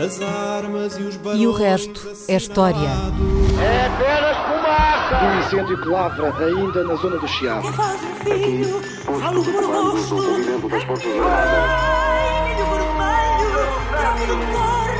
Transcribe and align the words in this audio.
As 0.00 0.18
armas 0.22 0.96
e 0.96 1.02
os 1.02 1.20
E 1.38 1.46
o 1.46 1.52
resto 1.52 2.10
é 2.26 2.36
história. 2.36 2.88
É 3.60 3.86
apenas 3.86 4.36
fumaça! 4.46 5.24
Um 5.26 5.38
incêndio 5.40 5.82
que 5.82 5.88
lavra 5.88 6.34
ainda 6.38 6.84
na 6.84 6.94
zona 6.94 7.18
do 7.18 7.28
Chiado. 7.28 7.68
Que 7.68 7.72
faz 7.74 8.00
um 8.02 8.14
filho, 8.14 8.80
falo 9.20 9.42
do 9.42 9.50
rosto. 9.50 10.16
Ai, 11.28 12.48
milho 12.48 12.64
vermelho, 12.70 13.52
troco 13.98 14.20
de 14.20 14.36
cor, 14.56 14.90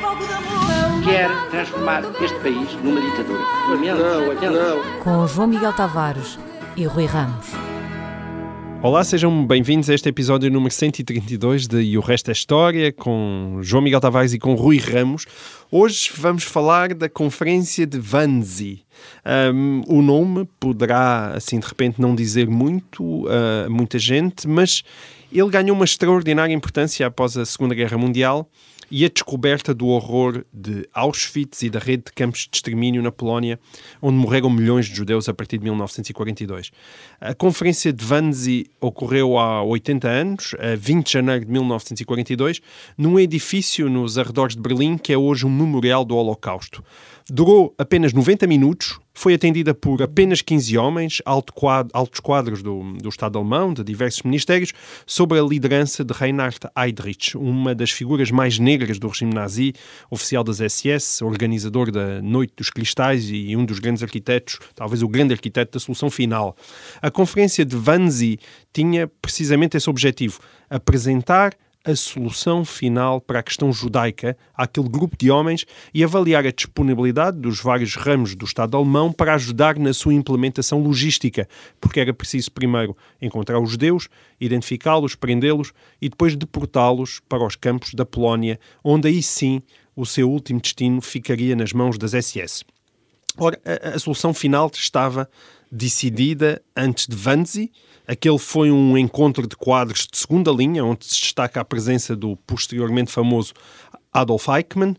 fogo 0.00 0.26
de 0.26 0.32
amor. 0.32 1.02
Quer 1.04 1.50
transformar 1.50 2.04
este 2.22 2.38
país 2.38 2.72
numa 2.84 3.00
ditadura. 3.00 3.40
Não, 3.68 4.28
lamento. 4.28 4.50
não. 4.52 5.02
Com 5.02 5.26
João 5.26 5.48
Miguel 5.48 5.72
Tavares 5.72 6.38
e 6.76 6.86
Rui 6.86 7.06
Ramos. 7.06 7.48
Olá, 8.82 9.02
sejam 9.02 9.44
bem-vindos 9.44 9.90
a 9.90 9.94
este 9.94 10.08
episódio 10.08 10.50
número 10.50 10.72
132 10.72 11.66
de 11.66 11.80
E 11.80 11.98
o 11.98 12.00
Resto 12.00 12.30
é 12.30 12.32
História, 12.32 12.92
com 12.92 13.58
João 13.62 13.82
Miguel 13.82 14.00
Tavares 14.00 14.32
e 14.32 14.38
com 14.38 14.54
Rui 14.54 14.78
Ramos. 14.78 15.26
Hoje 15.72 16.10
vamos 16.14 16.44
falar 16.44 16.94
da 16.94 17.08
Conferência 17.08 17.86
de 17.86 17.98
Wannsee. 17.98 18.84
Um, 19.54 19.82
o 19.88 20.02
nome 20.02 20.48
poderá, 20.60 21.32
assim, 21.34 21.58
de 21.58 21.66
repente, 21.66 22.00
não 22.00 22.14
dizer 22.14 22.48
muito 22.48 23.26
a 23.28 23.68
muita 23.68 23.98
gente, 23.98 24.46
mas 24.46 24.84
ele 25.32 25.50
ganhou 25.50 25.74
uma 25.74 25.84
extraordinária 25.84 26.54
importância 26.54 27.06
após 27.06 27.36
a 27.36 27.44
Segunda 27.44 27.74
Guerra 27.74 27.98
Mundial 27.98 28.48
e 28.90 29.04
a 29.04 29.08
descoberta 29.08 29.74
do 29.74 29.88
horror 29.88 30.44
de 30.52 30.88
Auschwitz 30.92 31.62
e 31.62 31.70
da 31.70 31.78
rede 31.78 32.04
de 32.06 32.12
campos 32.12 32.48
de 32.50 32.56
extermínio 32.56 33.02
na 33.02 33.10
Polónia, 33.10 33.58
onde 34.00 34.16
morreram 34.16 34.50
milhões 34.50 34.86
de 34.86 34.94
judeus 34.94 35.28
a 35.28 35.34
partir 35.34 35.58
de 35.58 35.64
1942. 35.64 36.70
A 37.20 37.34
Conferência 37.34 37.92
de 37.92 38.04
Wannsee 38.04 38.66
ocorreu 38.80 39.38
há 39.38 39.62
80 39.62 40.08
anos, 40.08 40.54
a 40.58 40.76
20 40.76 41.06
de 41.06 41.12
janeiro 41.12 41.44
de 41.44 41.50
1942, 41.50 42.60
num 42.96 43.18
edifício 43.18 43.88
nos 43.88 44.18
arredores 44.18 44.56
de 44.56 44.62
Berlim, 44.62 44.96
que 44.96 45.12
é 45.12 45.18
hoje 45.18 45.46
um 45.46 45.50
memorial 45.50 46.04
do 46.04 46.16
Holocausto. 46.16 46.82
Durou 47.28 47.74
apenas 47.76 48.12
90 48.12 48.46
minutos, 48.46 49.00
foi 49.12 49.34
atendida 49.34 49.74
por 49.74 50.00
apenas 50.00 50.40
15 50.42 50.78
homens, 50.78 51.20
altos 51.24 52.20
quadros 52.20 52.62
do, 52.62 52.92
do 52.92 53.08
Estado 53.08 53.36
alemão, 53.36 53.74
de 53.74 53.82
diversos 53.82 54.22
ministérios, 54.22 54.72
sob 55.04 55.36
a 55.36 55.42
liderança 55.42 56.04
de 56.04 56.14
Reinhard 56.14 56.60
Heydrich, 56.78 57.36
uma 57.36 57.74
das 57.74 57.90
figuras 57.90 58.30
mais 58.30 58.60
negras 58.60 59.00
do 59.00 59.08
regime 59.08 59.34
nazi, 59.34 59.72
oficial 60.08 60.44
das 60.44 60.58
SS, 60.58 61.24
organizador 61.24 61.90
da 61.90 62.22
Noite 62.22 62.52
dos 62.56 62.70
Cristais 62.70 63.28
e 63.28 63.56
um 63.56 63.64
dos 63.64 63.80
grandes 63.80 64.04
arquitetos, 64.04 64.60
talvez 64.76 65.02
o 65.02 65.08
grande 65.08 65.34
arquiteto 65.34 65.72
da 65.72 65.80
solução 65.80 66.08
final. 66.08 66.56
A 67.02 67.10
Conferência 67.10 67.64
de 67.64 67.74
Wannsee 67.74 68.38
tinha 68.72 69.08
precisamente 69.20 69.76
esse 69.76 69.90
objetivo, 69.90 70.38
apresentar 70.70 71.56
a 71.86 71.94
solução 71.94 72.64
final 72.64 73.20
para 73.20 73.38
a 73.38 73.42
questão 73.42 73.72
judaica 73.72 74.36
àquele 74.52 74.88
grupo 74.88 75.16
de 75.16 75.30
homens 75.30 75.64
e 75.94 76.02
avaliar 76.02 76.44
a 76.44 76.50
disponibilidade 76.50 77.38
dos 77.38 77.60
vários 77.60 77.94
ramos 77.94 78.34
do 78.34 78.44
Estado 78.44 78.76
alemão 78.76 79.12
para 79.12 79.34
ajudar 79.34 79.78
na 79.78 79.94
sua 79.94 80.12
implementação 80.12 80.82
logística, 80.82 81.48
porque 81.80 82.00
era 82.00 82.12
preciso 82.12 82.50
primeiro 82.50 82.96
encontrar 83.22 83.60
os 83.60 83.70
judeus, 83.70 84.08
identificá-los, 84.40 85.14
prendê-los 85.14 85.72
e 86.02 86.08
depois 86.08 86.34
deportá-los 86.34 87.20
para 87.28 87.46
os 87.46 87.54
campos 87.54 87.94
da 87.94 88.04
Polónia, 88.04 88.58
onde 88.82 89.06
aí 89.06 89.22
sim 89.22 89.62
o 89.94 90.04
seu 90.04 90.28
último 90.28 90.60
destino 90.60 91.00
ficaria 91.00 91.54
nas 91.54 91.72
mãos 91.72 91.96
das 91.96 92.10
SS. 92.10 92.64
Ora, 93.38 93.60
a, 93.64 93.90
a 93.90 93.98
solução 94.00 94.34
final 94.34 94.68
estava 94.74 95.30
decidida 95.70 96.60
antes 96.74 97.06
de 97.06 97.16
Wannsee. 97.16 97.70
Aquele 98.06 98.38
foi 98.38 98.70
um 98.70 98.96
encontro 98.96 99.46
de 99.46 99.56
quadros 99.56 100.06
de 100.10 100.16
segunda 100.16 100.50
linha, 100.52 100.84
onde 100.84 101.04
se 101.06 101.20
destaca 101.20 101.60
a 101.60 101.64
presença 101.64 102.14
do 102.14 102.36
posteriormente 102.46 103.10
famoso 103.10 103.52
Adolf 104.12 104.48
Eichmann. 104.48 104.94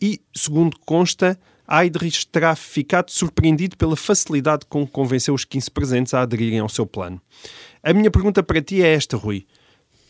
E, 0.00 0.20
segundo 0.34 0.78
consta, 0.86 1.38
Heydrich 1.68 2.26
terá 2.26 2.54
ficado 2.54 3.10
surpreendido 3.10 3.76
pela 3.76 3.96
facilidade 3.96 4.66
com 4.68 4.86
que 4.86 4.92
convenceu 4.92 5.34
os 5.34 5.44
15 5.44 5.70
presentes 5.70 6.14
a 6.14 6.22
aderirem 6.22 6.58
ao 6.58 6.68
seu 6.68 6.86
plano. 6.86 7.20
A 7.82 7.92
minha 7.92 8.10
pergunta 8.10 8.42
para 8.42 8.60
ti 8.60 8.82
é 8.82 8.94
esta, 8.94 9.16
Rui. 9.16 9.46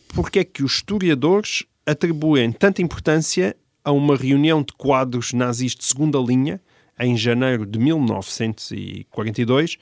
Porquê 0.09 0.39
é 0.39 0.43
que 0.43 0.63
os 0.63 0.73
historiadores 0.73 1.63
atribuem 1.85 2.51
tanta 2.51 2.81
importância 2.81 3.55
a 3.83 3.91
uma 3.91 4.15
reunião 4.15 4.61
de 4.61 4.73
quadros 4.73 5.33
nazis 5.33 5.75
de 5.75 5.83
segunda 5.83 6.19
linha 6.19 6.61
em 6.99 7.17
janeiro 7.17 7.65
de 7.65 7.79
1942, 7.79 9.77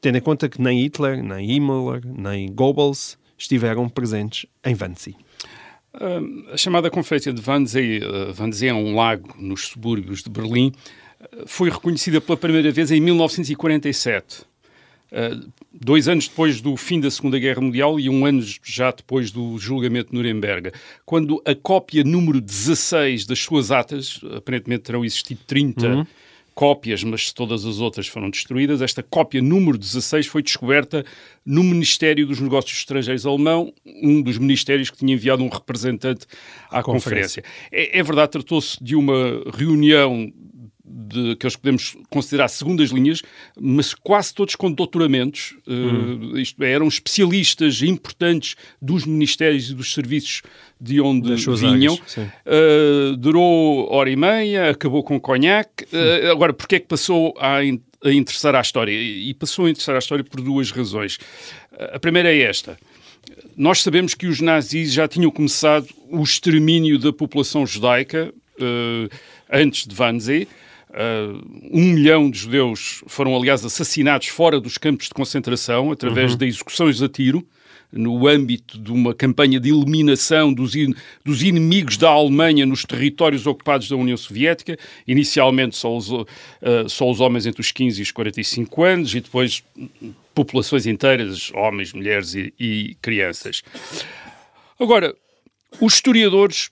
tendo 0.00 0.18
em 0.18 0.20
conta 0.20 0.48
que 0.48 0.60
nem 0.60 0.82
Hitler, 0.82 1.22
nem 1.22 1.50
Himmler, 1.50 2.02
nem 2.04 2.52
Goebbels 2.52 3.18
estiveram 3.38 3.88
presentes 3.88 4.46
em 4.64 4.76
Wannsee? 4.80 5.16
Uh, 5.94 6.52
a 6.52 6.56
chamada 6.56 6.90
Conferência 6.90 7.32
de 7.32 7.42
Wannsee, 7.48 8.00
Wannsee 8.38 8.68
é 8.68 8.74
um 8.74 8.94
lago 8.94 9.34
nos 9.38 9.68
subúrbios 9.68 10.22
de 10.22 10.28
Berlim, 10.28 10.72
uh, 11.20 11.46
foi 11.46 11.70
reconhecida 11.70 12.20
pela 12.20 12.36
primeira 12.36 12.70
vez 12.70 12.90
em 12.90 13.00
1947. 13.00 14.42
Uh, 15.10 15.50
dois 15.72 16.08
anos 16.08 16.28
depois 16.28 16.60
do 16.60 16.76
fim 16.76 17.00
da 17.00 17.10
Segunda 17.10 17.38
Guerra 17.38 17.60
Mundial 17.60 17.98
e 17.98 18.10
um 18.10 18.26
ano 18.26 18.42
já 18.62 18.90
depois 18.90 19.30
do 19.30 19.56
julgamento 19.56 20.10
de 20.10 20.16
Nuremberg, 20.16 20.72
quando 21.04 21.40
a 21.46 21.54
cópia 21.54 22.04
número 22.04 22.40
16 22.40 23.24
das 23.24 23.38
suas 23.38 23.70
atas, 23.70 24.20
aparentemente 24.36 24.82
terão 24.82 25.04
existido 25.04 25.40
30 25.46 26.06
cópias, 26.56 27.04
mas 27.04 27.30
todas 27.34 27.66
as 27.66 27.80
outras 27.80 28.08
foram 28.08 28.30
destruídas, 28.30 28.80
esta 28.80 29.02
cópia 29.02 29.42
número 29.42 29.76
16 29.76 30.26
foi 30.26 30.42
descoberta 30.42 31.04
no 31.44 31.62
Ministério 31.62 32.26
dos 32.26 32.40
Negócios 32.40 32.78
Estrangeiros 32.78 33.26
alemão, 33.26 33.74
um 33.84 34.22
dos 34.22 34.38
ministérios 34.38 34.88
que 34.88 34.96
tinha 34.96 35.12
enviado 35.12 35.44
um 35.44 35.48
representante 35.50 36.26
à 36.70 36.82
conferência. 36.82 37.42
conferência. 37.42 37.44
É, 37.70 37.98
é 37.98 38.02
verdade, 38.02 38.32
tratou-se 38.32 38.82
de 38.82 38.96
uma 38.96 39.42
reunião 39.54 40.32
de, 40.88 41.34
que 41.36 41.44
eles 41.44 41.56
podemos 41.56 41.96
considerar 42.08 42.48
segundas 42.48 42.90
linhas, 42.90 43.22
mas 43.60 43.92
quase 43.92 44.32
todos 44.32 44.54
com 44.54 44.70
doutoramentos, 44.70 45.56
eh, 45.66 46.40
isto 46.40 46.62
é, 46.62 46.70
eram 46.72 46.86
especialistas 46.86 47.82
importantes 47.82 48.54
dos 48.80 49.04
ministérios 49.04 49.70
e 49.70 49.74
dos 49.74 49.92
serviços 49.92 50.42
de 50.80 51.00
onde 51.00 51.28
vinham. 51.60 51.94
áreas. 51.94 52.16
Uh, 52.46 53.16
durou 53.16 53.90
hora 53.90 54.10
e 54.10 54.16
meia, 54.16 54.70
acabou 54.70 55.02
com 55.02 55.18
conhaque. 55.18 55.84
Uh, 55.84 56.30
agora, 56.30 56.52
porquê 56.52 56.76
é 56.76 56.80
que 56.80 56.86
passou 56.86 57.34
a, 57.38 57.64
in- 57.64 57.80
a 58.04 58.12
interessar 58.12 58.54
à 58.54 58.60
história? 58.60 58.92
E 58.92 59.32
passou 59.34 59.66
a 59.66 59.70
interessar 59.70 59.94
à 59.96 59.98
história 59.98 60.22
por 60.22 60.40
duas 60.40 60.70
razões. 60.70 61.16
Uh, 61.72 61.94
a 61.94 61.98
primeira 61.98 62.32
é 62.32 62.42
esta. 62.42 62.78
Nós 63.56 63.82
sabemos 63.82 64.14
que 64.14 64.26
os 64.26 64.40
nazis 64.40 64.92
já 64.92 65.08
tinham 65.08 65.30
começado 65.30 65.88
o 66.10 66.22
extermínio 66.22 66.98
da 66.98 67.12
população 67.12 67.66
judaica 67.66 68.32
uh, 68.60 69.16
antes 69.50 69.86
de 69.86 69.94
Wannsee. 70.00 70.46
Uh, 70.96 71.68
um 71.70 71.92
milhão 71.92 72.30
de 72.30 72.38
judeus 72.38 73.02
foram, 73.06 73.36
aliás, 73.36 73.62
assassinados 73.64 74.28
fora 74.28 74.58
dos 74.58 74.78
campos 74.78 75.08
de 75.08 75.14
concentração 75.14 75.92
através 75.92 76.34
de 76.36 76.46
execuções 76.46 77.02
a 77.02 77.08
tiro 77.08 77.46
no 77.92 78.26
âmbito 78.26 78.78
de 78.78 78.90
uma 78.90 79.14
campanha 79.14 79.60
de 79.60 79.68
eliminação 79.68 80.52
dos, 80.52 80.74
in- 80.74 80.94
dos 81.24 81.42
inimigos 81.42 81.96
da 81.98 82.08
Alemanha 82.08 82.64
nos 82.66 82.82
territórios 82.84 83.46
ocupados 83.46 83.88
da 83.88 83.96
União 83.96 84.16
Soviética, 84.16 84.76
inicialmente 85.06 85.76
só 85.76 85.94
os, 85.96 86.08
eh, 86.62 86.84
só 86.88 87.08
os 87.10 87.20
homens 87.20 87.46
entre 87.46 87.60
os 87.60 87.70
15 87.70 88.00
e 88.00 88.02
os 88.02 88.10
45 88.10 88.82
anos, 88.82 89.14
e 89.14 89.20
depois 89.20 89.62
populações 90.34 90.84
inteiras, 90.86 91.52
homens, 91.54 91.92
mulheres 91.92 92.34
e, 92.34 92.52
e 92.58 92.96
crianças. 93.00 93.62
Agora, 94.80 95.14
os 95.80 95.94
historiadores 95.94 96.70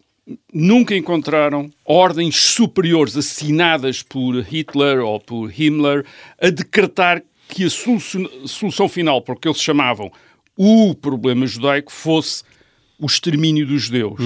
nunca 0.52 0.96
encontraram 0.96 1.70
ordens 1.84 2.36
superiores 2.36 3.16
assinadas 3.16 4.02
por 4.02 4.40
Hitler 4.42 5.00
ou 5.00 5.20
por 5.20 5.52
Himmler 5.52 6.04
a 6.40 6.50
decretar 6.50 7.22
que 7.48 7.64
a 7.64 7.70
solução, 7.70 8.28
solução 8.46 8.88
final, 8.88 9.20
porque 9.20 9.46
eles 9.46 9.60
chamavam 9.60 10.10
o 10.56 10.94
problema 10.94 11.46
judaico, 11.46 11.92
fosse 11.92 12.42
o 12.98 13.06
extermínio 13.06 13.66
dos 13.66 13.82
judeus. 13.82 14.18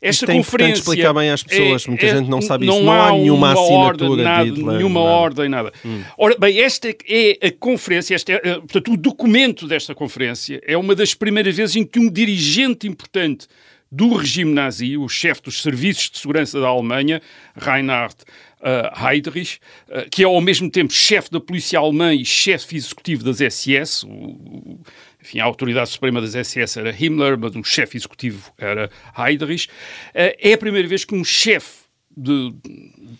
Esta 0.00 0.26
Isto 0.26 0.30
é 0.30 0.34
conferência 0.36 0.80
explicar 0.80 1.12
bem 1.12 1.28
às 1.28 1.42
pessoas, 1.42 1.84
muita 1.86 2.06
gente 2.06 2.30
não 2.30 2.40
sabe 2.40 2.66
isso. 2.66 2.76
Não, 2.76 2.84
Não 2.84 2.92
há 2.92 3.08
há 3.08 3.12
nenhuma 3.12 3.48
uma 3.48 3.52
assinatura 3.52 3.84
ordem, 3.84 4.16
de 4.16 4.22
nada, 4.22 4.44
Hitler, 4.44 4.76
nenhuma 4.76 5.00
nada. 5.00 5.12
ordem, 5.12 5.48
nada. 5.48 5.72
Ora, 6.16 6.36
bem, 6.38 6.60
esta 6.60 6.88
é 7.08 7.38
a 7.42 7.50
conferência, 7.50 8.14
esta 8.14 8.32
é, 8.32 8.40
eh, 8.44 8.54
portanto, 8.54 8.92
o 8.92 8.96
documento 8.96 9.66
desta 9.66 9.96
conferência 9.96 10.60
é 10.64 10.76
uma 10.76 10.94
das 10.94 11.14
primeiras 11.14 11.56
vezes 11.56 11.74
em 11.74 11.84
que 11.84 11.98
um 11.98 12.08
dirigente 12.08 12.86
importante 12.86 13.48
do 13.90 14.14
regime 14.14 14.52
nazi, 14.52 14.96
o 14.96 15.08
chefe 15.08 15.42
dos 15.42 15.62
serviços 15.62 16.10
de 16.10 16.18
segurança 16.18 16.60
da 16.60 16.66
Alemanha, 16.68 17.22
Reinhard 17.56 18.14
eh, 18.60 18.90
Heydrich, 19.00 19.60
eh, 19.88 20.08
que 20.10 20.22
é 20.22 20.26
ao 20.26 20.40
mesmo 20.40 20.68
tempo 20.70 20.92
chefe 20.92 21.30
da 21.30 21.38
polícia 21.40 21.78
alemã 21.78 22.12
e 22.12 22.24
chefe 22.24 22.76
executivo 22.76 23.22
das 23.24 23.40
SS, 23.40 24.04
o- 24.04 24.08
o- 24.10 24.80
enfim, 25.22 25.38
a 25.38 25.44
autoridade 25.44 25.88
suprema 25.90 26.20
das 26.20 26.34
SS 26.34 26.76
era 26.78 26.90
Himmler, 26.90 27.38
mas 27.38 27.54
o 27.54 27.62
chefe 27.62 27.96
executivo 27.96 28.52
era 28.58 28.90
Heydrich. 29.16 29.68
Eh, 30.12 30.36
É 30.40 30.52
a 30.54 30.58
primeira 30.58 30.88
vez 30.88 31.04
que 31.04 31.14
um 31.14 31.22
chefe 31.24 31.86
de- 32.16 32.52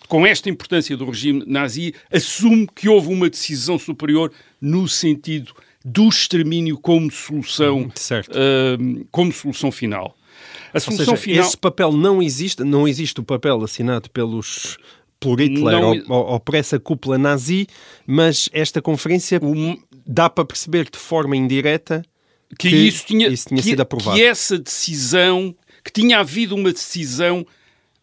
com 0.09 0.27
esta 0.27 0.51
importância 0.51 0.97
do 0.97 1.05
regime 1.09 1.45
nazi 1.47 1.95
assume 2.13 2.67
que 2.75 2.89
houve 2.89 3.09
uma 3.13 3.31
decisão 3.31 3.79
superior 3.79 4.33
no 4.61 4.89
sentido 4.89 5.55
do 5.85 6.09
extermínio 6.09 6.77
como 6.79 7.09
solução, 7.13 7.85
eh, 8.35 8.77
como 9.13 9.33
solução 9.33 9.71
final. 9.71 10.18
A 10.73 10.81
solução 10.81 11.05
seja, 11.07 11.17
final. 11.17 11.47
esse 11.47 11.57
papel 11.57 11.93
não 11.93 12.23
existe, 12.23 12.63
não 12.65 12.87
existe 12.87 13.21
o 13.21 13.25
papel 13.25 13.63
assinado 13.63 14.11
pelos 14.11 14.77
por 15.21 15.41
Hitler 15.41 15.81
Não- 15.81 15.91
ou, 16.09 16.27
ou- 16.33 16.41
por 16.41 16.55
essa 16.55 16.79
cúpula 16.79 17.19
nazi, 17.19 17.67
mas 18.07 18.49
esta 18.53 18.81
conferência 18.81 19.41
dá 20.07 20.31
para 20.31 20.45
perceber 20.45 20.89
de 20.91 20.99
forma 20.99 21.37
indireta 21.37 22.03
que, 22.59 22.69
que 22.71 22.77
isso 22.77 23.05
tinha, 23.07 23.29
isso 23.29 23.49
tinha 23.49 23.61
que, 23.61 23.69
sido 23.71 23.81
aprovado. 23.81 24.17
que 24.17 24.23
essa 24.25 24.57
decisão, 24.59 25.55
que 25.85 25.91
tinha 25.93 26.21
havido 26.21 26.55
uma 26.55 26.73
decisão 26.73 27.45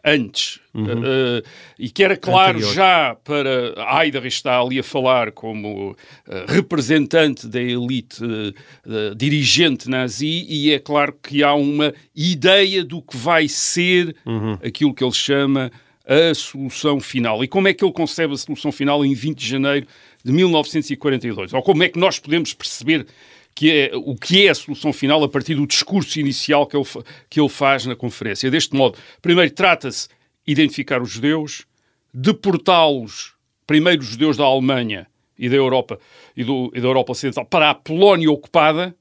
antes. 0.06 0.60
Uh, 0.76 1.42
e 1.80 1.90
que 1.90 2.04
era 2.04 2.16
claro 2.16 2.58
Anterior. 2.58 2.74
já 2.74 3.16
para. 3.24 3.74
A 3.78 4.00
Aida 4.00 4.26
está 4.28 4.60
ali 4.60 4.78
a 4.78 4.84
falar 4.84 5.32
como 5.32 5.92
uh, 5.92 5.96
representante 6.48 7.48
da 7.48 7.62
elite 7.62 8.24
uh, 8.24 9.16
dirigente 9.16 9.90
nazi, 9.90 10.46
e 10.48 10.72
é 10.72 10.80
claro 10.80 11.16
que 11.24 11.42
há 11.42 11.56
uma 11.56 11.94
ideia 12.16 12.84
do 12.84 13.02
que 13.02 13.18
vai 13.18 13.48
ser 13.48 14.16
aquilo 14.62 14.94
que 14.94 15.04
ele 15.04 15.14
chama 15.14 15.72
a 16.06 16.34
solução 16.36 17.00
final. 17.00 17.44
E 17.44 17.48
como 17.48 17.68
é 17.68 17.74
que 17.74 17.84
ele 17.84 17.94
concebe 17.94 18.34
a 18.34 18.38
solução 18.38 18.72
final 18.72 19.04
em 19.04 19.14
20 19.14 19.38
de 19.38 19.48
janeiro 19.48 19.88
de 20.24 20.32
1942? 20.32 21.54
Ou 21.54 21.64
como 21.64 21.84
é 21.84 21.90
que 21.90 21.98
nós 21.98 22.20
podemos 22.20 22.54
perceber 22.54 23.08
que 23.56 23.72
é, 23.72 23.92
o 23.96 24.16
que 24.16 24.46
é 24.46 24.50
a 24.50 24.56
solução 24.56 24.92
final 24.92 25.24
a 25.24 25.30
partir 25.30 25.56
do 25.56 25.66
discurso 25.66 26.20
inicial 26.20 26.68
que 26.68 26.76
ele, 26.76 26.86
que 27.30 27.40
ele 27.40 27.48
faz 27.50 27.86
na 27.86 27.96
conferência. 27.96 28.52
Deste 28.52 28.76
modo, 28.76 28.98
primeiro 29.22 29.50
trata-se 29.52 30.10
de 30.46 30.52
identificar 30.52 31.02
os 31.02 31.10
judeus, 31.10 31.66
deportá-los, 32.14 33.34
primeiro 33.66 34.02
os 34.02 34.08
judeus 34.10 34.36
da 34.38 34.44
Alemanha 34.44 35.08
e 35.38 35.50
da 35.50 35.56
Europa, 35.56 36.00
e, 36.36 36.44
do- 36.44 36.72
e 36.74 36.80
da 36.82 36.88
Europa 36.88 37.12
Ocidental, 37.12 37.46
para 37.46 37.70
a 37.70 37.74
Polónia 37.76 38.30
ocupada, 38.32 38.96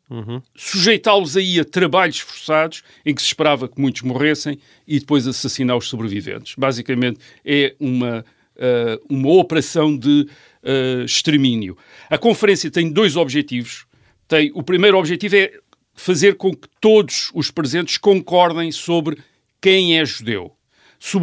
sujeitá-los 0.56 1.36
aí 1.36 1.60
a 1.60 1.64
trabalhos 1.64 2.18
forçados, 2.20 2.82
em 3.04 3.14
que 3.14 3.20
se 3.22 3.28
esperava 3.28 3.68
que 3.68 3.80
muitos 3.80 4.02
morressem, 4.02 4.58
e 4.86 4.98
depois 4.98 5.26
assassinar 5.28 5.76
os 5.76 5.88
sobreviventes. 5.88 6.54
Basicamente, 6.56 7.18
é 7.44 7.74
uma, 7.78 8.24
ah, 8.58 8.98
uma 9.08 9.30
operação 9.34 9.96
de 9.96 10.26
ah, 10.64 11.04
extermínio. 11.04 11.76
A 12.10 12.18
conferência 12.18 12.70
tem 12.70 12.90
dois 12.90 13.16
objetivos. 13.16 13.86
Tem, 14.26 14.50
o 14.54 14.62
primeiro 14.62 14.98
objetivo 14.98 15.36
é 15.36 15.52
fazer 15.94 16.36
com 16.36 16.54
que 16.54 16.68
todos 16.80 17.30
os 17.34 17.50
presentes 17.50 17.98
concordem 17.98 18.72
sobre 18.72 19.18
quem 19.60 19.98
é 19.98 20.04
judeu. 20.04 20.52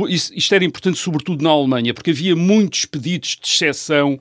Isto 0.10 0.56
era 0.56 0.64
importante, 0.64 1.00
sobretudo 1.00 1.44
na 1.44 1.50
Alemanha, 1.50 1.94
porque 1.94 2.12
havia 2.12 2.36
muitos 2.36 2.86
pedidos 2.86 3.38
de 3.42 3.48
exceção 3.48 4.20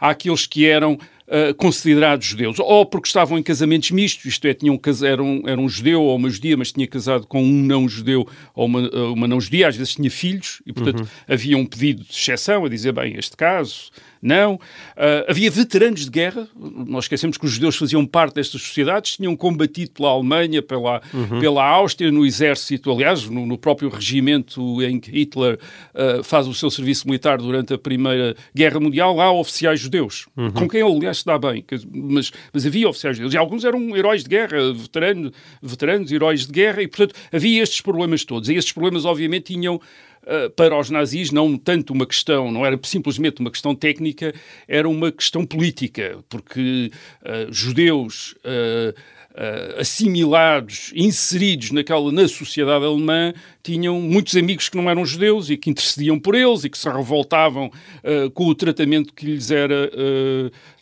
àqueles 0.00 0.46
que 0.46 0.66
eram 0.66 0.98
ah, 1.30 1.54
considerados 1.54 2.26
judeus, 2.26 2.58
ou 2.58 2.84
porque 2.84 3.06
estavam 3.06 3.38
em 3.38 3.42
casamentos 3.42 3.90
mistos, 3.92 4.24
isto 4.26 4.46
é, 4.46 4.52
tinham, 4.52 4.76
cas- 4.76 5.02
era, 5.02 5.22
um, 5.22 5.68
judeu 5.68 6.02
ou 6.02 6.16
uma 6.16 6.28
judia, 6.28 6.56
mas 6.56 6.72
tinha 6.72 6.86
casado 6.86 7.26
com 7.26 7.42
um 7.42 7.62
não-judeu 7.62 8.26
ou 8.54 8.66
uma, 8.66 8.90
ah, 8.92 9.12
uma 9.12 9.28
não-judia, 9.28 9.68
às 9.68 9.76
vezes 9.76 9.94
tinha 9.94 10.10
filhos, 10.10 10.60
e 10.66 10.72
portanto 10.72 11.08
havia 11.28 11.56
um 11.56 11.64
pedido 11.64 12.02
de 12.04 12.12
exceção 12.12 12.64
a 12.64 12.68
dizer, 12.68 12.92
bem, 12.92 13.14
este 13.16 13.36
caso, 13.36 13.90
não. 14.22 14.60
Ah, 14.96 15.24
havia 15.28 15.50
veteranos 15.50 16.04
de 16.04 16.10
guerra, 16.10 16.46
nós 16.86 17.04
esquecemos 17.04 17.38
que 17.38 17.46
os 17.46 17.52
judeus 17.52 17.76
faziam 17.76 18.04
parte 18.04 18.34
destas 18.34 18.60
sociedades, 18.62 19.16
tinham 19.16 19.34
combatido 19.36 19.92
pela 19.92 20.10
Alemanha, 20.10 20.60
pela, 20.60 21.00
pela 21.40 21.64
Áustria, 21.64 22.10
no 22.12 22.26
exército, 22.26 22.90
aliás, 22.90 23.24
no, 23.28 23.46
no 23.46 23.56
próprio 23.56 23.88
regimento 23.88 24.82
em 24.82 24.98
que 24.98 25.10
Hitler 25.10 25.58
ah, 25.94 26.22
faz 26.24 26.46
o 26.48 26.54
seu 26.54 26.70
serviço 26.70 27.06
militar 27.06 27.38
durante 27.38 27.72
a 27.72 27.78
Primeira 27.78 28.34
Guerra 28.54 28.80
Mundial, 28.80 29.20
há 29.20 29.32
oficiais 29.32 29.78
judeus, 29.80 30.26
com 30.54 30.68
quem 30.68 30.80
ele, 30.80 30.96
aliás, 30.96 31.19
se 31.20 31.26
dá 31.26 31.38
bem, 31.38 31.64
mas, 31.92 32.30
mas 32.52 32.66
havia 32.66 32.88
oficiais 32.88 33.16
judeus, 33.16 33.34
e 33.34 33.36
alguns 33.36 33.64
eram 33.64 33.96
heróis 33.96 34.22
de 34.22 34.28
guerra, 34.28 34.72
veteranos, 34.72 35.32
veteranos, 35.62 36.12
heróis 36.12 36.46
de 36.46 36.52
guerra, 36.52 36.82
e, 36.82 36.88
portanto, 36.88 37.14
havia 37.32 37.62
estes 37.62 37.80
problemas 37.80 38.24
todos, 38.24 38.48
e 38.48 38.54
estes 38.54 38.72
problemas, 38.72 39.04
obviamente, 39.04 39.52
tinham 39.52 39.80
Uh, 40.20 40.50
para 40.50 40.78
os 40.78 40.90
nazis 40.90 41.30
não 41.30 41.56
tanto 41.56 41.94
uma 41.94 42.04
questão, 42.04 42.52
não 42.52 42.64
era 42.64 42.78
simplesmente 42.82 43.40
uma 43.40 43.50
questão 43.50 43.74
técnica, 43.74 44.34
era 44.68 44.86
uma 44.86 45.10
questão 45.10 45.46
política, 45.46 46.18
porque 46.28 46.92
uh, 47.22 47.50
judeus 47.50 48.34
uh, 48.44 48.94
uh, 49.32 49.80
assimilados, 49.80 50.92
inseridos 50.94 51.70
naquela, 51.70 52.10
na 52.12 52.26
sociedade 52.28 52.84
alemã, 52.84 53.32
tinham 53.62 54.00
muitos 54.00 54.36
amigos 54.36 54.68
que 54.68 54.76
não 54.76 54.88
eram 54.88 55.04
judeus 55.04 55.50
e 55.50 55.56
que 55.56 55.70
intercediam 55.70 56.18
por 56.18 56.34
eles 56.34 56.64
e 56.64 56.70
que 56.70 56.78
se 56.78 56.88
revoltavam 56.88 57.66
uh, 57.66 58.30
com 58.30 58.46
o 58.46 58.54
tratamento 58.54 59.12
que 59.14 59.26
lhes 59.26 59.50
era, 59.50 59.90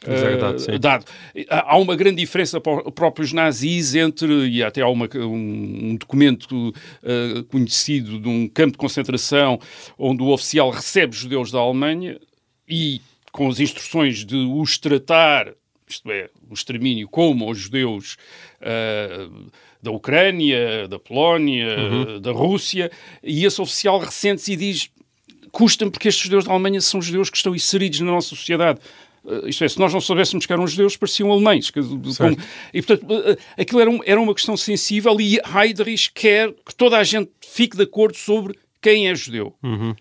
Que 0.00 0.10
lhes 0.10 0.22
era 0.22 0.36
uh, 0.36 0.40
dado, 0.40 0.78
dado. 0.78 1.04
Há 1.48 1.76
uma 1.78 1.96
grande 1.96 2.16
diferença 2.20 2.60
para 2.60 2.88
os 2.88 2.94
próprios 2.94 3.32
nazis 3.32 3.94
entre, 3.94 4.48
e 4.48 4.62
até 4.62 4.80
há 4.80 4.88
uma- 4.88 5.08
um, 5.16 5.90
um 5.90 5.96
documento 5.96 6.72
conhecido 7.50 8.18
de 8.20 8.28
um 8.28 8.48
campo 8.48 8.72
de 8.72 8.78
concentração 8.78 9.58
onde 9.98 10.22
o 10.22 10.28
oficial 10.28 10.70
recebe 10.70 11.14
judeus 11.14 11.50
da 11.50 11.58
Alemanha 11.58 12.18
e 12.68 13.00
com 13.32 13.48
as 13.48 13.60
instruções 13.60 14.24
de 14.24 14.36
os 14.36 14.78
tratar, 14.78 15.52
isto 15.90 16.10
é, 16.10 16.28
o 16.50 16.54
extermínio 16.54 17.08
como 17.08 17.50
os 17.50 17.58
judeus 17.58 18.16
uh, 18.62 19.50
da 19.82 19.90
Ucrânia, 19.90 20.88
da 20.88 20.98
Polónia, 20.98 22.18
da 22.20 22.32
Rússia, 22.32 22.90
e 23.22 23.44
esse 23.44 23.60
oficial 23.60 23.98
ressente-se 23.98 24.52
e 24.52 24.56
diz 24.56 24.90
custa-me 25.52 25.90
porque 25.90 26.08
estes 26.08 26.24
judeus 26.24 26.44
da 26.44 26.52
Alemanha 26.52 26.80
são 26.80 27.00
judeus 27.00 27.30
que 27.30 27.36
estão 27.36 27.54
inseridos 27.54 28.00
na 28.00 28.12
nossa 28.12 28.28
sociedade. 28.28 28.80
Uh, 29.24 29.48
isto 29.48 29.64
é, 29.64 29.68
se 29.68 29.78
nós 29.78 29.92
não 29.92 30.00
soubéssemos 30.00 30.46
que 30.46 30.52
eram 30.52 30.66
judeus, 30.66 30.96
pareciam 30.96 31.30
alemães. 31.32 31.70
Que- 31.70 31.80
como- 31.82 32.36
e, 32.72 32.82
portanto, 32.82 33.10
uh, 33.12 33.32
uh, 33.32 33.36
aquilo 33.56 33.80
era, 33.80 33.90
um- 33.90 34.00
era 34.04 34.20
uma 34.20 34.34
questão 34.34 34.56
sensível 34.56 35.20
e 35.20 35.38
Heydrich 35.38 36.12
quer 36.12 36.52
que 36.52 36.74
toda 36.74 36.96
a 36.98 37.04
gente 37.04 37.30
fique 37.40 37.76
de 37.76 37.82
acordo 37.82 38.16
sobre 38.16 38.56
quem 38.80 39.08
é 39.08 39.14
judeu. 39.14 39.54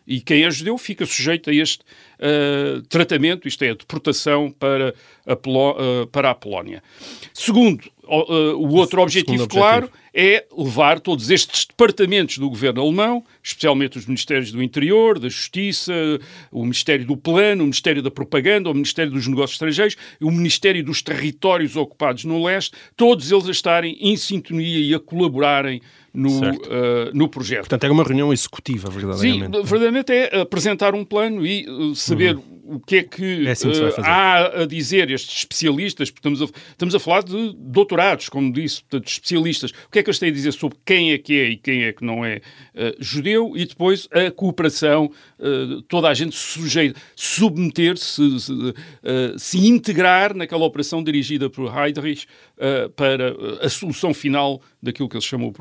E 0.05 0.21
quem 0.21 0.43
é 0.43 0.51
judeu 0.51 0.77
fica 0.77 1.05
sujeito 1.05 1.49
a 1.49 1.53
este 1.53 1.83
uh, 2.19 2.81
tratamento, 2.83 3.47
isto 3.47 3.63
é, 3.63 3.71
a 3.71 3.73
deportação 3.73 4.51
para 4.51 4.93
a, 5.25 5.33
uh, 5.33 6.07
para 6.07 6.31
a 6.31 6.35
Polónia. 6.35 6.83
Segundo, 7.33 7.83
o, 8.03 8.33
uh, 8.33 8.57
o 8.57 8.75
outro 8.75 9.01
objetivo, 9.01 9.37
segundo 9.37 9.49
claro, 9.49 9.91
é 10.13 10.45
levar 10.55 10.99
todos 10.99 11.29
estes 11.29 11.65
departamentos 11.65 12.37
do 12.37 12.49
governo 12.49 12.81
alemão, 12.81 13.23
especialmente 13.43 13.97
os 13.97 14.05
Ministérios 14.05 14.51
do 14.51 14.63
Interior, 14.63 15.19
da 15.19 15.29
Justiça, 15.29 15.93
o 16.51 16.63
Ministério 16.63 17.05
do 17.05 17.17
Plano, 17.17 17.63
o 17.63 17.65
Ministério 17.65 18.01
da 18.01 18.09
Propaganda, 18.09 18.69
o 18.69 18.73
Ministério 18.73 19.11
dos 19.11 19.27
Negócios 19.27 19.55
Estrangeiros 19.55 19.95
o 20.21 20.31
Ministério 20.31 20.83
dos 20.83 21.01
Territórios 21.01 21.75
Ocupados 21.75 22.23
no 22.23 22.43
Leste, 22.43 22.75
todos 22.95 23.31
eles 23.31 23.47
a 23.47 23.51
estarem 23.51 23.97
em 23.99 24.15
sintonia 24.15 24.79
e 24.79 24.93
a 24.93 24.99
colaborarem 24.99 25.81
no, 26.17 26.39
uh, 26.39 27.11
no 27.13 27.29
projeto. 27.29 27.59
Portanto, 27.59 27.83
era 27.83 27.93
uma 27.93 28.03
reunião 28.03 28.33
executiva, 28.33 28.89
Sim, 28.89 28.97
verdadeiramente. 28.97 29.61
verdadeiramente 29.61 30.11
é 30.11 30.41
apresentar 30.41 30.95
um 30.95 31.05
plano 31.05 31.45
e 31.45 31.69
uh, 31.69 31.93
saber 31.93 32.39
o 32.67 32.79
que 32.79 32.97
é 32.97 33.03
que 33.03 33.47
É 33.47 33.51
assim 33.51 33.71
que 33.71 33.79
uh, 33.79 33.93
há 34.03 34.63
a 34.63 34.65
dizer 34.65 35.09
estes 35.11 35.37
especialistas, 35.37 36.09
porque 36.09 36.27
estamos 36.27 36.41
a, 36.41 36.59
estamos 36.71 36.95
a 36.95 36.99
falar 36.99 37.23
de 37.23 37.53
doutorados, 37.55 38.29
como 38.29 38.51
disse, 38.51 38.81
portanto, 38.81 39.07
especialistas. 39.07 39.71
O 39.71 39.91
que 39.91 39.99
é 39.99 40.03
que 40.03 40.09
eles 40.09 40.19
têm 40.19 40.29
a 40.29 40.33
dizer 40.33 40.51
sobre 40.53 40.77
quem 40.83 41.11
é 41.11 41.17
que 41.19 41.39
é 41.39 41.49
e 41.49 41.55
quem 41.55 41.83
é 41.83 41.93
que 41.93 42.03
não 42.03 42.25
é 42.25 42.37
uh, 42.37 42.95
judeu 42.99 43.53
e 43.55 43.65
depois 43.65 44.07
a 44.11 44.31
cooperação, 44.31 45.11
uh, 45.39 45.81
toda 45.83 46.09
a 46.09 46.13
gente 46.15 46.35
sujeita, 46.35 46.99
submeter-se, 47.15 48.39
se, 48.39 48.51
uh, 48.51 48.73
se 49.37 49.59
integrar 49.59 50.35
naquela 50.35 50.65
operação 50.65 51.03
dirigida 51.03 51.49
por 51.49 51.71
Heydrich 51.71 52.25
uh, 52.57 52.89
para 52.89 53.35
a 53.61 53.69
solução 53.69 54.13
final 54.13 54.61
daquilo 54.81 55.07
que 55.07 55.15
eles 55.15 55.25
chamam 55.25 55.53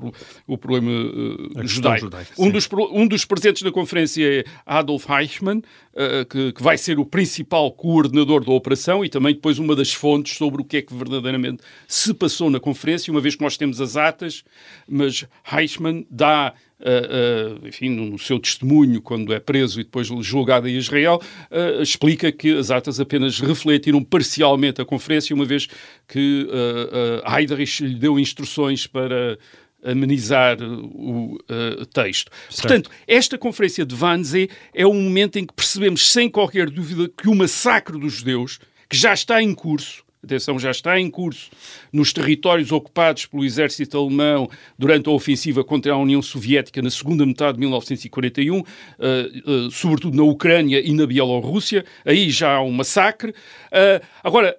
o, 0.47 0.57
pro- 0.57 0.57
o 0.57 0.59
problema 0.59 0.91
uh, 0.91 1.67
judaico. 1.67 2.07
judaica, 2.07 2.33
Um 2.39 2.51
dos, 2.51 2.69
um 2.93 3.07
dos 3.07 3.25
presentes 3.25 3.63
da 3.63 3.73
conferência 3.73 4.41
é 4.41 4.45
Adolf 4.65 5.07
Eichmann, 5.11 5.63
eh, 5.95 6.25
que, 6.25 6.53
que 6.53 6.63
vai 6.63 6.77
ser 6.79 6.99
o 6.99 7.05
principal 7.07 7.71
coordenador 7.73 8.45
da 8.45 8.53
operação 8.53 9.05
e 9.05 9.09
também 9.09 9.35
depois 9.35 9.59
uma 9.59 9.75
das 9.75 9.93
fontes 9.93 10.37
sobre 10.37 10.63
o 10.63 10.65
que 10.65 10.77
é 10.79 10.83
que 10.83 10.95
verdadeiramente 10.95 11.63
se 11.89 12.13
passou 12.15 12.51
na 12.51 12.61
conferência, 12.61 13.11
uma 13.11 13.21
vez 13.21 13.35
que 13.35 13.43
nós 13.43 13.57
temos 13.57 13.81
as 13.81 13.97
atas, 13.97 14.45
mas 14.89 15.25
Eichmann 15.53 16.07
dá. 16.11 16.53
eh, 16.79 17.57
eh, 17.63 17.69
enfim, 17.69 17.89
no 17.89 18.19
seu 18.19 18.39
testemunho, 18.39 19.01
quando 19.01 19.33
é 19.33 19.41
preso 19.41 19.81
e 19.81 19.85
depois 19.85 20.07
julgado 20.21 20.69
em 20.69 20.77
Israel, 20.77 21.19
eh, 21.51 21.81
explica 21.83 22.31
que 22.31 22.53
as 22.53 22.71
atas 22.71 23.01
apenas 23.01 23.41
refletiram 23.41 24.05
parcialmente 24.05 24.81
a 24.83 24.85
conferência, 24.85 25.35
uma 25.35 25.47
vez 25.47 25.67
que 26.07 26.47
eh, 26.51 27.23
Heydrich 27.39 27.83
lhe 27.83 27.95
deu 27.95 28.19
instruções 28.21 28.87
para 28.87 29.39
amenizar 29.87 30.59
o 30.63 31.39
eh, 31.49 31.85
texto. 31.93 32.31
Portanto, 32.55 32.91
esta 33.07 33.39
conferência 33.39 33.87
de 33.87 33.95
Wannsee 33.95 34.51
é 34.75 34.87
um 34.87 35.01
momento 35.01 35.39
em 35.39 35.47
que 35.47 35.55
percebemos 35.55 36.11
sem 36.11 36.29
qualquer 36.29 36.69
dúvida 36.69 37.09
que 37.09 37.29
o 37.29 37.35
massacre 37.35 37.99
dos 37.99 38.15
judeus, 38.15 38.59
que 38.89 38.97
já 38.97 39.15
está 39.15 39.43
em 39.43 39.55
curso, 39.55 40.05
atenção, 40.27 40.59
já 40.59 40.71
está 40.71 40.99
em 40.99 41.11
curso 41.11 41.51
nos 41.93 42.13
territórios 42.13 42.73
ocupados 42.73 43.27
pelo 43.27 43.45
exército 43.45 43.97
alemão 43.97 44.49
durante 44.79 45.09
a 45.09 45.13
ofensiva 45.13 45.65
contra 45.65 45.93
a 45.93 45.97
União 45.97 46.21
Soviética 46.21 46.83
na 46.83 46.91
segunda 46.91 47.25
metade 47.25 47.55
de 47.55 47.61
1941, 47.61 48.59
eh, 48.59 48.63
eh, 48.99 49.69
sobretudo 49.71 50.17
na 50.17 50.25
Ucrânia 50.25 50.81
e 50.85 50.93
na 50.93 51.07
Bielorrússia, 51.07 51.85
aí 52.05 52.31
já 52.31 52.55
há 52.55 52.63
um 52.63 52.73
massacre. 52.73 53.35
Eh, 53.71 54.03
agora, 54.23 54.57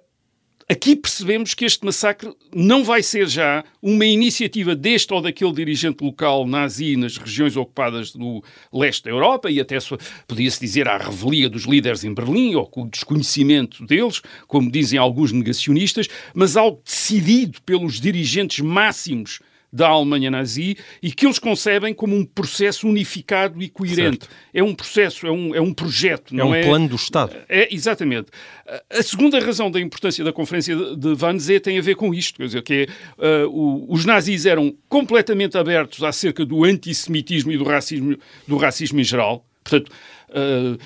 aqui 0.68 0.94
percebemos 0.94 1.54
que 1.54 1.64
este 1.64 1.84
massacre 1.84 2.32
não 2.54 2.84
vai 2.84 3.02
ser 3.02 3.26
já 3.26 3.64
uma 3.82 4.04
iniciativa 4.04 4.76
deste 4.76 5.12
ou 5.14 5.22
daquele 5.22 5.52
dirigente 5.52 6.04
local 6.04 6.46
nazi 6.46 6.96
nas 6.96 7.16
regiões 7.16 7.56
ocupadas 7.56 8.12
do 8.12 8.42
leste 8.72 9.04
da 9.04 9.10
Europa 9.10 9.50
e 9.50 9.60
até 9.60 9.78
podia-se 10.26 10.60
dizer 10.60 10.86
à 10.86 10.98
revelia 10.98 11.48
dos 11.48 11.64
líderes 11.64 12.04
em 12.04 12.12
Berlim 12.12 12.54
ou 12.54 12.66
com 12.66 12.82
o 12.82 12.90
desconhecimento 12.90 13.86
deles, 13.86 14.20
como 14.46 14.70
dizem 14.70 14.98
alguns 14.98 15.32
negacionistas, 15.32 16.06
mas 16.34 16.56
algo 16.56 16.82
decidido 16.84 17.62
pelos 17.62 17.98
dirigentes 17.98 18.60
máximos 18.60 19.40
da 19.72 19.88
Alemanha 19.88 20.30
nazi 20.30 20.76
e 21.02 21.12
que 21.12 21.26
eles 21.26 21.38
concebem 21.38 21.92
como 21.92 22.16
um 22.16 22.24
processo 22.24 22.88
unificado 22.88 23.62
e 23.62 23.68
coerente. 23.68 24.24
Certo. 24.24 24.28
É 24.52 24.62
um 24.62 24.74
processo, 24.74 25.26
é 25.26 25.30
um, 25.30 25.54
é 25.54 25.60
um 25.60 25.72
projeto. 25.72 26.38
É 26.38 26.44
um 26.44 26.54
é, 26.54 26.62
plano 26.62 26.88
do 26.88 26.96
Estado. 26.96 27.36
É, 27.48 27.72
exatamente. 27.72 28.28
A 28.90 29.02
segunda 29.02 29.38
razão 29.40 29.70
da 29.70 29.80
importância 29.80 30.24
da 30.24 30.32
Conferência 30.32 30.74
de 30.74 31.08
Wannsee 31.22 31.60
tem 31.60 31.78
a 31.78 31.82
ver 31.82 31.96
com 31.96 32.14
isto, 32.14 32.38
quer 32.38 32.46
dizer, 32.46 32.62
que 32.62 32.88
é, 33.18 33.46
uh, 33.46 33.92
os 33.92 34.04
nazis 34.04 34.46
eram 34.46 34.74
completamente 34.88 35.56
abertos 35.56 36.02
acerca 36.02 36.44
do 36.44 36.64
antissemitismo 36.64 37.52
e 37.52 37.58
do 37.58 37.64
racismo, 37.64 38.16
do 38.46 38.56
racismo 38.56 39.00
em 39.00 39.04
geral. 39.04 39.44
Portanto, 39.62 39.90
uh, 40.30 40.78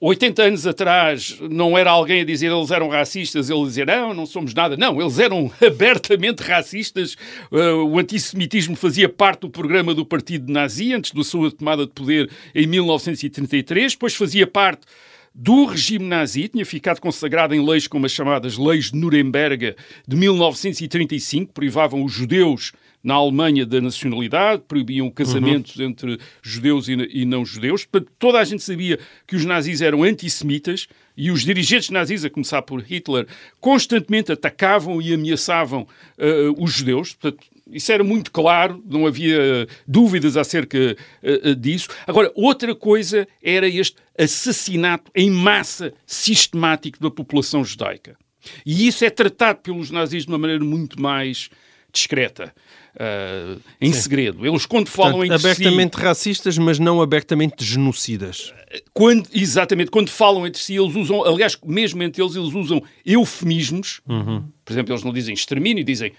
80 0.00 0.42
anos 0.42 0.66
atrás 0.66 1.38
não 1.50 1.76
era 1.76 1.90
alguém 1.90 2.20
a 2.20 2.24
dizer 2.24 2.50
eles 2.50 2.70
eram 2.70 2.88
racistas, 2.88 3.50
ele 3.50 3.64
dizia 3.64 3.84
não, 3.84 4.14
não 4.14 4.26
somos 4.26 4.54
nada. 4.54 4.76
Não, 4.76 5.00
eles 5.00 5.18
eram 5.18 5.50
abertamente 5.64 6.42
racistas. 6.42 7.16
Uh, 7.50 7.84
o 7.86 7.98
antissemitismo 7.98 8.76
fazia 8.76 9.08
parte 9.08 9.40
do 9.40 9.50
programa 9.50 9.94
do 9.94 10.04
Partido 10.04 10.52
Nazi 10.52 10.92
antes 10.92 11.12
da 11.12 11.24
sua 11.24 11.50
tomada 11.50 11.86
de 11.86 11.92
poder 11.92 12.30
em 12.54 12.66
1933, 12.66 13.92
depois 13.92 14.14
fazia 14.14 14.46
parte 14.46 14.86
do 15.34 15.64
regime 15.64 16.04
nazi, 16.04 16.46
tinha 16.46 16.64
ficado 16.64 17.00
consagrado 17.00 17.54
em 17.54 17.66
leis 17.66 17.88
como 17.88 18.06
as 18.06 18.12
chamadas 18.12 18.56
Leis 18.56 18.92
de 18.92 18.96
Nuremberg 18.96 19.74
de 20.06 20.16
1935, 20.16 21.52
privavam 21.52 22.04
os 22.04 22.12
judeus 22.12 22.72
na 23.04 23.14
Alemanha 23.14 23.66
da 23.66 23.82
nacionalidade, 23.82 24.62
proibiam 24.66 25.10
casamentos 25.10 25.76
uhum. 25.76 25.84
entre 25.84 26.18
judeus 26.40 26.88
e, 26.88 27.26
não 27.26 27.44
judeus. 27.44 27.84
Portanto, 27.84 28.10
toda 28.18 28.38
a 28.38 28.44
gente 28.44 28.62
sabia 28.62 28.98
que 29.26 29.36
os 29.36 29.44
nazis 29.44 29.82
eram 29.82 30.02
antissemitas 30.02 30.88
e 31.14 31.30
os 31.30 31.42
dirigentes 31.42 31.90
nazis, 31.90 32.24
a 32.24 32.30
começar 32.30 32.62
por 32.62 32.80
Hitler, 32.80 33.26
constantemente 33.60 34.32
atacavam 34.32 35.02
e 35.02 35.12
ameaçavam 35.12 35.82
uh, 35.82 36.62
os 36.64 36.72
judeus. 36.72 37.12
Portanto, 37.12 37.46
isso 37.70 37.92
era 37.92 38.02
muito 38.02 38.32
claro, 38.32 38.82
não 38.88 39.06
havia 39.06 39.68
dúvidas 39.86 40.36
acerca 40.38 40.96
uh, 41.22 41.54
disso. 41.54 41.88
Agora, 42.06 42.32
outra 42.34 42.74
coisa 42.74 43.28
era 43.42 43.68
este 43.68 43.96
assassinato 44.18 45.10
em 45.14 45.30
massa 45.30 45.92
sistemático 46.06 46.98
da 47.00 47.10
população 47.10 47.62
judaica. 47.62 48.16
E 48.64 48.86
isso 48.86 49.04
é 49.04 49.10
tratado 49.10 49.60
pelos 49.60 49.90
nazis 49.90 50.24
de 50.24 50.28
uma 50.30 50.38
maneira 50.38 50.64
muito 50.64 51.00
mais 51.00 51.50
discreta 51.92 52.52
uh, 52.94 53.60
em 53.80 53.92
Sim. 53.92 54.00
segredo. 54.00 54.46
Eles, 54.46 54.66
quando 54.66 54.88
falam 54.88 55.18
Portanto, 55.18 55.34
entre 55.34 55.50
abertamente 55.50 55.96
si, 55.96 56.02
racistas, 56.02 56.58
mas 56.58 56.78
não 56.78 57.00
abertamente 57.00 57.64
genocidas. 57.64 58.52
Quando, 58.92 59.28
exatamente, 59.32 59.90
quando 59.90 60.08
falam 60.08 60.46
entre 60.46 60.60
si, 60.60 60.74
eles 60.74 60.94
usam, 60.94 61.24
aliás, 61.24 61.56
mesmo 61.64 62.02
entre 62.02 62.22
eles, 62.22 62.34
eles 62.34 62.54
usam 62.54 62.82
eufemismos. 63.04 64.00
Uhum. 64.08 64.44
Por 64.64 64.72
exemplo, 64.72 64.92
eles 64.92 65.04
não 65.04 65.12
dizem 65.12 65.34
extermínio, 65.34 65.84
dizem 65.84 66.12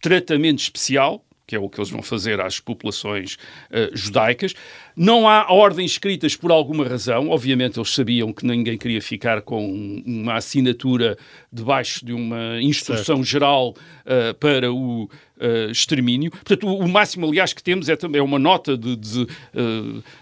tratamento 0.00 0.60
especial 0.60 1.24
que 1.48 1.56
é 1.56 1.58
o 1.58 1.66
que 1.66 1.80
eles 1.80 1.88
vão 1.88 2.02
fazer 2.02 2.42
às 2.42 2.60
populações 2.60 3.38
uh, 3.70 3.96
judaicas. 3.96 4.52
Não 4.94 5.26
há 5.26 5.50
ordens 5.50 5.92
escritas 5.92 6.36
por 6.36 6.50
alguma 6.50 6.86
razão. 6.86 7.30
Obviamente, 7.30 7.78
eles 7.78 7.88
sabiam 7.94 8.34
que 8.34 8.44
ninguém 8.44 8.76
queria 8.76 9.00
ficar 9.00 9.40
com 9.40 10.02
uma 10.04 10.34
assinatura 10.34 11.16
debaixo 11.50 12.04
de 12.04 12.12
uma 12.12 12.60
instrução 12.60 13.16
certo. 13.16 13.28
geral 13.28 13.70
uh, 13.70 14.34
para 14.34 14.70
o 14.70 15.04
uh, 15.04 15.70
extermínio. 15.70 16.30
Portanto, 16.30 16.66
o, 16.66 16.80
o, 16.80 16.88
máximo, 16.88 17.26
aliás, 17.26 17.54
que 17.54 17.62
temos 17.62 17.88
é, 17.88 17.96
é 18.12 18.22
uma 18.22 18.38
nota 18.38 18.76
de, 18.76 18.94
de 18.94 19.26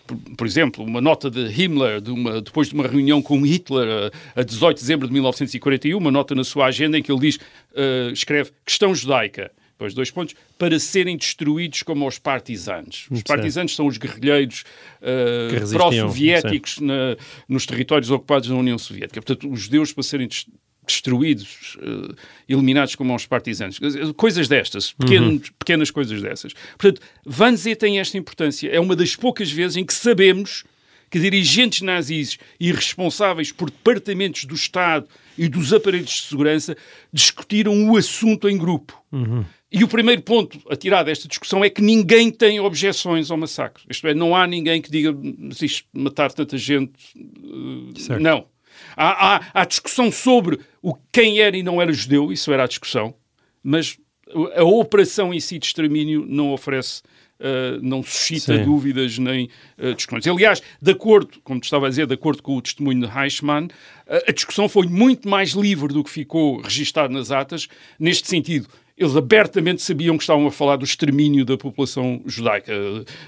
por, 0.06 0.16
por, 0.36 0.46
exemplo, 0.46 0.84
uma 0.84 1.00
nota 1.00 1.28
de 1.28 1.40
Himmler, 1.60 2.00
de 2.00 2.12
uma, 2.12 2.40
depois 2.40 2.68
de 2.68 2.74
uma 2.74 2.86
reunião 2.86 3.20
com 3.20 3.44
Hitler 3.44 4.12
a 4.36 4.42
18 4.44 4.76
de 4.76 4.82
dezembro 4.82 5.08
de 5.08 5.12
1941, 5.12 5.98
uma 5.98 6.12
nota 6.12 6.36
na 6.36 6.44
sua 6.44 6.66
agenda 6.66 6.96
em 6.96 7.02
que 7.02 7.10
ele 7.10 7.20
diz, 7.20 7.38
escreve, 8.12 8.52
questão 8.64 8.94
judaica. 8.94 9.50
Depois, 9.76 9.92
dois 9.92 10.10
pontos, 10.10 10.34
para 10.58 10.78
serem 10.80 11.18
destruídos 11.18 11.82
como 11.82 12.08
os 12.08 12.18
partisanos. 12.18 13.06
Os 13.10 13.22
partisanos 13.22 13.76
são 13.76 13.86
os 13.86 13.98
guerrilheiros 13.98 14.64
uh, 15.02 15.68
pró-soviéticos 15.70 16.78
nos 17.46 17.66
territórios 17.66 18.10
ocupados 18.10 18.48
na 18.48 18.56
União 18.56 18.78
Soviética. 18.78 19.20
Portanto, 19.20 19.52
os 19.52 19.60
judeus 19.60 19.92
para 19.92 20.02
serem 20.02 20.28
destruídos, 20.86 21.76
uh, 21.76 22.14
eliminados 22.48 22.94
como 22.94 23.14
os 23.14 23.26
partisanos. 23.26 23.78
Coisas 24.16 24.48
destas, 24.48 24.92
pequenos, 24.92 25.30
uhum. 25.30 25.54
pequenas 25.58 25.90
coisas 25.90 26.22
dessas. 26.22 26.54
Portanto, 26.78 27.02
Wannsee 27.38 27.76
tem 27.76 27.98
esta 27.98 28.16
importância. 28.16 28.70
É 28.70 28.80
uma 28.80 28.96
das 28.96 29.14
poucas 29.14 29.50
vezes 29.50 29.76
em 29.76 29.84
que 29.84 29.92
sabemos 29.92 30.64
que 31.16 31.20
dirigentes 31.20 31.80
nazis 31.80 32.38
e 32.60 32.70
responsáveis 32.70 33.50
por 33.50 33.70
departamentos 33.70 34.44
do 34.44 34.54
Estado 34.54 35.08
e 35.38 35.48
dos 35.48 35.72
aparelhos 35.72 36.10
de 36.10 36.22
segurança 36.22 36.76
discutiram 37.10 37.88
o 37.88 37.96
assunto 37.96 38.46
em 38.50 38.58
grupo. 38.58 39.02
Uhum. 39.10 39.42
E 39.72 39.82
o 39.82 39.88
primeiro 39.88 40.20
ponto 40.20 40.60
a 40.70 40.76
tirar 40.76 41.04
desta 41.04 41.26
discussão 41.26 41.64
é 41.64 41.70
que 41.70 41.80
ninguém 41.80 42.30
tem 42.30 42.60
objeções 42.60 43.30
ao 43.30 43.38
massacre. 43.38 43.82
Isto 43.88 44.06
é, 44.08 44.14
não 44.14 44.36
há 44.36 44.46
ninguém 44.46 44.82
que 44.82 44.90
diga 44.90 45.16
mas 45.38 45.62
isto 45.62 45.88
matar 45.90 46.30
tanta 46.32 46.58
gente. 46.58 46.92
Uh, 47.16 48.20
não. 48.20 48.46
Há, 48.94 49.36
há, 49.36 49.50
há, 49.54 49.64
discussão 49.64 50.12
sobre 50.12 50.60
o 50.82 50.94
quem 51.10 51.40
era 51.40 51.56
e 51.56 51.62
não 51.62 51.80
era 51.80 51.92
judeu, 51.94 52.30
isso 52.30 52.52
era 52.52 52.64
a 52.64 52.68
discussão, 52.68 53.14
mas 53.62 53.98
a 54.54 54.64
operação 54.64 55.32
em 55.32 55.40
si 55.40 55.58
de 55.58 55.64
extermínio 55.64 56.26
não 56.28 56.52
oferece. 56.52 57.02
Uh, 57.38 57.78
não 57.82 58.02
suscita 58.02 58.56
Sim. 58.56 58.64
dúvidas 58.64 59.18
nem 59.18 59.50
uh, 59.78 59.94
discussões. 59.94 60.26
Aliás, 60.26 60.62
de 60.80 60.90
acordo, 60.90 61.38
como 61.44 61.60
estava 61.62 61.86
a 61.86 61.90
dizer, 61.90 62.06
de 62.06 62.14
acordo 62.14 62.42
com 62.42 62.56
o 62.56 62.62
testemunho 62.62 63.06
de 63.06 63.18
Heichmann, 63.18 63.66
uh, 63.66 63.70
a 64.26 64.32
discussão 64.32 64.68
foi 64.70 64.86
muito 64.86 65.28
mais 65.28 65.50
livre 65.50 65.92
do 65.92 66.02
que 66.02 66.10
ficou 66.10 66.62
registado 66.62 67.12
nas 67.12 67.30
atas, 67.30 67.68
neste 67.98 68.26
sentido 68.26 68.68
eles 68.96 69.14
abertamente 69.14 69.82
sabiam 69.82 70.16
que 70.16 70.22
estavam 70.22 70.46
a 70.46 70.50
falar 70.50 70.76
do 70.76 70.84
extermínio 70.84 71.44
da 71.44 71.58
população 71.58 72.22
judaica. 72.24 72.72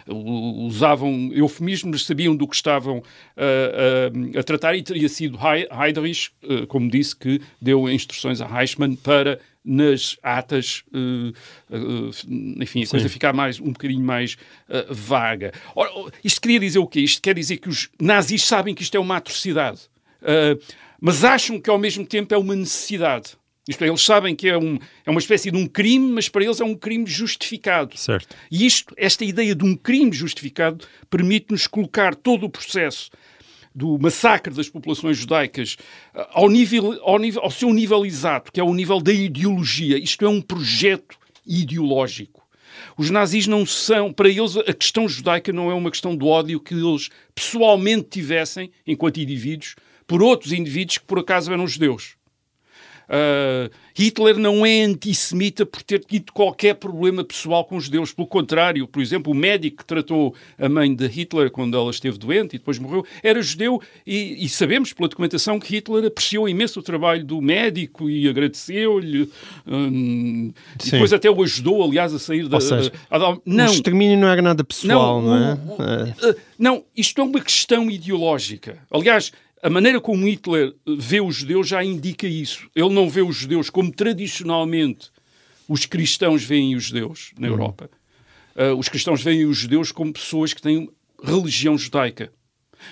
Usavam 0.07 1.31
eufemismos, 1.35 2.07
sabiam 2.07 2.35
do 2.35 2.49
que 2.49 2.57
estavam 2.57 3.01
uh, 3.01 4.39
a 4.39 4.43
tratar 4.43 4.75
e 4.77 4.83
teria 4.83 5.11
sido 5.11 5.39
Heydrich, 5.39 6.31
como 6.69 6.91
disse, 6.91 7.15
que 7.15 7.43
deu 7.61 7.87
instruções 7.87 8.41
a 8.41 8.47
Heichmann 8.47 8.97
para 8.97 9.39
nas 9.69 10.17
atas, 10.23 10.83
uh, 10.95 11.29
uh, 11.71 12.11
enfim, 12.63 12.83
a 12.83 12.87
Sim. 12.87 12.91
coisa 12.91 13.09
ficar 13.09 13.35
mais, 13.35 13.61
um 13.61 13.73
bocadinho 13.73 14.03
mais 14.03 14.35
uh, 14.69 14.95
vaga. 14.95 15.53
Ora, 15.75 15.91
isto 16.25 16.41
queria 16.41 16.59
dizer 16.59 16.79
o 16.79 16.87
quê? 16.87 17.01
Isto 17.01 17.21
quer 17.21 17.35
dizer 17.35 17.59
que 17.59 17.69
os 17.69 17.91
nazis 18.01 18.45
sabem 18.45 18.75
que 18.75 18.83
isto 18.83 18.97
é 18.97 19.01
uma 19.01 19.17
atrocidade, 19.17 19.83
mas 21.01 21.23
acham 21.23 21.61
que 21.61 21.69
ao 21.69 21.79
mesmo 21.79 22.05
tempo 22.05 22.35
é 22.35 22.39
uma 22.39 22.57
necessidade. 22.57 23.37
Isto 23.69 23.85
é, 23.85 23.89
eles 23.89 24.03
sabem 24.03 24.35
que 24.35 24.49
é, 24.49 24.57
um, 24.57 24.79
é 25.05 25.11
uma 25.11 25.21
espécie 25.21 25.51
de 25.51 25.57
um 25.59 25.67
crime, 25.67 26.11
mas 26.13 26.27
para 26.29 26.43
eles 26.43 26.59
é 26.59 26.65
um 26.65 26.75
crime 26.75 27.07
justificado. 27.07 27.97
Certo. 27.99 28.35
E 28.51 28.65
isto, 28.65 28.95
esta 28.97 29.27
ideia 29.27 29.55
de 29.55 29.63
um 29.63 29.77
crime 29.77 30.11
justificado 30.11 30.87
permite-nos 31.11 31.67
colocar 31.67 32.15
todo 32.15 32.47
o 32.47 32.51
processo 32.51 33.11
do 33.79 33.97
massacre 33.97 34.53
das 34.53 34.69
populações 34.69 35.17
judaicas 35.17 35.77
eh, 36.13 36.29
ao, 36.33 36.51
nível, 36.51 37.01
ao, 37.03 37.19
nível, 37.19 37.43
ao 37.43 37.51
seu 37.51 37.73
nível 37.73 38.05
exato, 38.05 38.51
que 38.51 38.59
é 38.59 38.65
o 38.65 38.75
nível 38.75 39.01
da 39.01 39.13
ideologia. 39.13 39.97
Isto 39.97 40.25
é 40.27 40.29
um 40.29 40.43
projeto 40.43 41.17
ideológico. 41.47 42.43
Os 42.97 43.09
nazis 43.09 43.47
não 43.47 43.65
são, 43.65 44.13
para 44.13 44.29
eles, 44.29 44.57
a 44.57 44.75
questão 44.75 45.09
judaica 45.09 45.53
não 45.53 45.71
é 45.71 45.75
uma 45.75 45.91
questão 45.91 46.17
de 46.17 46.25
ódio 46.25 46.59
que 46.59 46.75
eles 46.75 47.09
pessoalmente 47.35 48.09
tivessem, 48.11 48.71
enquanto 48.85 49.21
indivíduos, 49.21 49.77
por 50.07 50.23
outros 50.23 50.53
indivíduos 50.53 50.99
que 50.99 51.05
por 51.05 51.21
acaso 51.21 51.53
eram 51.53 51.67
judeus. 51.67 52.18
Uh, 53.09 53.71
Hitler 53.95 54.37
não 54.37 54.65
é 54.65 54.83
antissemita 54.83 55.65
por 55.65 55.83
ter 55.83 56.01
tido 56.05 56.31
qualquer 56.33 56.75
problema 56.75 57.25
pessoal 57.25 57.65
com 57.65 57.77
os 57.77 57.85
judeus. 57.85 58.13
Pelo 58.13 58.29
contrário, 58.29 58.87
por 58.87 59.03
exemplo, 59.03 59.33
o 59.33 59.35
médico 59.35 59.79
que 59.79 59.85
tratou 59.85 60.35
a 60.59 60.69
mãe 60.69 60.95
de 60.95 61.07
Hitler 61.07 61.51
quando 61.51 61.77
ela 61.77 61.91
esteve 61.91 62.19
doente 62.19 62.55
e 62.55 62.59
depois 62.59 62.79
morreu 62.79 63.05
era 63.23 63.41
judeu 63.41 63.81
e, 64.07 64.45
e 64.45 64.49
sabemos 64.49 64.93
pela 64.93 65.09
documentação 65.09 65.59
que 65.59 65.75
Hitler 65.75 66.05
apreciou 66.05 66.49
imenso 66.49 66.79
o 66.79 66.83
trabalho 66.83 67.25
do 67.25 67.41
médico 67.41 68.09
e 68.09 68.29
agradeceu-lhe. 68.29 69.31
Um, 69.67 70.53
e 70.85 70.91
depois 70.91 71.13
até 71.13 71.31
o 71.31 71.43
ajudou, 71.43 71.83
aliás, 71.83 72.15
a 72.15 72.19
sair 72.19 72.47
da. 72.47 72.61
Seja, 72.61 72.93
a, 73.11 73.17
a, 73.17 73.39
não, 73.45 73.67
o 73.67 73.73
extermínio 73.73 74.19
não 74.19 74.29
era 74.29 74.43
nada 74.43 74.63
pessoal, 74.63 75.23
não, 75.23 75.29
não 75.29 75.45
é? 75.45 75.55
O, 75.55 76.27
o, 76.27 76.31
é. 76.31 76.37
Não, 76.59 76.85
isto 76.97 77.21
é 77.21 77.25
uma 77.25 77.41
questão 77.41 77.91
ideológica. 77.91 78.79
Aliás, 78.91 79.33
a 79.63 79.71
maneira 79.71 80.01
como 80.01 80.27
Hitler 80.27 80.75
vê 80.87 81.21
os 81.21 81.37
judeus 81.37 81.69
já 81.69 81.83
indica 81.85 82.27
isso. 82.27 82.69
Ele 82.75 82.91
não 82.91 83.09
vê 83.09 83.23
os 83.23 83.37
judeus 83.37 83.71
como 83.71 83.91
tradicionalmente 83.93 85.11
os 85.69 85.85
cristãos 85.85 86.43
veem 86.43 86.75
os 86.75 86.85
judeus 86.85 87.33
na 87.39 87.47
uhum. 87.47 87.55
Europa. 87.55 87.91
Uh, 88.57 88.75
os 88.77 88.89
cristãos 88.89 89.23
veem 89.23 89.45
os 89.45 89.57
judeus 89.57 89.93
como 89.93 90.13
pessoas 90.13 90.55
que 90.55 90.63
têm 90.63 90.91
religião 91.23 91.77
judaica. 91.77 92.33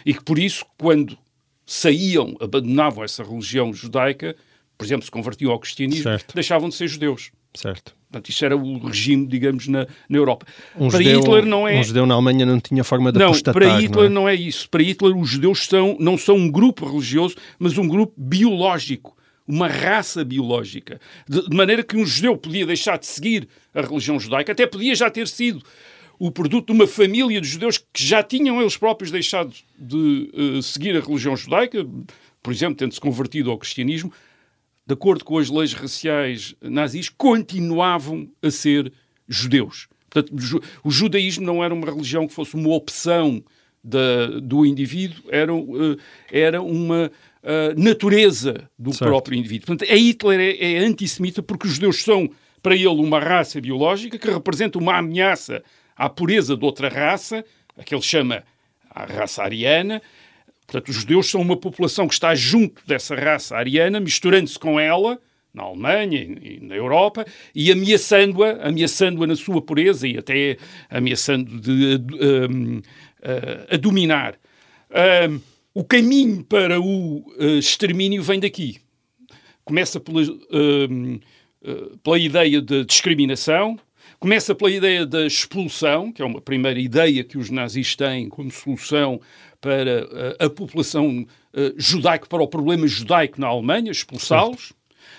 E 0.05 0.13
que 0.13 0.23
por 0.23 0.39
isso, 0.39 0.65
quando 0.79 1.17
saíam, 1.65 2.37
abandonavam 2.41 3.03
essa 3.03 3.25
religião 3.25 3.73
judaica, 3.73 4.37
por 4.77 4.85
exemplo, 4.85 5.05
se 5.05 5.11
convertiam 5.11 5.51
ao 5.51 5.59
cristianismo, 5.59 6.05
Certo. 6.05 6.35
deixavam 6.35 6.69
de 6.69 6.75
ser 6.75 6.87
judeus. 6.89 7.33
Certo. 7.55 7.97
Portanto, 8.17 8.31
isto 8.31 8.45
era 8.45 8.57
o 8.57 8.79
regime, 8.79 9.27
digamos, 9.27 9.69
na, 9.69 9.87
na 10.09 10.19
Europa. 10.19 10.47
Um 10.77 10.89
para 10.89 11.03
judeu, 11.03 11.21
Hitler 11.21 11.47
não 11.47 11.69
é... 11.69 11.79
um 11.79 11.85
judeu 11.85 12.07
na 12.07 12.15
Alemanha 12.15 12.47
não 12.47 12.61
tinha 12.61 12.83
forma 12.83 13.13
de 13.13 13.19
Não, 13.19 13.27
apostatar, 13.27 13.55
para 13.55 13.79
Hitler 13.79 14.11
não 14.11 14.23
não 14.23 14.29
é? 14.29 14.35
isso. 14.35 14.69
Para 14.71 14.83
Hitler 14.83 15.17
os 15.17 15.29
judeus 15.29 15.67
são, 15.67 15.97
não 16.01 16.17
são 16.17 16.37
um 16.37 16.51
grupo 16.51 16.87
religioso, 16.87 17.37
mas 17.59 17.77
um 17.77 17.87
grupo 17.87 18.15
biológico, 18.17 19.17
uma 19.47 19.69
raça 19.69 20.25
biológica. 20.25 20.99
De, 21.29 21.49
de 21.49 21.57
maneira 21.57 21.83
que 21.83 21.97
um 21.97 22.07
judeu 22.07 22.37
podia 22.37 22.65
deixar 22.65 22.99
de 22.99 23.07
seguir 23.07 23.49
a 23.75 23.83
religião 23.83 24.19
judaica, 24.19 24.53
até 24.53 24.67
podia 24.67 24.95
já 24.95 25.11
ter 25.11 25.29
sido 25.29 25.63
o 26.19 26.31
produto 26.31 26.69
de 26.69 26.73
uma 26.73 26.87
família 26.87 27.41
de 27.41 27.47
judeus 27.47 27.77
que 27.77 28.03
já 28.03 28.23
tinham 28.23 28.61
eles 28.61 28.77
próprios 28.77 29.11
deixado 29.11 29.53
de 29.79 30.31
eh, 30.33 30.63
seguir 30.63 30.97
a 30.97 31.01
religião 31.01 31.37
judaica, 31.37 31.87
por 32.43 32.53
exemplo, 32.53 32.77
tendo-se 32.77 33.01
convertido 33.01 33.51
ao 33.51 33.59
cristianismo, 33.59 34.11
de 34.87 34.93
acordo 34.95 35.25
com 35.25 35.39
as 35.39 35.49
leis 35.51 35.73
raciais 35.73 36.55
nazis, 36.63 37.09
continuavam 37.09 38.29
a 38.43 38.51
ser 38.51 38.93
judeus. 39.29 39.89
Portanto, 40.09 40.35
o 40.35 40.41
ju- 40.41 40.61
o 40.85 40.91
judaísmo 40.91 41.45
não 41.45 41.63
era 41.65 41.75
uma 41.75 41.87
religião 41.91 42.27
que 42.27 42.33
fosse 42.35 42.55
uma 42.55 42.69
opção 42.75 43.43
da- 43.83 44.41
do 44.41 44.65
indivíduo, 44.65 45.25
era, 45.29 45.53
eh, 45.53 45.97
era 46.31 46.63
uma 46.63 47.11
eh, 47.49 47.75
natureza 47.77 48.69
do 48.77 48.93
Certo. 48.93 49.09
próprio 49.09 49.39
indivíduo. 49.39 49.67
Portanto, 49.69 49.89
a 49.89 49.95
Hitler 49.95 50.41
é, 50.41 50.73
é 50.75 50.79
antissemita 50.79 51.41
porque 51.43 51.69
os 51.69 51.75
judeus 51.75 52.03
são, 52.03 52.29
para 52.61 52.75
ele, 52.75 52.89
uma 52.89 53.21
raça 53.21 53.61
biológica 53.61 54.19
que 54.19 54.29
representa 54.29 54.79
uma 54.79 54.97
ameaça 54.99 55.63
à 55.97 56.09
pureza 56.09 56.57
de 56.57 56.65
outra 56.65 56.89
raça, 56.89 57.45
a 57.79 57.85
que 57.85 57.95
ele 57.95 58.03
chama 58.03 58.43
a 58.91 59.05
raça 59.05 59.45
ariana, 59.45 60.03
Portanto, 60.67 60.89
os 60.89 60.97
judeus 60.97 61.31
são 61.31 61.41
uma 61.41 61.57
população 61.57 62.09
que 62.09 62.15
está 62.15 62.35
junto 62.35 62.85
dessa 62.87 63.15
raça 63.15 63.57
ariana, 63.57 64.01
misturando-se 64.01 64.59
com 64.59 64.81
ela, 64.81 65.21
na 65.55 65.63
Alemanha 65.63 66.21
e 66.21 66.59
na 66.61 66.75
Europa, 66.75 67.25
e 67.55 67.73
ameaçando-a, 67.73 68.67
ameaçando-a 68.69 69.27
na 69.27 69.37
sua 69.37 69.63
pureza 69.63 70.07
e 70.07 70.19
até 70.19 70.59
ameaçando 70.91 71.61
de 71.61 71.99
um, 72.51 72.83
a, 73.23 73.75
a 73.75 73.77
dominar. 73.79 74.39
Um, 75.31 75.41
o 75.73 75.85
caminho 75.85 76.45
para 76.45 76.81
o 76.81 77.19
uh, 77.39 77.59
extermínio 77.59 78.23
vem 78.23 78.41
daqui. 78.41 78.79
Começa 79.65 80.01
pela, 80.01 80.21
um, 80.23 81.21
uh, 81.63 81.99
pela 81.99 82.19
ideia 82.19 82.61
de 82.61 82.85
discriminação, 82.85 83.79
começa 84.27 84.57
pela 84.57 84.73
ideia 84.73 85.07
da 85.07 85.25
expulsão, 85.25 86.11
que 86.11 86.21
é 86.21 86.25
uma 86.25 86.41
primeira 86.41 86.81
ideia 86.81 87.23
que 87.23 87.39
os 87.39 87.49
nazis 87.49 87.95
têm 87.95 88.29
como 88.29 88.51
solução 88.51 89.21
para 89.61 90.05
uh, 90.05 90.45
a 90.45 90.51
população 90.51 91.25
uh, 91.55 91.75
judaica, 91.77 92.27
para 92.27 92.43
o 92.43 92.49
problema 92.49 92.89
judaico 92.89 93.41
na 93.41 93.47
Alemanha, 93.47 93.93
expulsá-los. 93.93 94.73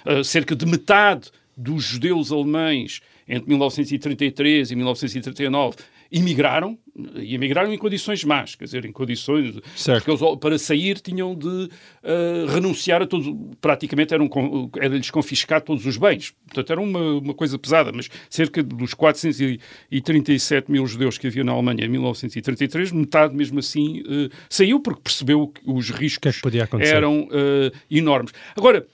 Uh, 0.06 0.26
cerca 0.26 0.54
de 0.54 0.66
metade 0.66 1.32
dos 1.56 1.86
judeus 1.86 2.34
alemães 2.34 3.00
entre 3.30 3.48
1933 3.48 4.72
e 4.72 4.76
1939 4.76 5.78
emigraram, 6.12 6.78
e 7.16 7.36
emigraram 7.36 7.72
em 7.72 7.78
condições 7.78 8.24
más, 8.24 8.56
quer 8.56 8.66
dizer, 8.66 8.86
em 8.86 8.92
condições... 8.92 9.60
Certo. 9.76 10.04
Porque 10.04 10.24
eles, 10.24 10.40
para 10.40 10.58
sair, 10.58 11.00
tinham 11.00 11.36
de 11.36 11.48
uh, 11.48 12.46
renunciar 12.48 13.02
a 13.02 13.08
todos... 13.08 13.28
Praticamente 13.62 14.14
eram, 14.14 14.30
era-lhes 14.78 15.12
confiscado 15.12 15.66
todos 15.66 15.86
os 15.86 15.98
bens. 15.98 16.34
Portanto, 16.46 16.72
era 16.72 16.82
uma, 16.82 17.20
uma 17.20 17.34
coisa 17.34 17.58
pesada, 17.60 17.92
mas 17.92 18.10
cerca 18.30 18.64
dos 18.64 18.94
437 18.94 20.72
mil 20.72 20.86
judeus 20.88 21.18
que 21.18 21.28
havia 21.28 21.44
na 21.44 21.52
Alemanha 21.52 21.86
em 21.86 21.90
1933, 21.90 22.92
metade 22.92 23.36
mesmo 23.36 23.60
assim 23.60 24.02
uh, 24.02 24.30
saiu 24.50 24.80
porque 24.80 25.02
percebeu 25.02 25.48
que 25.48 25.62
os 25.66 25.90
riscos 25.90 26.40
que 26.42 26.48
é 26.48 26.68
que 26.68 26.84
eram 26.84 27.24
uh, 27.24 27.72
enormes. 27.90 28.32
Agora, 28.56 28.86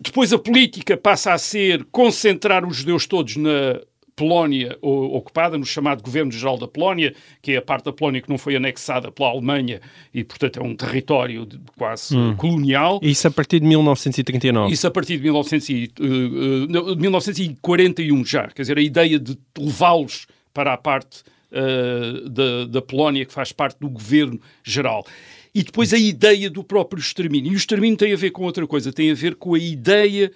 depois 0.00 0.32
a 0.32 0.38
política 0.38 0.96
passa 0.96 1.32
a 1.32 1.38
ser 1.38 1.84
concentrar 1.90 2.66
os 2.66 2.76
judeus 2.76 3.06
todos 3.06 3.36
na 3.36 3.80
Polónia 4.18 4.76
ocupada, 4.82 5.56
no 5.56 5.64
chamado 5.64 6.02
Governo 6.02 6.32
Geral 6.32 6.58
da 6.58 6.66
Polónia, 6.66 7.14
que 7.40 7.52
é 7.52 7.56
a 7.58 7.62
parte 7.62 7.84
da 7.84 7.92
Polónia 7.92 8.20
que 8.20 8.28
não 8.28 8.36
foi 8.36 8.56
anexada 8.56 9.12
pela 9.12 9.28
Alemanha 9.28 9.80
e, 10.12 10.24
portanto, 10.24 10.58
é 10.58 10.62
um 10.62 10.74
território 10.74 11.46
de- 11.46 11.60
quase 11.76 12.16
Hum. 12.16 12.34
colonial. 12.34 12.98
Isso 13.00 13.28
a 13.28 13.30
partir 13.30 13.60
de 13.60 13.66
1939. 13.66 14.72
Isso 14.74 14.86
a 14.86 14.90
partir 14.90 15.18
de 15.18 15.22
1900 15.22 15.68
e, 15.68 15.88
uh, 16.00 16.04
uh, 16.04 16.66
não, 16.68 16.96
1941 16.96 18.24
já. 18.24 18.48
Quer 18.48 18.62
dizer, 18.62 18.76
a 18.78 18.82
ideia 18.82 19.20
de 19.20 19.38
levá-los 19.56 20.26
para 20.52 20.72
a 20.72 20.76
parte 20.76 21.22
uh, 21.52 22.28
da, 22.28 22.64
da 22.66 22.82
Polónia, 22.82 23.24
que 23.24 23.32
faz 23.32 23.52
parte 23.52 23.78
do 23.78 23.88
governo 23.88 24.40
geral. 24.64 25.06
E 25.54 25.62
depois 25.62 25.92
a 25.92 25.98
ideia 25.98 26.50
do 26.50 26.64
próprio 26.64 26.98
extermínio. 27.00 27.52
E 27.52 27.54
o 27.54 27.56
extermínio 27.56 27.96
tem 27.96 28.12
a 28.12 28.16
ver 28.16 28.30
com 28.32 28.42
outra 28.42 28.66
coisa, 28.66 28.92
tem 28.92 29.10
a 29.10 29.14
ver 29.14 29.36
com 29.36 29.54
a 29.54 29.58
ideia 29.58 30.30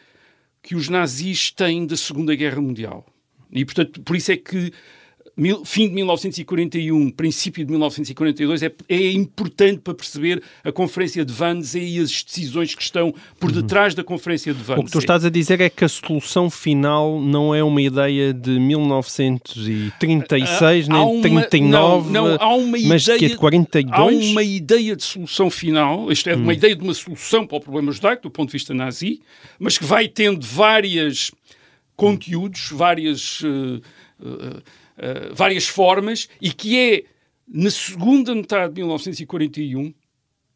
que 0.63 0.77
os 0.77 0.89
nazis 0.89 1.51
têm 1.51 1.85
da 1.85 1.97
Segunda 1.97 2.35
Guerra 2.37 2.61
Mundial. 2.61 3.05
E, 3.53 3.65
portanto, 3.65 4.01
por 4.03 4.17
isso 4.17 4.33
é 4.33 4.37
que 4.37 4.73
mil- 5.37 5.65
fim 5.65 5.89
de 5.89 5.95
1941, 5.95 7.11
princípio 7.11 7.65
de 7.65 7.71
1942, 7.71 8.63
é, 8.63 8.73
é 8.89 9.11
importante 9.13 9.81
para 9.81 9.95
perceber 9.95 10.43
a 10.65 10.71
Conferência 10.73 11.25
de 11.25 11.33
Wannsee 11.33 11.97
e 11.97 12.01
as 12.01 12.23
decisões 12.23 12.75
que 12.75 12.83
estão 12.83 13.15
por 13.41 13.51
detrás 13.53 13.95
da 13.95 14.03
Conferência 14.05 14.53
de 14.55 14.61
Wannsee. 14.61 14.83
O 14.83 14.87
que 14.87 14.93
tu 14.93 14.99
estás 14.99 15.25
a 15.25 15.31
dizer 15.31 15.61
é 15.61 15.69
que 15.71 15.85
a 15.85 15.89
solução 15.89 16.49
final 16.51 17.21
não 17.21 17.55
é 17.55 17.63
uma 17.63 17.81
ideia 17.83 18.33
de 18.33 18.59
1936 18.59 20.89
Há 20.89 20.93
nem 20.93 21.03
uma- 21.03 21.23
39, 21.23 22.11
não, 22.11 22.29
não, 22.29 22.37
há 22.41 22.55
uma 22.55 22.79
mas 22.87 23.05
que 23.05 23.11
é 23.13 23.17
ideia, 23.17 23.31
de 23.31 23.37
42. 23.37 24.29
Há 24.29 24.31
uma 24.31 24.43
ideia 24.43 24.97
de 24.97 25.03
solução 25.03 25.51
final, 25.51 26.11
isto 26.11 26.29
é, 26.29 26.35
uma 26.35 26.53
ideia 26.55 26.75
de 26.77 26.83
uma 26.83 26.95
solução 26.95 27.47
para 27.47 27.59
o 27.59 27.61
problema 27.61 27.93
judaico, 27.93 28.23
do 28.23 28.31
ponto 28.31 28.49
de 28.49 28.53
vista 28.53 28.73
nazi, 28.75 29.21
mas 29.59 29.79
que 29.79 29.85
vai 29.85 30.09
tendo 30.09 30.45
várias 30.47 31.31
conteúdos, 31.97 32.71
várias, 32.71 33.43
eh, 33.45 34.63
eh, 34.99 35.31
várias 35.33 35.67
formas, 35.67 36.29
e 36.41 36.53
que 36.53 36.79
é 36.79 37.05
na 37.47 37.71
segunda 37.71 38.35
metade 38.35 38.75
de 38.75 38.81
1941 38.81 39.93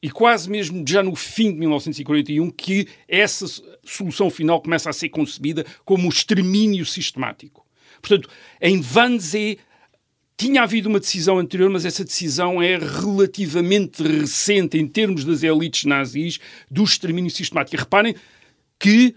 e 0.03 0.11
quase 0.11 0.49
mesmo 0.49 0.85
já 0.87 1.03
no 1.03 1.17
fim 1.17 1.53
de 1.53 1.59
1941 1.59 2.51
que 2.51 2.87
essa 3.09 3.47
solução 3.85 4.31
final 4.31 4.61
começa 4.61 4.89
a 4.89 4.93
ser 4.93 5.09
concebida 5.09 5.65
como 5.85 6.07
o 6.07 6.11
extermínio 6.11 6.85
sistemático. 6.87 7.67
Portanto, 8.01 8.29
em 8.61 8.81
Wannsee 8.95 9.59
tinha 10.37 10.63
havido 10.63 10.89
uma 10.89 11.01
decisão 11.01 11.39
anterior, 11.39 11.71
mas 11.71 11.85
essa 11.87 12.05
decisão 12.05 12.63
é 12.63 12.77
relativamente 12.77 14.03
recente 14.03 14.79
em 14.79 14.87
termos 14.87 15.25
das 15.25 15.43
elites 15.43 15.85
nazis 15.85 16.39
do 16.71 16.85
extermínio 16.85 17.31
sistemático. 17.31 17.77
Reparem 17.77 18.15
que 18.79 19.17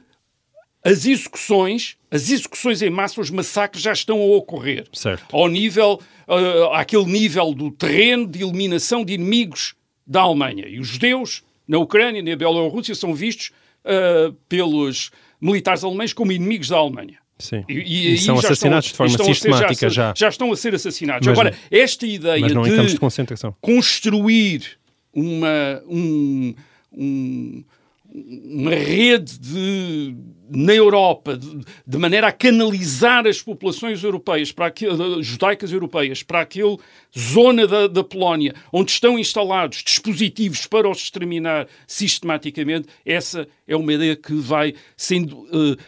as 0.84 1.06
execuções, 1.06 1.98
as 2.10 2.30
execuções 2.32 2.82
em 2.82 2.90
massa, 2.90 3.20
os 3.20 3.30
massacres 3.30 3.84
já 3.84 3.92
estão 3.92 4.20
a 4.22 4.26
ocorrer. 4.38 4.86
Certo. 4.94 5.26
Ao 5.36 5.48
nível, 5.48 6.00
uh, 6.28 6.74
àquele 6.74 7.06
nível 7.06 7.54
do 7.54 7.70
terreno 7.72 8.26
de 8.28 8.42
eliminação 8.44 9.04
de 9.04 9.14
inimigos 9.14 9.74
da 10.08 10.22
Alemanha. 10.22 10.68
E 10.68 10.80
os 10.80 10.88
judeus 10.88 11.44
na 11.68 11.78
Ucrânia 11.78 12.20
e 12.20 12.24
na 12.24 12.36
Bielorrússia 12.36 12.96
são 12.96 13.14
vistos 13.14 13.52
uh, 13.86 14.34
pelos 14.48 15.12
militares 15.40 15.84
alemães 15.84 16.14
como 16.14 16.32
inimigos 16.32 16.70
da 16.70 16.78
Alemanha. 16.78 17.18
Sim. 17.38 17.64
E, 17.70 17.74
E 17.74 18.08
aí 18.10 18.18
são 18.18 18.38
assassinados 18.38 18.88
estão- 18.88 19.06
de 19.06 19.12
forma 19.12 19.12
estão 19.12 19.26
a 19.26 19.30
ser- 19.30 19.34
sistemática 19.36 19.90
já. 19.90 20.14
já. 20.16 20.28
estão 20.30 20.52
a 20.52 20.56
ser 20.58 20.76
assassinados. 20.76 21.26
Mas 21.28 21.38
Agora, 21.40 21.56
esta 21.72 22.06
ideia 22.06 22.42
Mas 22.42 22.52
não 22.54 22.66
em 22.68 22.86
de 22.86 22.94
de 22.94 23.00
concentração. 23.00 23.56
construir 23.62 24.78
uma, 25.14 25.82
um- 25.88 26.54
um- 26.92 27.64
uma 28.12 28.74
rede 28.74 29.38
de, 29.38 30.16
na 30.50 30.74
Europa 30.74 31.38
de, 31.38 31.62
de 31.86 31.98
maneira 31.98 32.28
a 32.28 32.32
canalizar 32.32 33.28
as 33.28 33.42
populações 33.42 34.04
europeias, 34.04 34.52
para 34.52 34.66
aquele, 34.66 35.22
judaicas 35.22 35.72
europeias, 35.72 36.24
para 36.24 36.42
aquele 36.42 36.78
zona 37.18 37.68
da, 37.68 37.88
da 37.88 38.04
Polónia 38.04 38.56
onde 38.74 38.92
estão 38.92 39.20
instalados 39.20 39.84
dispositivos 39.84 40.66
para 40.66 40.90
os 40.90 41.00
exterminar 41.00 41.68
sistematicamente, 41.88 42.88
essa 43.06 43.48
é 43.68 43.76
uma 43.76 43.94
ideia 43.94 44.16
que 44.16 44.34
vai 44.34 44.74
sendo 44.96 45.48
eh, 45.52 45.82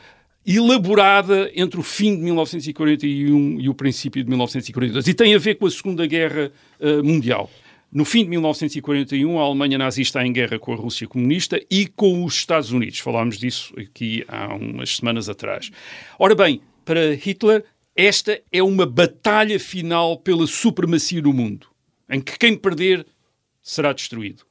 elaborada 0.45 1.51
entre 1.55 1.79
o 1.79 1.83
fim 1.83 2.15
de 2.15 2.23
1941 2.23 3.59
e 3.59 3.69
o 3.69 3.73
princípio 3.73 4.23
de 4.23 4.29
1942 4.29 5.07
e 5.07 5.13
tem 5.13 5.35
a 5.35 5.37
ver 5.37 5.55
com 5.55 5.65
a 5.65 5.71
Segunda 5.71 6.05
Guerra 6.05 6.51
eh, 6.79 7.01
Mundial. 7.01 7.49
No 7.91 8.05
fim 8.05 8.23
de 8.23 8.29
1941, 8.29 9.37
a 9.37 9.43
Alemanha 9.43 9.77
nazi 9.77 10.01
está 10.01 10.25
em 10.25 10.31
guerra 10.31 10.57
com 10.57 10.71
a 10.71 10.77
Rússia 10.77 11.05
comunista 11.07 11.61
e 11.69 11.87
com 11.87 12.23
os 12.23 12.35
Estados 12.35 12.71
Unidos. 12.71 12.99
Falámos 12.99 13.37
disso 13.37 13.73
aqui 13.77 14.23
há 14.29 14.55
umas 14.55 14.95
semanas 14.95 15.27
atrás. 15.27 15.69
Ora 16.17 16.33
bem, 16.33 16.61
para 16.85 17.13
Hitler, 17.15 17.65
esta 17.93 18.41
é 18.51 18.63
uma 18.63 18.85
batalha 18.85 19.59
final 19.59 20.17
pela 20.17 20.47
supremacia 20.47 21.21
no 21.21 21.33
mundo, 21.33 21.67
em 22.09 22.21
que 22.21 22.39
quem 22.39 22.55
perder 22.55 23.05
será 23.61 23.91
destruído. 23.91 24.43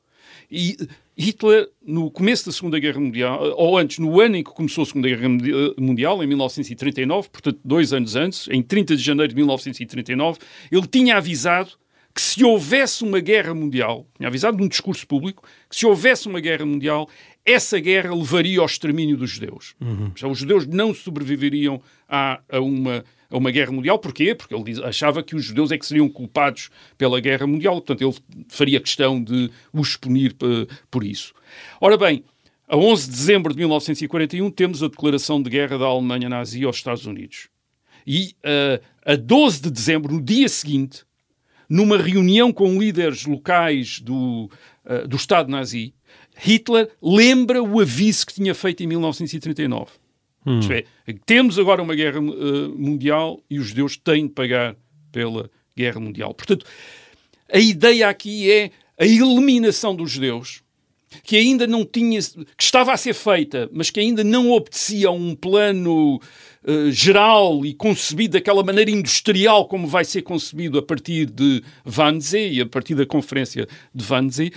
E 0.50 0.76
Hitler, 1.16 1.68
no 1.82 2.10
começo 2.10 2.44
da 2.46 2.52
Segunda 2.52 2.78
Guerra 2.78 3.00
Mundial, 3.00 3.54
ou 3.56 3.78
antes, 3.78 3.98
no 3.98 4.20
ano 4.20 4.36
em 4.36 4.44
que 4.44 4.50
começou 4.50 4.82
a 4.82 4.86
Segunda 4.86 5.08
Guerra 5.08 5.28
Mundi- 5.28 5.74
Mundial, 5.78 6.22
em 6.22 6.26
1939, 6.26 7.30
portanto, 7.30 7.58
dois 7.64 7.92
anos 7.94 8.16
antes, 8.16 8.48
em 8.50 8.62
30 8.62 8.96
de 8.96 9.02
janeiro 9.02 9.30
de 9.30 9.36
1939, 9.36 10.38
ele 10.70 10.86
tinha 10.86 11.16
avisado 11.16 11.70
que 12.14 12.20
se 12.20 12.44
houvesse 12.44 13.04
uma 13.04 13.20
guerra 13.20 13.54
mundial, 13.54 14.06
tinha 14.16 14.28
avisado 14.28 14.58
num 14.58 14.68
discurso 14.68 15.06
público, 15.06 15.44
que 15.68 15.76
se 15.76 15.86
houvesse 15.86 16.26
uma 16.28 16.40
guerra 16.40 16.66
mundial, 16.66 17.08
essa 17.44 17.78
guerra 17.78 18.14
levaria 18.14 18.60
ao 18.60 18.66
extermínio 18.66 19.16
dos 19.16 19.30
judeus. 19.30 19.74
Uhum. 19.80 20.12
Os 20.30 20.38
judeus 20.38 20.66
não 20.66 20.92
sobreviveriam 20.92 21.80
a, 22.08 22.40
a 22.50 22.60
uma 22.60 23.04
a 23.32 23.36
uma 23.38 23.52
guerra 23.52 23.70
mundial. 23.70 23.96
Porquê? 23.96 24.34
Porque 24.34 24.52
ele 24.52 24.84
achava 24.84 25.22
que 25.22 25.36
os 25.36 25.44
judeus 25.44 25.70
é 25.70 25.78
que 25.78 25.86
seriam 25.86 26.08
culpados 26.08 26.68
pela 26.98 27.20
guerra 27.20 27.46
mundial. 27.46 27.74
Portanto, 27.80 28.02
ele 28.02 28.44
faria 28.48 28.80
questão 28.80 29.22
de 29.22 29.48
os 29.72 29.96
punir 29.96 30.34
p- 30.34 30.66
por 30.90 31.04
isso. 31.04 31.32
Ora 31.80 31.96
bem, 31.96 32.24
a 32.66 32.76
11 32.76 33.04
de 33.08 33.12
dezembro 33.16 33.52
de 33.52 33.58
1941 33.60 34.50
temos 34.50 34.82
a 34.82 34.88
declaração 34.88 35.40
de 35.40 35.48
guerra 35.48 35.78
da 35.78 35.86
Alemanha 35.86 36.28
nazi 36.28 36.64
aos 36.64 36.74
Estados 36.78 37.06
Unidos. 37.06 37.48
E 38.04 38.34
eh, 38.42 38.80
a 39.06 39.14
12 39.14 39.62
de 39.62 39.70
dezembro, 39.70 40.12
no 40.12 40.20
dia 40.20 40.48
seguinte, 40.48 41.04
numa 41.70 41.96
reunião 41.96 42.52
com 42.52 42.76
líderes 42.80 43.24
locais 43.24 44.00
do, 44.00 44.50
eh, 44.84 45.06
do 45.06 45.14
Estado 45.14 45.48
nazi, 45.48 45.94
Hitler 46.36 46.90
lembra 47.00 47.62
o 47.62 47.80
aviso 47.80 48.26
que 48.26 48.34
tinha 48.34 48.52
feito 48.54 48.82
em 48.82 48.88
1939. 48.88 49.92
Isto 50.58 50.72
é, 50.72 50.84
temos 51.24 51.58
agora 51.58 51.80
uma 51.80 51.94
guerra 51.94 52.18
eh, 52.18 52.68
mundial 52.76 53.40
e 53.48 53.58
os 53.58 53.68
judeus 53.68 53.96
têm 53.96 54.26
de 54.26 54.32
pagar 54.32 54.74
pela 55.12 55.48
guerra 55.76 56.00
mundial. 56.00 56.34
Portanto, 56.34 56.66
a 57.52 57.58
ideia 57.58 58.08
aqui 58.08 58.50
é 58.50 58.70
a 58.98 59.06
eliminação 59.06 59.94
dos 59.94 60.10
judeus, 60.10 60.62
que 61.22 61.36
ainda 61.36 61.66
não 61.66 61.84
tinha, 61.84 62.20
que 62.20 62.62
estava 62.62 62.92
a 62.92 62.96
ser 62.96 63.14
feita, 63.14 63.68
mas 63.72 63.90
que 63.90 64.00
ainda 64.00 64.24
não 64.24 64.50
obedecia 64.50 65.08
a 65.08 65.12
um 65.12 65.34
plano 65.34 66.20
eh, 66.66 66.90
geral 66.90 67.64
e 67.64 67.72
concebido 67.74 68.32
daquela 68.34 68.62
maneira 68.62 68.90
industrial 68.90 69.66
como 69.66 69.86
vai 69.86 70.04
ser 70.04 70.22
concebido 70.22 70.78
a 70.78 70.82
partir 70.82 71.26
de 71.26 71.62
Wannsee 71.86 72.52
e 72.54 72.60
a 72.60 72.66
partir 72.66 72.94
da 72.94 73.06
conferência 73.06 73.66
de 73.94 74.04
Wannsee, 74.12 74.52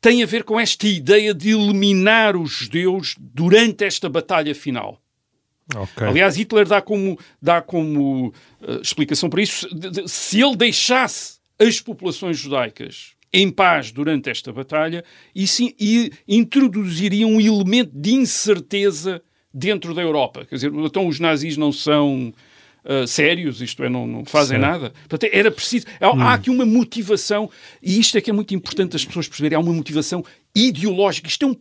tem 0.00 0.22
a 0.22 0.26
ver 0.26 0.44
com 0.44 0.58
esta 0.58 0.86
ideia 0.88 1.34
de 1.34 1.50
eliminar 1.50 2.36
os 2.36 2.50
judeus 2.52 3.14
durante 3.18 3.84
esta 3.84 4.08
batalha 4.08 4.54
final. 4.54 4.98
Ok. 5.76 6.06
Aliás, 6.06 6.36
Hitler 6.36 6.66
dá 6.66 6.80
como, 6.80 7.18
dá 7.40 7.60
como 7.62 8.32
eh, 8.62 8.80
explicação 8.82 9.28
para 9.30 9.42
isso, 9.42 9.68
de- 9.74 9.90
de- 9.90 10.08
se 10.08 10.40
ele 10.40 10.56
deixasse 10.56 11.38
as 11.58 11.80
populações 11.80 12.38
judaicas 12.38 13.12
em 13.32 13.48
paz 13.50 13.92
durante 13.92 14.28
esta 14.30 14.52
batalha, 14.52 15.04
e 15.32 16.10
introduziria 16.26 17.26
um 17.26 17.40
elemento 17.40 17.92
de 17.94 18.12
incerteza 18.14 19.22
dentro 19.52 19.94
da 19.94 20.02
Europa. 20.02 20.44
Quer 20.44 20.54
dizer, 20.54 20.72
então 20.72 21.06
os 21.06 21.18
nazis 21.18 21.56
não 21.56 21.72
são 21.72 22.32
eh, 22.84 23.06
sérios, 23.06 23.60
isto 23.60 23.82
é, 23.84 23.88
não, 23.88 24.06
não 24.06 24.24
fazem 24.24 24.58
Certo. 24.58 24.70
nada. 24.70 24.92
Portanto, 25.08 25.30
era 25.32 25.50
preciso. 25.50 25.86
Há, 26.00 26.06
há 26.06 26.34
aqui 26.34 26.50
uma 26.50 26.64
motivação, 26.64 27.50
e 27.82 27.98
isto 27.98 28.16
é 28.16 28.20
que 28.20 28.30
é 28.30 28.32
muito 28.32 28.54
importante 28.54 28.96
as 28.96 29.04
pessoas 29.04 29.28
perceberem: 29.28 29.56
há 29.56 29.60
uma 29.60 29.72
motivação 29.72 30.24
ideológica. 30.54 31.28
Isto 31.28 31.44
é 31.44 31.48
um, 31.48 31.56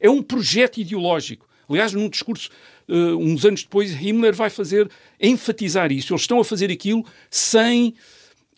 é 0.00 0.10
um 0.10 0.22
projeto 0.22 0.78
ideológico. 0.78 1.46
Aliás, 1.68 1.92
num 1.92 2.08
discurso, 2.08 2.50
eh, 2.88 2.92
uns 2.92 3.44
anos 3.44 3.62
depois, 3.62 3.92
Himmler 3.92 4.34
vai 4.34 4.50
fazer 4.50 4.90
enfatizar 5.20 5.92
isso. 5.92 6.12
Eles 6.12 6.22
estão 6.22 6.40
a 6.40 6.44
fazer 6.44 6.70
aquilo 6.70 7.04
sem 7.30 7.94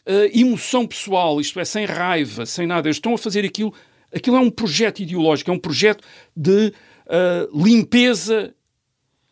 eh, 0.07 0.31
emoção 0.39 0.87
pessoal, 0.87 1.41
isto 1.41 1.61
é, 1.61 1.65
sem 1.65 1.85
raiva, 1.85 2.47
sem 2.47 2.67
nada. 2.67 2.89
Eles 2.89 2.97
estão 2.97 3.15
a 3.15 3.19
fazer 3.19 3.45
aquilo. 3.45 3.75
Aquilo 4.15 4.37
é 4.37 4.41
um 4.41 4.51
projeto 4.51 5.01
ideológico, 5.01 5.51
é 5.51 5.55
um 5.55 5.59
projeto 5.59 6.03
de 6.35 6.73
eh, 7.09 7.49
limpeza 7.55 8.55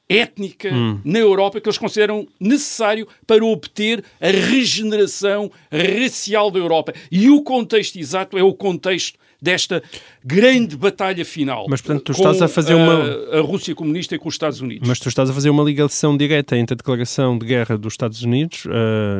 étnica 0.08 0.70
na 1.04 1.18
Europa 1.18 1.60
que 1.60 1.68
eles 1.68 1.78
consideram 1.78 2.26
necessário 2.38 3.06
para 3.26 3.44
obter 3.44 4.04
a 4.20 4.28
regeneração 4.28 5.50
racial 5.72 6.50
da 6.50 6.58
Europa. 6.58 6.92
E 7.10 7.30
o 7.30 7.42
contexto 7.42 7.96
exato 7.98 8.36
é 8.38 8.42
o 8.42 8.52
contexto 8.52 9.18
desta 9.40 9.82
grande 10.24 10.74
batalha 10.74 11.22
final. 11.22 11.66
Mas, 11.68 11.82
portanto, 11.82 12.04
tu 12.04 12.12
estás 12.12 12.40
a 12.40 12.48
fazer 12.48 12.72
a, 12.72 12.76
uma- 12.76 13.38
a 13.38 13.40
Rússia 13.42 13.74
comunista 13.74 14.14
e 14.14 14.18
com 14.18 14.28
os 14.28 14.34
Estados 14.34 14.60
Unidos. 14.62 14.88
Mas 14.88 14.98
tu 14.98 15.08
estás 15.08 15.28
a 15.28 15.34
fazer 15.34 15.50
uma 15.50 15.62
ligação 15.62 16.16
direta 16.16 16.56
entre 16.56 16.72
a 16.72 16.76
declaração 16.76 17.36
de 17.36 17.44
guerra 17.44 17.76
dos 17.76 17.92
Estados 17.92 18.22
Unidos, 18.22 18.64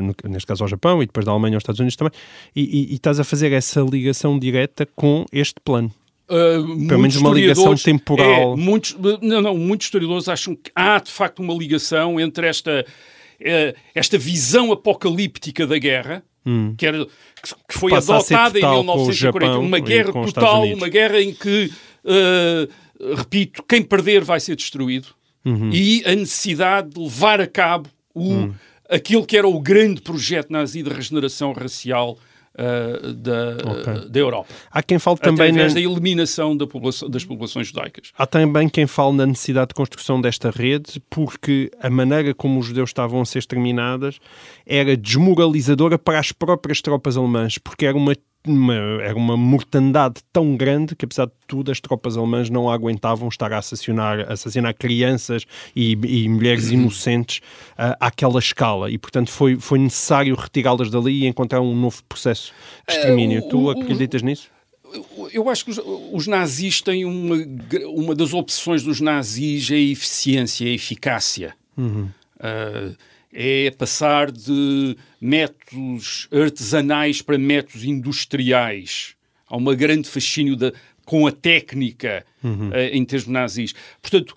no- 0.02 0.30
neste 0.30 0.46
caso 0.46 0.64
ao 0.64 0.68
Japão, 0.68 1.02
e 1.02 1.06
depois 1.06 1.26
da 1.26 1.32
Alemanha 1.32 1.56
aos 1.56 1.62
Estados 1.62 1.78
Unidos 1.80 1.96
também, 1.96 2.12
e, 2.56 2.62
e- 2.62 2.92
e 2.92 2.94
estás 2.94 3.20
a 3.20 3.24
fazer 3.24 3.52
essa 3.52 3.80
ligação 3.82 4.38
direta 4.38 4.86
com 4.96 5.26
este 5.30 5.56
plano. 5.62 5.92
Uh, 6.28 6.87
Pelo 6.88 7.00
menos 7.00 7.16
uma 7.16 7.30
ligação 7.30 7.74
temporal. 7.76 8.54
é, 8.54 8.56
muitos, 8.56 8.96
não, 9.20 9.42
não, 9.42 9.56
muitos 9.58 9.87
historiadores 9.88 10.28
acham 10.28 10.54
que 10.56 10.70
há 10.74 10.98
de 10.98 11.10
facto 11.10 11.40
uma 11.40 11.52
ligação 11.52 12.18
entre 12.18 12.46
esta, 12.46 12.84
eh, 13.38 13.74
esta 13.94 14.16
visão 14.16 14.72
apocalíptica 14.72 15.66
da 15.66 15.76
guerra, 15.78 16.22
que, 16.78 16.87
era, 16.87 17.04
que- 17.06 17.74
foi 17.78 17.92
Hum. 17.92 17.96
Passa 17.96 18.14
adotada 18.16 18.58
em 18.58 18.60
total 18.62 18.74
com 18.76 18.80
o 18.80 18.84
1940, 18.96 19.46
Japão 19.52 19.62
uma 19.66 19.78
guerra 19.78 20.12
total, 20.12 20.64
uma 20.64 20.88
guerra 20.88 21.20
em 21.20 21.32
que, 21.34 21.70
eh, 22.06 22.68
repito, 23.16 23.62
quem 23.68 23.82
perder 23.82 24.24
vai 24.24 24.40
ser 24.40 24.56
destruído, 24.56 25.08
Uhum. 25.44 25.68
e 25.72 26.02
a 26.06 26.14
necessidade 26.14 26.88
de 26.90 27.00
levar 27.00 27.38
a 27.40 27.46
cabo 27.46 27.88
o, 28.14 28.30
Hum. 28.32 28.54
aquilo 28.88 29.26
que 29.26 29.37
era 29.37 29.46
o 29.46 29.60
grande 29.60 30.00
projeto 30.00 30.50
nazi 30.50 30.82
de 30.82 30.88
regeneração 30.88 31.52
racial 31.52 32.18
eh, 32.56 33.12
da, 33.14 33.56
Ok. 33.70 34.08
da 34.08 34.18
Europa 34.20 34.48
Há 34.70 34.82
quem 34.82 34.98
fale 34.98 35.18
também 35.18 35.52
na, 35.52 35.62
através 35.64 35.74
da 35.74 35.80
eliminação 35.80 36.56
da 36.56 36.66
população- 36.66 37.08
das 37.10 37.24
populações 37.24 37.66
judaicas. 37.68 38.12
Há 38.16 38.26
também 38.26 38.68
quem 38.68 38.86
fale 38.86 39.16
na 39.16 39.26
necessidade 39.26 39.68
de 39.68 39.74
construção 39.74 40.20
desta 40.20 40.50
rede, 40.50 41.00
porque 41.10 41.70
a 41.80 41.90
maneira 41.90 42.32
como 42.34 42.58
os 42.60 42.66
judeus 42.66 42.90
estavam 42.90 43.20
a 43.20 43.24
ser 43.24 43.38
exterminadas 43.40 44.18
era 44.66 44.96
desmoralizadora 44.96 45.98
para 45.98 46.18
as 46.18 46.32
próprias 46.32 46.80
tropas 46.80 47.16
alemãs, 47.16 47.58
porque 47.58 47.86
era 47.86 47.96
uma, 47.96 48.14
uma- 48.46 48.74
era 49.02 49.16
uma 49.16 49.37
mortandade 49.37 50.20
tão 50.33 50.57
grande 50.57 50.94
que, 50.94 51.04
apesar 51.04 51.26
de 51.26 51.33
tudo, 51.46 51.70
as 51.70 51.80
tropas 51.80 52.16
alemãs 52.16 52.50
não 52.50 52.68
aguentavam 52.70 53.28
estar 53.28 53.52
a 53.52 53.59
assassinar, 53.59 54.30
assassinar 54.30 54.74
crianças 54.74 55.44
e, 55.74 55.92
e 56.04 56.28
mulheres 56.28 56.70
inocentes 56.72 57.40
ah, 57.78 57.96
àquela 58.00 58.38
escala. 58.38 58.90
E, 58.90 58.98
portanto, 58.98 59.30
foi, 59.30 59.57
foi 59.57 59.78
necessário 59.78 60.35
retirá-las 60.35 60.90
dali 60.90 61.22
e 61.22 61.26
encontrar 61.26 61.61
um 61.61 61.74
novo 61.74 62.02
processo 62.04 62.52
de 62.88 62.94
extermínio. 62.94 63.40
o- 63.44 63.48
tu 63.48 63.62
o- 63.64 63.70
acreditas 63.70 64.22
nisso? 64.22 64.48
Eu 65.33 65.48
acho 65.50 65.64
que 65.64 65.70
os, 65.72 65.80
os 66.12 66.26
nazis 66.28 66.80
têm 66.80 67.04
uma, 67.04 67.37
uma 67.87 68.14
das 68.14 68.33
opções 68.33 68.83
dos 68.85 69.00
nazis 69.00 69.68
é 69.70 69.74
a 69.74 69.78
eficiência, 69.78 70.66
a 70.66 70.70
eficácia. 70.70 71.54
Ah, 72.38 72.92
é 73.34 73.70
passar 73.72 74.30
de 74.30 74.96
métodos 75.20 76.28
artesanais 76.32 77.20
para 77.20 77.36
métodos 77.36 77.84
industriais. 77.84 79.16
Há 79.48 79.56
uma 79.56 79.74
grande 79.74 80.08
fascínio 80.08 80.54
da, 80.54 80.72
com 81.04 81.26
a 81.26 81.32
técnica 81.32 82.24
ah, 82.72 82.84
em 82.92 83.04
termos 83.04 83.26
nazis. 83.26 83.74
Portanto, 84.00 84.36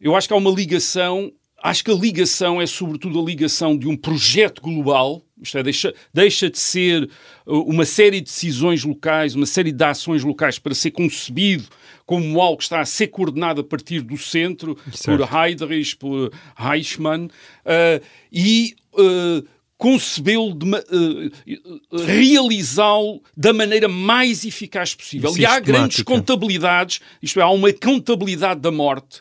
eu 0.00 0.14
acho 0.14 0.28
que 0.28 0.34
há 0.34 0.36
uma 0.36 0.50
ligação. 0.50 1.32
Acho 1.60 1.84
que 1.84 1.90
a 1.90 1.94
ligação 1.94 2.62
é 2.62 2.66
sobretudo 2.66 3.20
a 3.20 3.24
ligação 3.24 3.76
de 3.76 3.88
um 3.88 3.96
projeto 3.96 4.62
global, 4.62 5.22
isto 5.42 5.58
é, 5.58 5.62
deixa, 5.62 5.94
deixa 6.12 6.48
de 6.48 6.58
ser 6.58 7.10
uh, 7.46 7.60
uma 7.62 7.84
série 7.84 8.20
de 8.20 8.26
decisões 8.26 8.84
locais, 8.84 9.34
uma 9.34 9.46
série 9.46 9.72
de 9.72 9.84
ações 9.84 10.22
locais 10.22 10.58
para 10.58 10.74
ser 10.74 10.92
concebido 10.92 11.64
como 12.06 12.40
algo 12.40 12.58
que 12.58 12.62
está 12.62 12.80
a 12.80 12.86
ser 12.86 13.08
coordenado 13.08 13.60
a 13.60 13.64
partir 13.64 14.00
do 14.00 14.16
centro, 14.16 14.78
Certo. 14.92 15.26
por 15.26 15.36
Heydrich, 15.36 15.96
por 15.96 16.32
Eichmann, 16.72 17.26
uh, 17.26 18.04
e 18.32 18.76
uh, 18.94 19.44
concebê-lo, 19.76 20.50
uh, 20.54 22.06
realizá-lo 22.06 23.22
da 23.36 23.52
maneira 23.52 23.88
mais 23.88 24.44
eficaz 24.44 24.94
possível. 24.94 25.36
E 25.36 25.44
há 25.44 25.58
grandes 25.60 26.02
contabilidades, 26.02 27.00
isto 27.22 27.40
é, 27.40 27.42
há 27.42 27.50
uma 27.50 27.72
contabilidade 27.72 28.60
da 28.60 28.70
morte, 28.70 29.20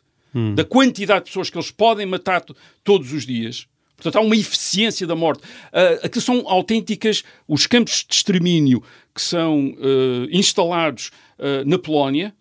da 0.54 0.66
quantidade 0.66 1.22
de 1.22 1.32
pessoas 1.32 1.50
que 1.50 1.58
eles 1.58 1.72
podem 1.72 2.06
matar 2.06 2.42
to- 2.42 2.54
todos 2.84 3.14
os 3.14 3.26
dias. 3.26 3.68
Portanto, 3.96 4.18
há 4.18 4.22
uma 4.22 4.36
eficiência 4.36 5.08
da 5.08 5.16
morte. 5.16 5.42
Uh, 5.42 6.06
aqui 6.06 6.20
são 6.20 6.44
autênticas 6.50 7.24
os 7.48 7.66
campos 7.66 8.06
de 8.08 8.14
extermínio 8.16 8.84
que 9.14 9.22
são 9.22 9.68
uh, 9.70 10.28
instalados 10.30 11.10
uh, 11.40 11.64
na 11.66 11.80
Polónia, 11.80 12.36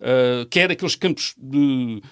uh, 0.00 0.46
quer 0.50 0.70
aqueles 0.70 0.94
campos 0.94 1.34
de 1.36 2.02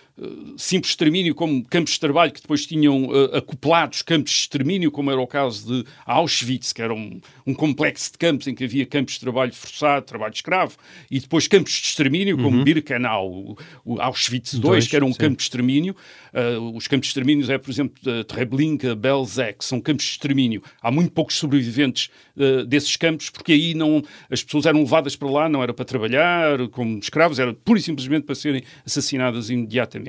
simples 0.56 0.92
extermínio, 0.92 1.34
como 1.34 1.64
campos 1.64 1.92
de 1.92 2.00
trabalho 2.00 2.32
que 2.32 2.40
depois 2.40 2.66
tinham 2.66 3.04
uh, 3.04 3.36
acoplados 3.36 4.02
campos 4.02 4.32
de 4.32 4.38
extermínio, 4.40 4.90
como 4.90 5.10
era 5.10 5.20
o 5.20 5.26
caso 5.26 5.82
de 5.82 5.88
Auschwitz, 6.04 6.72
que 6.72 6.82
era 6.82 6.92
um, 6.92 7.20
um 7.46 7.54
complexo 7.54 8.12
de 8.12 8.18
campos 8.18 8.46
em 8.46 8.54
que 8.54 8.64
havia 8.64 8.84
campos 8.84 9.14
de 9.14 9.20
trabalho 9.20 9.52
forçado, 9.52 10.04
trabalho 10.04 10.32
escravo, 10.32 10.76
e 11.10 11.20
depois 11.20 11.46
campos 11.46 11.72
de 11.72 11.86
extermínio, 11.86 12.36
como 12.36 12.64
Birkenau, 12.64 13.30
o, 13.30 13.58
o 13.84 14.00
Auschwitz 14.00 14.54
II, 14.54 14.60
Dois, 14.60 14.88
que 14.88 14.96
era 14.96 15.04
um 15.04 15.12
sim. 15.12 15.18
campo 15.18 15.36
de 15.36 15.42
extermínio. 15.42 15.94
Uh, 16.32 16.76
os 16.76 16.86
campos 16.88 17.06
de 17.06 17.10
extermínio 17.10 17.50
é, 17.50 17.58
por 17.58 17.70
exemplo, 17.70 17.94
de 18.02 18.24
Treblinka, 18.24 18.94
Belzec, 18.94 19.64
são 19.64 19.80
campos 19.80 20.04
de 20.04 20.10
extermínio. 20.12 20.62
Há 20.82 20.90
muito 20.90 21.12
poucos 21.12 21.36
sobreviventes 21.36 22.10
uh, 22.36 22.64
desses 22.64 22.96
campos, 22.96 23.30
porque 23.30 23.52
aí 23.52 23.74
não, 23.74 24.02
as 24.30 24.42
pessoas 24.42 24.66
eram 24.66 24.80
levadas 24.80 25.14
para 25.14 25.30
lá, 25.30 25.48
não 25.48 25.62
era 25.62 25.72
para 25.72 25.84
trabalhar 25.84 26.68
como 26.68 26.98
escravos, 26.98 27.38
era 27.38 27.54
pura 27.54 27.78
e 27.78 27.82
simplesmente 27.82 28.24
para 28.24 28.34
serem 28.34 28.62
assassinadas 28.84 29.50
imediatamente. 29.50 30.07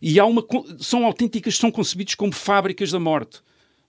E 0.00 0.18
há 0.20 0.24
uma, 0.26 0.44
são 0.78 1.04
autênticas, 1.04 1.56
são 1.56 1.70
concebidos 1.70 2.14
como 2.14 2.32
fábricas 2.32 2.90
da 2.90 2.98
morte. 2.98 3.40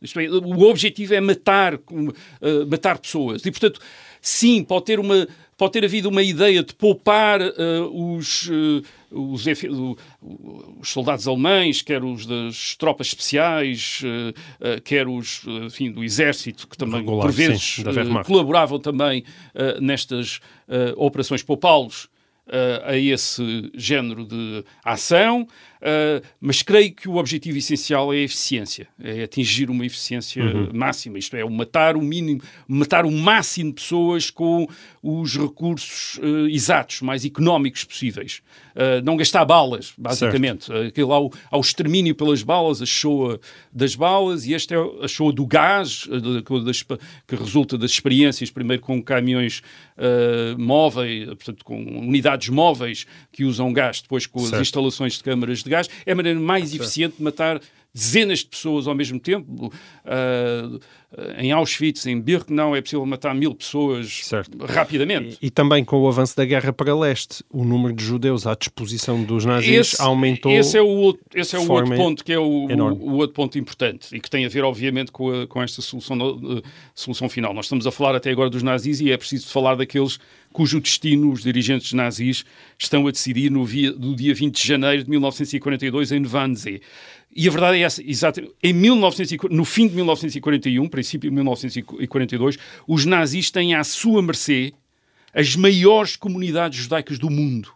Isto 0.02 0.20
é, 0.20 0.28
o 0.30 0.62
objetivo 0.64 1.14
é 1.14 1.22
matar, 1.22 1.76
uh, 1.76 2.68
matar 2.68 2.98
pessoas. 2.98 3.46
E, 3.46 3.52
portanto, 3.52 3.80
sim, 4.20 4.64
pode 4.64 4.86
ter 4.86 5.00
uma 5.00 5.28
pode 5.58 5.74
ter 5.74 5.86
havido 5.86 6.10
uma 6.10 6.24
ideia 6.24 6.64
de 6.64 6.74
poupar 6.74 7.40
uh, 7.40 8.16
os, 8.16 8.50
uh, 8.50 8.82
os, 9.12 9.46
os, 9.46 10.90
soldados 10.90 11.28
alemães, 11.28 11.84
quer 11.84 12.04
os 12.04 12.26
das 12.26 12.76
tropas 12.76 13.06
especiais, 13.06 14.02
quer 14.84 15.08
os 15.08 15.44
enfim, 15.66 15.92
do 15.92 16.04
exército, 16.04 16.68
que 16.68 16.76
também 16.76 17.02
Regular, 17.02 17.28
por 17.28 17.32
vezes 17.32 17.76
sim, 17.76 17.84
colaboravam 18.26 18.80
também 18.80 19.24
nestas 19.80 20.40
operações 20.96 21.44
poupá-los 21.44 22.10
a 22.84 22.96
esse 22.98 23.72
género 23.76 24.26
de 24.26 24.64
ação, 24.84 25.48
uh, 25.82 26.26
mas 26.40 26.62
creio 26.62 26.94
que 26.94 27.10
o 27.10 27.16
objetivo 27.18 27.58
essencial 27.58 28.14
é 28.14 28.18
a 28.18 28.22
eficiência, 28.22 28.88
é 29.02 29.24
atingir 29.24 29.70
uma 29.70 29.86
eficiência 29.86 30.44
uhum. 30.44 30.70
máxima, 30.74 31.18
isto 31.18 31.36
é, 31.36 31.44
matar 31.50 31.96
o 31.96 32.02
mínimo, 32.02 32.42
matar 32.68 33.06
o 33.06 33.12
máximo 33.12 33.70
de 33.70 33.76
pessoas 33.76 34.30
com 34.30 34.68
os 35.02 35.36
recursos 35.36 36.18
uh, 36.20 36.48
exatos, 36.48 37.02
mais 37.02 37.26
económicos 37.26 37.84
possíveis. 37.84 38.42
Uh, 38.76 39.04
não 39.04 39.18
gastar 39.18 39.44
balas, 39.44 39.94
basicamente. 39.98 40.72
Aquilo 40.72 41.12
ao, 41.12 41.32
ao 41.50 41.60
extermínio 41.60 42.16
pelas 42.16 42.44
balas, 42.44 42.82
a 42.82 42.86
shoa 42.86 43.40
das 43.72 43.96
balas, 43.96 44.46
e 44.46 44.54
esta 44.54 44.76
é 44.76 44.78
a 45.04 45.08
shoa 45.08 45.34
do 45.34 45.46
gás, 45.46 46.08
das, 46.66 46.84
que 46.84 47.36
resulta 47.36 47.78
das 47.78 47.92
experiências, 47.92 48.50
primeiro 48.50 48.82
com 48.82 49.02
caminhões 49.02 49.62
móveis, 50.58 51.26
portanto, 51.26 51.64
com 51.64 51.78
unidades 51.78 52.50
móveis 52.50 53.06
que 53.32 53.44
usam 53.44 53.72
gás, 53.72 54.02
depois 54.02 54.26
com 54.26 54.40
certo. 54.40 54.56
as 54.56 54.62
instalações 54.62 55.14
de 55.14 55.24
câmaras 55.24 55.64
de 55.64 55.70
gás, 55.72 55.90
é 56.06 56.12
a 56.12 56.16
maneira 56.16 56.40
mais 56.40 56.74
eficiente 56.74 57.18
de 57.18 57.24
matar 57.24 57.60
dezenas 57.94 58.40
de 58.40 58.46
pessoas 58.46 58.88
ao 58.88 58.96
mesmo 58.96 59.20
tempo. 59.20 59.72
Uh, 60.06 60.80
em 61.38 61.52
Auschwitz, 61.52 62.06
em 62.08 62.20
Birkenau, 62.22 62.74
é 62.74 62.82
possível 62.82 63.06
matar 63.06 63.36
mil 63.36 63.54
pessoas 63.54 64.22
certo. 64.24 64.58
rapidamente. 64.66 65.38
E, 65.42 65.48
e, 65.48 65.50
também 65.50 65.84
com 65.84 66.00
o 66.00 66.08
avanço 66.08 66.38
da 66.38 66.46
guerra 66.46 66.72
para 66.72 66.96
leste, 66.98 67.44
o 67.50 67.66
número 67.66 67.94
de 67.94 68.02
judeus 68.02 68.48
à 68.48 68.56
disposição 68.56 69.22
dos 69.22 69.44
nazis 69.44 69.94
esse, 69.94 70.02
aumentou. 70.02 70.52
Esse 70.54 70.78
é 70.78 70.82
o, 70.82 70.88
outro, 70.88 71.22
esse 71.36 71.54
é 71.54 71.60
o 71.60 71.70
outro 71.70 71.96
ponto 71.96 72.24
que 72.24 72.32
é 72.32 72.40
o, 72.40 72.44
o, 72.44 73.12
o, 73.12 73.14
outro 73.16 73.36
ponto 73.36 73.60
importante 73.60 74.16
e 74.16 74.22
que 74.22 74.30
tem 74.30 74.46
a 74.46 74.50
ver, 74.50 74.64
obviamente, 74.64 75.12
com, 75.12 75.42
a, 75.42 75.48
com 75.48 75.62
esta 75.62 75.82
solução, 75.82 76.18
uh, 76.18 76.62
solução 76.96 77.28
final. 77.28 77.54
Nós 77.54 77.66
estamos 77.66 77.86
a 77.86 77.92
falar 77.92 78.16
até 78.16 78.32
agora 78.32 78.50
dos 78.50 78.64
nazis 78.64 79.02
e 79.02 79.12
é 79.12 79.18
preciso 79.18 79.50
falar 79.50 79.76
daqueles 79.76 80.18
cujo 80.52 80.80
destino 80.80 81.32
os 81.32 81.42
dirigentes 81.42 81.94
nazis 81.94 82.44
estão 82.78 83.08
a 83.08 83.12
decidir 83.12 83.50
no, 83.50 83.66
via, 83.66 83.92
no 83.92 84.16
dia 84.16 84.34
20 84.34 84.62
de 84.62 84.68
janeiro 84.68 85.04
de 85.04 85.10
1942 85.10 86.12
em 86.12 86.26
Wannsee. 86.26 86.82
E 87.34 87.48
a 87.48 87.52
verdade 87.52 87.78
é 87.78 87.82
essa, 87.82 88.04
exato. 88.04 88.42
Em 88.62 88.74
1940, 88.74 89.56
no 89.56 89.64
fim 89.64 89.88
de 89.88 89.96
1941, 89.96 90.88
princípio 90.90 91.30
de 91.30 91.36
1942, 91.36 92.58
os 92.88 93.06
nazis 93.06 93.50
têm 93.50 93.74
à 93.74 93.84
sua 93.84 94.22
mercê 94.22 94.74
as 95.34 95.56
maiores 95.56 96.16
comunidades 96.18 96.80
judaicas 96.80 97.18
do 97.18 97.30
mundo. 97.30 97.72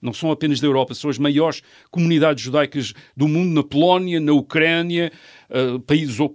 Não 0.00 0.12
são 0.12 0.30
apenas 0.30 0.60
da 0.60 0.66
Europa, 0.66 0.94
são 0.94 1.10
as 1.10 1.18
maiores 1.18 1.62
comunidades 1.90 2.44
judaicas 2.44 2.94
do 3.16 3.26
mundo, 3.26 3.52
na 3.52 3.62
Polónia, 3.64 4.20
na 4.20 4.32
Ucrânia, 4.32 5.10
uh, 5.50 5.80
países, 5.80 6.18
uh, 6.20 6.34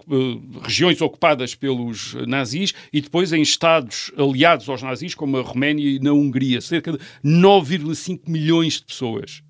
regiões 0.62 1.00
ocupadas 1.00 1.54
pelos 1.54 2.14
nazis 2.26 2.74
e 2.92 3.00
depois 3.00 3.32
em 3.32 3.40
estados 3.40 4.12
aliados 4.18 4.68
aos 4.68 4.82
nazis, 4.82 5.14
como 5.14 5.38
a 5.38 5.42
Roménia 5.42 5.88
e 5.88 5.98
na 5.98 6.12
Hungria. 6.12 6.60
Cerca 6.60 6.92
de 6.92 6.98
9,5 7.24 8.20
milhões 8.26 8.74
de 8.74 8.84
pessoas. 8.84 9.42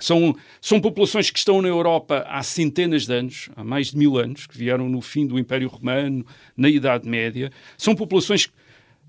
São, 0.00 0.36
são 0.60 0.80
populações 0.80 1.30
que 1.30 1.38
estão 1.38 1.62
na 1.62 1.68
Europa 1.68 2.24
há 2.28 2.42
centenas 2.42 3.06
de 3.06 3.14
anos, 3.14 3.48
há 3.56 3.64
mais 3.64 3.90
de 3.90 3.96
mil 3.96 4.18
anos, 4.18 4.46
que 4.46 4.56
vieram 4.56 4.88
no 4.88 5.00
fim 5.00 5.26
do 5.26 5.38
Império 5.38 5.68
Romano, 5.68 6.24
na 6.56 6.68
Idade 6.68 7.08
Média. 7.08 7.50
São 7.76 7.94
populações 7.94 8.46
que 8.46 8.52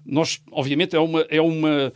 nós, 0.05 0.41
obviamente, 0.51 0.95
é 0.95 0.99
uma, 0.99 1.21
é 1.29 1.41
uma, 1.41 1.93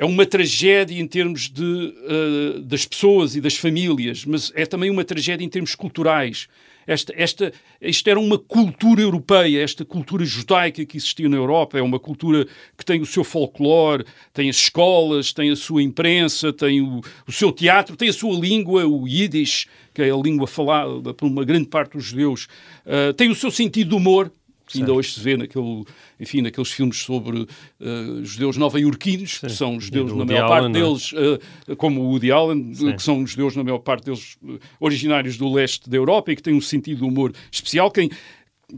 é 0.00 0.04
uma 0.06 0.24
tragédia 0.24 0.98
em 0.98 1.06
termos 1.06 1.50
de, 1.50 1.62
uh, 1.62 2.60
das 2.62 2.86
pessoas 2.86 3.36
e 3.36 3.40
das 3.40 3.54
famílias, 3.54 4.24
mas 4.24 4.50
é 4.54 4.64
também 4.64 4.88
uma 4.88 5.04
tragédia 5.04 5.44
em 5.44 5.48
termos 5.48 5.74
culturais. 5.74 6.48
Esta, 6.86 7.12
esta, 7.14 7.52
isto 7.82 8.08
era 8.08 8.18
uma 8.18 8.38
cultura 8.38 9.02
europeia, 9.02 9.62
esta 9.62 9.84
cultura 9.84 10.24
judaica 10.24 10.86
que 10.86 10.96
existia 10.96 11.28
na 11.28 11.36
Europa, 11.36 11.78
é 11.78 11.82
uma 11.82 11.98
cultura 11.98 12.46
que 12.78 12.82
tem 12.82 13.02
o 13.02 13.04
seu 13.04 13.22
folclore, 13.22 14.06
tem 14.32 14.48
as 14.48 14.56
escolas, 14.56 15.34
tem 15.34 15.50
a 15.50 15.56
sua 15.56 15.82
imprensa, 15.82 16.50
tem 16.50 16.80
o, 16.80 17.02
o 17.28 17.30
seu 17.30 17.52
teatro, 17.52 17.94
tem 17.94 18.08
a 18.08 18.14
sua 18.14 18.34
língua, 18.40 18.86
o 18.86 19.06
Yiddish, 19.06 19.66
que 19.92 20.00
é 20.00 20.10
a 20.10 20.16
língua 20.16 20.46
falada 20.46 21.12
por 21.12 21.26
uma 21.26 21.44
grande 21.44 21.66
parte 21.66 21.92
dos 21.92 22.06
judeus, 22.06 22.48
uh, 22.86 23.12
tem 23.12 23.28
o 23.28 23.34
seu 23.34 23.50
sentido 23.50 23.90
de 23.90 23.96
humor, 23.96 24.32
que 24.70 24.78
ainda 24.78 24.92
hoje 24.92 25.14
se 25.14 25.20
vê 25.20 25.36
naquele, 25.36 25.84
enfim, 26.18 26.42
naqueles 26.42 26.70
filmes 26.70 26.98
sobre 26.98 27.40
uh, 27.40 28.24
judeus 28.24 28.56
nova-iorquinos, 28.56 29.38
que 29.38 29.50
são 29.50 29.80
judeus, 29.80 30.12
na 30.12 30.24
maior 30.24 30.48
parte 30.48 30.64
Allen, 30.64 30.72
deles, 30.72 31.12
uh, 31.12 31.76
como 31.76 32.02
o 32.02 32.10
Woody 32.10 32.30
Allen, 32.30 32.74
Sim. 32.74 32.92
que 32.96 33.02
são 33.02 33.26
judeus, 33.26 33.56
na 33.56 33.64
maior 33.64 33.78
parte 33.78 34.04
deles, 34.04 34.36
uh, 34.42 34.58
originários 34.78 35.36
do 35.36 35.52
leste 35.52 35.90
da 35.90 35.96
Europa 35.96 36.30
e 36.32 36.36
que 36.36 36.42
têm 36.42 36.54
um 36.54 36.60
sentido 36.60 36.98
de 36.98 37.04
humor 37.04 37.32
especial. 37.50 37.90
Quem, 37.90 38.10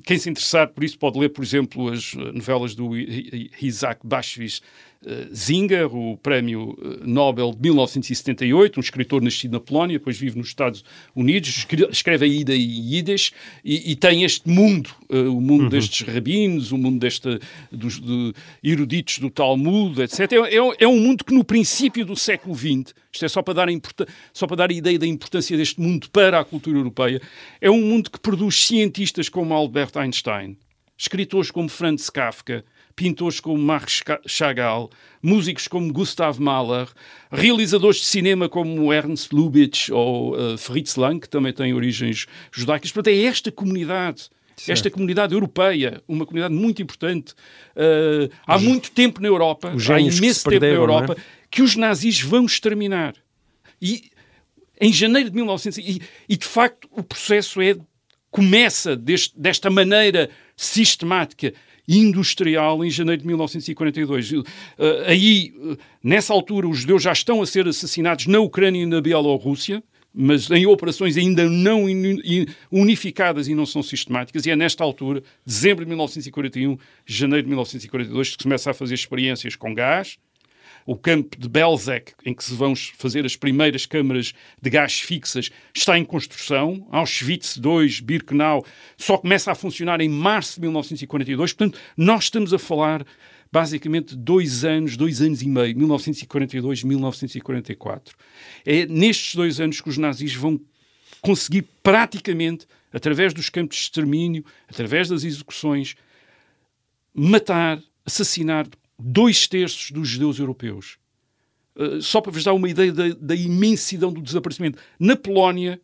quem 0.05 0.19
se 0.19 0.31
interessar 0.31 0.69
por 0.69 0.83
isso 0.83 0.99
pode 0.99 1.19
ler, 1.19 1.29
por 1.29 1.45
exemplo, 1.45 1.91
as 1.91 2.15
novelas 2.15 2.75
do 2.75 2.97
Isaac 3.61 4.01
Bashevis 4.05 4.63
eh, 5.05 5.29
Zinger, 5.35 5.95
o 5.95 6.17
prémio 6.17 6.79
eh, 6.81 7.05
Nobel 7.05 7.53
de 7.53 7.61
1978, 7.63 8.79
um 8.79 8.81
escritor 8.81 9.21
nascido 9.21 9.53
na 9.53 9.61
Polónia, 9.61 9.99
depois 9.99 10.17
vive 10.17 10.39
nos 10.39 10.49
Estados 10.49 10.85
Unidos, 11.15 11.67
escreve 11.91 12.25
a 12.25 12.29
Ida 12.29 12.55
e 12.55 12.95
Yiddish 12.95 13.33
e, 13.65 13.93
e 13.93 13.97
tem 13.97 14.23
este 14.23 14.49
mundo, 14.49 14.91
uh, 15.11 15.37
o 15.37 15.41
mundo 15.41 15.65
uhum. 15.65 15.69
destes 15.69 16.07
rabinos, 16.07 16.71
o 16.71 16.79
mundo 16.79 17.01
desta, 17.01 17.41
dos 17.71 18.01
de 18.01 18.33
eruditos 18.63 19.19
do 19.19 19.29
Talmud, 19.29 20.01
etc. 20.01 20.21
É, 20.33 20.37
é, 20.37 20.75
é, 20.81 20.87
um 20.87 21.01
mundo 21.01 21.25
que 21.25 21.35
no 21.35 21.43
princípio 21.43 22.07
do 22.07 22.15
século 22.15 22.55
XX, 22.55 22.95
isto 23.13 23.25
é 23.25 23.29
só 23.29 23.43
para, 23.43 23.55
dar 23.55 23.69
a 23.69 23.73
só 24.33 24.47
para 24.47 24.57
dar 24.57 24.71
a 24.71 24.75
ideia 24.75 24.99
da 24.99 25.07
importância 25.07 25.57
deste 25.57 25.81
mundo 25.81 26.09
para 26.11 26.39
a 26.39 26.45
cultura 26.45 26.79
europeia, 26.79 27.21
é 27.61 27.71
um 27.71 27.81
mundo 27.81 28.09
que 28.09 28.21
produz 28.21 28.67
cientistas 28.67 29.29
como 29.29 29.53
Albert 29.53 29.97
Einstein, 29.97 30.57
escritores 30.97 31.51
como 31.51 31.69
Franz 31.69 32.09
Kafka, 32.09 32.65
pintores 32.95 33.41
como 33.41 33.59
Marc 33.59 33.89
Chagall, 34.27 34.91
músicos 35.23 35.69
como 35.69 35.93
Gustav 35.93 36.41
Mahler, 36.41 36.89
realizadores 37.31 38.01
de 38.01 38.07
cinema 38.07 38.49
como 38.49 38.93
Ernst 38.93 39.33
Lubitsch 39.33 39.91
ou 39.91 40.35
uh, 40.35 40.59
Fritz 40.59 40.97
Lang, 40.97 41.21
que 41.21 41.29
também 41.29 41.53
têm 41.53 41.75
origens 41.75 42.27
judaicas. 42.51 42.91
Portanto, 42.91 43.15
é 43.15 43.23
esta 43.25 43.51
comunidade 43.51 44.29
esta 44.69 44.91
comunidade 44.91 45.35
europeia, 45.35 46.03
uma 46.07 46.25
comunidade 46.25 46.55
muito 46.55 46.83
importante, 46.83 47.33
uh, 47.75 48.31
há 48.47 48.59
muito 48.59 48.91
tempo 48.93 49.21
na 49.21 49.27
Europa, 49.27 49.73
há 49.73 50.01
imenso 50.01 50.49
tempo 50.49 50.61
na 50.61 50.67
é? 50.67 50.75
Europa, 50.75 51.17
é? 51.19 51.23
que 51.51 51.63
os 51.63 51.75
nazis 51.75 52.21
vão 52.21 52.45
exterminar. 52.45 53.15
E 53.81 54.11
em 54.81 54.93
janeiro 54.93 55.31
de 55.31 55.37
1900, 55.37 55.79
e, 55.79 56.03
e 56.29 56.37
de 56.37 56.47
facto 56.47 56.89
o 56.93 57.03
processo 57.03 57.61
é 57.61 57.77
começa 58.31 58.97
deste, 58.97 59.39
desta 59.39 59.69
maneira 59.71 60.31
sistemática 60.57 61.53
industrial 61.89 62.85
em 62.85 62.91
janeiro 62.91 63.23
de 63.23 63.27
1942. 63.27 64.33
Uh, 64.33 64.45
aí, 65.07 65.53
uh, 65.57 65.77
nessa 66.03 66.33
altura, 66.33 66.69
os 66.69 66.79
judeus 66.79 67.03
já 67.03 67.13
estão 67.13 67.43
a 67.43 67.47
ser 67.47 67.67
assassinados 67.67 68.27
na 68.27 68.41
Ucrânia 68.41 68.83
e 68.83 68.87
na 68.87 69.01
Bielorrússia, 69.01 69.83
mas 70.15 70.51
em 70.51 70.67
operações 70.67 71.17
ainda 71.17 71.49
não 71.49 71.87
unificadas 72.71 73.49
e 73.49 73.55
não 73.55 73.65
são 73.65 73.83
sistemáticas, 73.83 74.45
e 74.45 74.51
é 74.51 74.57
nesta 74.57 74.85
altura, 74.85 75.23
dezembro 75.45 75.85
de 75.85 75.89
1941, 75.89 76.77
janeiro 77.07 77.45
de 77.45 77.49
1942, 77.49 78.29
que 78.29 78.33
se 78.33 78.43
começa 78.43 78.71
a 78.71 78.75
fazer 78.75 78.95
experiências 78.95 79.57
com 79.57 79.75
gás, 79.75 80.19
o 80.87 80.97
campo 80.97 81.39
de 81.39 81.49
Belzec, 81.49 82.13
em 82.25 82.35
que 82.35 82.45
se 82.45 82.55
vão 82.55 82.75
fazer 82.75 83.25
as 83.25 83.37
primeiras 83.37 83.87
câmaras 83.87 84.33
de 84.61 84.71
gás 84.71 85.01
fixas, 85.01 85.51
está 85.75 85.99
em 85.99 86.05
construção. 86.05 86.87
Auschwitz 86.91 87.57
II, 87.57 88.03
Birkenau, 88.03 88.65
só 88.97 89.17
começa 89.17 89.53
a 89.53 89.55
funcionar 89.55 90.01
em 90.01 90.09
março 90.09 90.57
de 90.57 90.63
1942. 90.63 91.53
Portanto, 91.53 91.79
nós 91.97 92.25
estamos 92.25 92.53
a 92.53 92.59
falar 92.59 93.05
basicamente 93.53 94.17
dois 94.17 94.65
anos, 94.65 94.97
dois 94.97 95.21
anos 95.21 95.43
e 95.43 95.49
meio, 95.49 95.77
1942, 95.77 96.85
1944. 96.85 98.17
É 98.65 98.87
nestes 98.87 99.35
dois 99.35 99.61
anos 99.61 99.81
que 99.81 99.91
os 99.91 99.99
nazis 99.99 100.35
vão 100.35 100.59
conseguir 101.21 101.67
praticamente, 101.83 102.67
através 102.93 103.35
dos 103.35 103.51
campos 103.51 103.77
de 103.77 103.83
extermínio, 103.85 104.45
através 104.69 105.09
das 105.09 105.23
execuções, 105.23 105.95
matar, 107.15 107.79
assassinar 108.07 108.67
dois 109.03 109.47
terços 109.47 109.91
dos 109.91 110.09
judeus 110.09 110.39
europeus. 110.39 110.99
Uh, 111.75 112.01
só 112.01 112.21
para 112.21 112.31
vos 112.31 112.45
dar 112.45 112.53
uma 112.53 112.69
ideia 112.69 112.93
da, 112.93 113.09
da, 113.09 113.35
imensidão 113.35 114.13
do 114.13 114.23
desaparecimento. 114.23 114.79
Na 114.99 115.17
Polónia, 115.17 115.81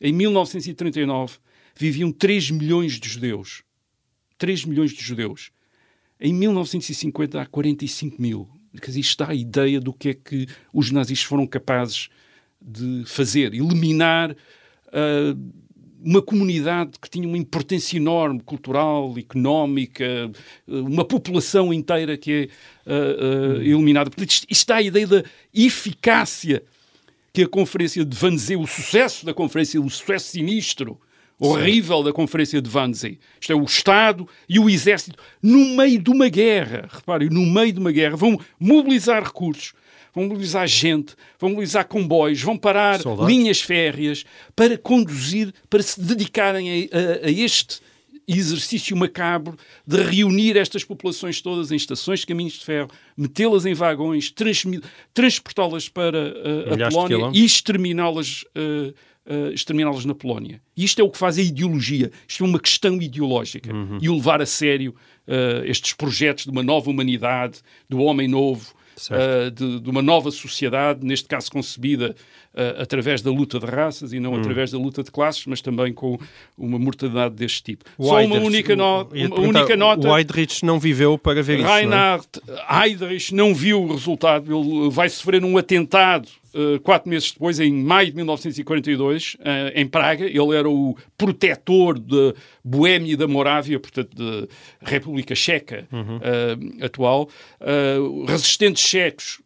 em 0.00 0.12
1939, 0.12 1.38
viviam 1.76 2.10
3 2.12 2.50
milhões 2.50 2.98
de 2.98 3.08
judeus. 3.08 3.62
3 4.38 4.64
milhões 4.64 4.92
de 4.92 5.02
judeus. 5.02 5.50
Em 6.20 6.32
1950 6.32 7.40
há 7.40 7.46
45 7.46 8.22
mil. 8.22 8.48
Quer 8.80 8.86
dizer, 8.86 9.00
isto 9.00 9.18
dá 9.18 9.30
a 9.30 9.34
ideia 9.34 9.80
do 9.80 9.92
que 9.92 10.10
é 10.10 10.14
que 10.14 10.46
os 10.72 10.90
nazis 10.90 11.22
foram 11.22 11.46
capazes 11.46 12.08
de 12.60 13.02
fazer. 13.04 13.52
Eliminar 13.52 14.30
uh, 14.30 15.52
uma 16.04 16.20
comunidade 16.22 16.92
que 17.00 17.08
tinha 17.08 17.26
uma 17.26 17.38
importância 17.38 17.96
enorme, 17.96 18.40
cultural, 18.40 19.14
económica, 19.16 20.30
uma 20.66 21.04
população 21.04 21.72
inteira 21.72 22.16
que 22.16 22.50
é 22.86 22.90
uh, 22.90 23.58
uh, 23.58 23.62
iluminada. 23.62 24.10
Portanto, 24.10 24.46
dá 24.66 24.76
a 24.76 24.82
ideia 24.82 25.06
da 25.06 25.24
eficácia 25.54 26.62
que 27.32 27.42
a 27.42 27.48
Conferência 27.48 28.04
de 28.04 28.24
Wannsee, 28.24 28.56
o 28.56 28.66
sucesso 28.66 29.24
da 29.24 29.32
Conferência, 29.32 29.80
o 29.80 29.88
sucesso 29.88 30.30
sinistro, 30.30 31.00
horrível 31.38 32.02
da 32.02 32.12
Conferência 32.12 32.60
de 32.60 32.70
Wannsee. 32.70 33.18
Isto 33.40 33.52
é, 33.52 33.56
o 33.56 33.64
Estado 33.64 34.28
e 34.48 34.58
o 34.58 34.68
Exército, 34.68 35.18
no 35.42 35.76
meio 35.76 36.00
de 36.00 36.10
uma 36.10 36.28
guerra, 36.28 36.88
reparem, 36.90 37.28
no 37.28 37.44
meio 37.44 37.72
de 37.72 37.78
uma 37.80 37.90
guerra, 37.90 38.16
vão 38.16 38.38
mobilizar 38.60 39.22
recursos, 39.24 39.72
vão 40.14 40.24
mobilizar 40.24 40.66
gente, 40.66 41.14
vão 41.38 41.50
mobilizar 41.50 41.86
comboios, 41.86 42.40
vão 42.42 42.56
parar 42.56 43.00
Soldados. 43.00 43.32
linhas 43.32 43.60
férreas 43.60 44.24
para 44.54 44.76
conduzir, 44.78 45.52
para 45.70 45.82
se 45.82 46.00
dedicarem 46.00 46.88
a, 46.92 47.24
a- 47.24 47.26
a 47.26 47.30
este 47.30 47.80
exercício 48.28 48.96
macabro 48.96 49.56
de 49.86 50.00
reunir 50.00 50.56
estas 50.56 50.84
populações 50.84 51.40
todas 51.40 51.72
em 51.72 51.76
estações 51.76 52.20
de 52.20 52.26
caminhos 52.26 52.52
de 52.54 52.64
ferro, 52.64 52.88
metê-las 53.16 53.66
em 53.66 53.74
vagões, 53.74 54.32
transportá-las 55.12 55.88
para 55.88 56.18
uh, 56.18 56.72
a 56.72 56.76
Polónia 56.90 57.16
e 57.34 57.44
exterminá-las 57.44 58.42
uh, 58.56 58.94
uh, 59.26 59.52
exterminá-las 59.52 60.04
na 60.04 60.14
Polónia. 60.14 60.60
E 60.76 60.84
isto 60.84 61.00
é 61.00 61.04
o 61.04 61.10
que 61.10 61.18
faz 61.18 61.38
a 61.38 61.42
ideologia. 61.42 62.10
Isto 62.26 62.44
é 62.44 62.46
uma 62.46 62.60
questão 62.60 63.00
ideológica. 63.02 63.72
Uhum. 63.74 63.98
E 64.00 64.08
o 64.08 64.14
levar 64.14 64.40
a 64.40 64.46
sério 64.46 64.94
uh, 65.26 65.64
estes 65.64 65.92
projetos 65.92 66.44
de 66.44 66.50
uma 66.50 66.62
nova 66.62 66.88
humanidade, 66.90 67.58
do 67.88 67.98
homem 67.98 68.28
novo. 68.28 68.72
Uh, 69.10 69.50
de, 69.50 69.80
de 69.80 69.90
uma 69.90 70.02
nova 70.02 70.30
sociedade, 70.30 71.04
neste 71.04 71.28
caso 71.28 71.50
concebida 71.50 72.14
uh, 72.54 72.82
através 72.82 73.22
da 73.22 73.30
luta 73.30 73.58
de 73.58 73.66
raças 73.66 74.12
e 74.12 74.18
Hum. 74.18 74.22
não 74.22 74.34
através 74.36 74.70
da 74.70 74.78
luta 74.78 75.02
de 75.02 75.10
classes, 75.10 75.44
mas 75.46 75.60
também 75.60 75.92
com 75.92 76.18
uma 76.56 76.78
mortalidade 76.78 77.34
deste 77.34 77.62
tipo. 77.62 77.84
Só 78.00 78.22
uma 78.24 78.36
única, 78.36 78.76
no- 78.76 79.08
uma 79.12 79.40
única 79.40 79.76
nota. 79.76 80.08
O 80.08 80.12
Weidrich 80.12 80.64
não 80.64 80.78
viveu 80.78 81.16
para 81.18 81.42
ver 81.42 81.58
isso. 81.60 81.64
não 81.68 81.72
é? 81.74 81.80
Reinhard 81.80 82.26
Heydrich 82.70 83.34
não 83.34 83.54
viu 83.54 83.82
o 83.82 83.92
resultado. 83.92 84.54
Ele 84.54 84.90
vai 84.90 85.08
sofrer 85.08 85.44
um 85.44 85.56
atentado 85.58 86.28
eh, 86.54 86.78
quatro 86.82 87.08
meses 87.08 87.32
depois, 87.32 87.58
em 87.60 87.72
maio 87.72 88.08
de 88.10 88.16
1942, 88.16 89.36
eh, 89.44 89.72
em 89.76 89.86
Praga. 89.86 90.24
Ele 90.26 90.56
era 90.56 90.68
o 90.68 90.96
protetor 91.16 91.98
da 91.98 92.34
Boémia 92.64 93.12
e 93.12 93.16
da 93.16 93.26
Morávia, 93.26 93.78
portanto, 93.80 94.14
da 94.16 94.46
República 94.82 95.34
Checa 95.34 95.86
Uhum. 95.92 96.18
eh, 96.22 96.84
atual. 96.86 97.28
Resistentes 98.26 98.82
checos 98.82 99.40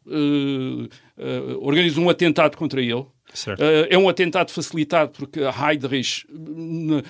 organizam 1.61 2.05
um 2.05 2.11
atentado 2.11 2.57
contra 2.57 2.81
ele. 2.81 3.05
Uh, 3.35 3.87
é 3.91 3.99
um 3.99 4.09
atentado 4.09 4.51
facilitado 4.51 5.13
porque 5.13 5.41
a 5.41 5.71
Heydrich, 5.71 6.27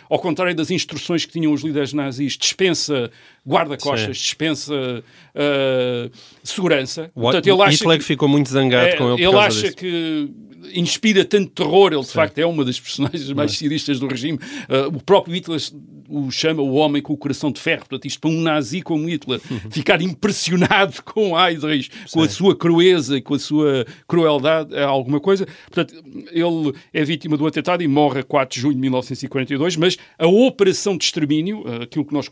ao 0.08 0.18
contrário 0.18 0.54
das 0.54 0.70
instruções 0.70 1.24
que 1.24 1.32
tinham 1.32 1.52
os 1.52 1.62
líderes 1.62 1.92
nazis, 1.92 2.36
dispensa 2.36 3.10
guarda-costas, 3.46 4.16
Sim. 4.16 4.22
dispensa 4.24 4.74
uh, 4.74 6.10
segurança. 6.42 7.10
O 7.14 7.20
Portanto, 7.22 7.46
ele 7.46 7.62
acha 7.62 7.76
Hitler 7.76 7.98
que, 7.98 8.04
ficou 8.04 8.28
muito 8.28 8.48
zangado 8.48 8.88
é, 8.88 8.96
com 8.96 9.14
ele 9.14 9.24
ele 9.24 9.36
acha 9.36 9.62
disso. 9.62 9.76
que 9.76 10.30
inspira 10.74 11.24
tanto 11.24 11.50
terror. 11.50 11.92
Ele, 11.92 12.02
de 12.02 12.10
facto, 12.10 12.38
é 12.38 12.46
uma 12.46 12.64
das 12.64 12.80
personagens 12.80 13.30
mais 13.32 13.52
ciristas 13.52 14.00
do 14.00 14.06
regime. 14.08 14.38
Uh, 14.68 14.96
o 14.96 15.02
próprio 15.02 15.34
Hitler 15.34 15.60
o 16.08 16.30
chama 16.30 16.62
o 16.62 16.74
homem 16.74 17.02
com 17.02 17.12
o 17.12 17.16
coração 17.16 17.50
de 17.50 17.60
ferro. 17.60 17.80
Portanto, 17.80 18.06
isto 18.06 18.20
para 18.20 18.30
um 18.30 18.40
nazi 18.40 18.82
como 18.82 19.08
Hitler 19.08 19.40
Uhum. 19.50 19.70
ficar 19.70 20.00
impressionado 20.00 21.02
com 21.02 21.38
Heydrich, 21.38 21.90
com 22.12 22.22
a 22.22 22.28
sua 22.28 22.56
crueza 22.56 23.16
e 23.16 23.22
com 23.22 23.34
a 23.34 23.38
sua 23.38 23.86
crueldade, 24.06 24.74
é 24.74 24.82
alguma 24.82 25.20
coisa. 25.20 25.46
Portanto, 25.70 25.94
ele 26.30 26.72
é 26.92 27.04
vítima 27.04 27.36
do 27.36 27.46
atentado 27.46 27.82
e 27.82 27.88
morre 27.88 28.20
a 28.20 28.24
4 28.24 28.54
de 28.54 28.60
junho 28.60 28.74
de 28.74 28.80
1942, 28.80 29.76
mas 29.76 29.96
a 30.18 30.26
operação 30.26 30.96
de 30.96 31.04
extermínio, 31.04 31.62
uh, 31.62 31.82
aquilo 31.82 32.04
que 32.04 32.12
nós 32.12 32.28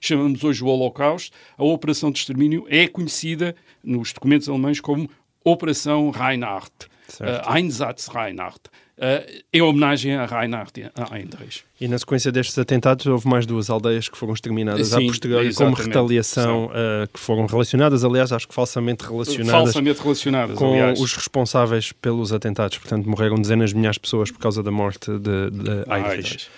chamamos 0.00 0.44
hoje 0.44 0.62
o 0.62 0.66
Holocausto, 0.66 1.36
a 1.56 1.64
operação 1.64 2.10
de 2.10 2.18
extermínio 2.18 2.66
é 2.68 2.86
conhecida 2.86 3.54
nos 3.82 4.12
documentos 4.12 4.48
alemães 4.48 4.80
como 4.80 5.08
Operação 5.44 6.10
Reinhardt. 6.10 6.88
Uh, 7.20 7.56
Einsatz 7.56 8.08
Reinhardt. 8.08 8.60
Uh, 8.96 9.42
em 9.52 9.60
homenagem 9.60 10.14
a 10.14 10.24
Reinhard 10.24 10.70
a 10.94 11.16
Heinrich. 11.16 11.62
E 11.80 11.88
na 11.88 11.98
sequência 11.98 12.30
destes 12.30 12.56
atentados 12.56 13.04
houve 13.06 13.26
mais 13.26 13.44
duas 13.44 13.68
aldeias 13.68 14.08
que 14.08 14.16
foram 14.16 14.32
exterminadas 14.32 14.86
Sim, 14.88 15.04
à 15.04 15.08
posteriori 15.08 15.52
como 15.52 15.74
retaliação, 15.74 16.70
eh, 16.72 17.08
que 17.12 17.18
foram 17.18 17.46
relacionadas, 17.46 18.04
aliás, 18.04 18.30
acho 18.30 18.46
que 18.46 18.54
falsamente 18.54 19.04
relacionadas 19.04 19.50
Falsamente 19.50 20.00
relacionadas, 20.00 20.56
com 20.56 20.74
aliás. 20.74 21.00
os 21.00 21.12
responsáveis 21.16 21.90
pelos 21.90 22.32
atentados. 22.32 22.78
Portanto, 22.78 23.08
morreram 23.08 23.34
dezenas 23.36 23.70
de 23.70 23.76
milhares 23.76 23.96
de 23.96 24.00
pessoas 24.00 24.30
por 24.30 24.38
causa 24.38 24.62
da 24.62 24.70
morte 24.70 25.10
de, 25.10 25.50
de 25.50 25.70
Ah, 25.88 25.98
Heydrich. 25.98 26.14
Heinrich. 26.14 26.48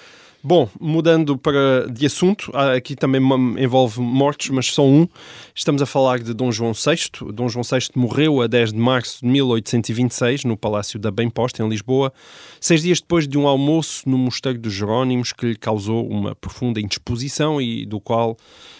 Bom, 0.48 0.68
mudando 0.80 1.36
para 1.36 1.88
de 1.90 2.06
assunto, 2.06 2.52
aqui 2.56 2.94
também 2.94 3.20
envolve 3.58 4.00
mortos, 4.00 4.48
mas 4.50 4.66
só 4.66 4.86
um. 4.86 5.08
Estamos 5.52 5.82
a 5.82 5.86
falar 5.86 6.20
de 6.20 6.32
Dom 6.32 6.52
João 6.52 6.72
VI. 6.72 7.32
Dom 7.32 7.48
João 7.48 7.64
VI 7.64 7.88
morreu 7.96 8.40
a 8.40 8.46
10 8.46 8.72
de 8.72 8.78
março 8.78 9.22
de 9.22 9.26
1826 9.26 10.44
no 10.44 10.56
Palácio 10.56 11.00
da 11.00 11.10
Bem 11.10 11.28
Posta, 11.28 11.64
em 11.64 11.68
Lisboa, 11.68 12.12
seis 12.60 12.80
dias 12.80 13.00
depois 13.00 13.26
de 13.26 13.36
um 13.36 13.48
almoço 13.48 14.08
no 14.08 14.16
Mosteiro 14.16 14.56
dos 14.56 14.72
Jerónimos 14.72 15.32
que 15.32 15.46
lhe 15.46 15.56
causou 15.56 16.08
uma 16.08 16.32
profunda 16.36 16.80
indisposição 16.80 17.60
e 17.60 17.84
do 17.84 17.98
qual 17.98 18.36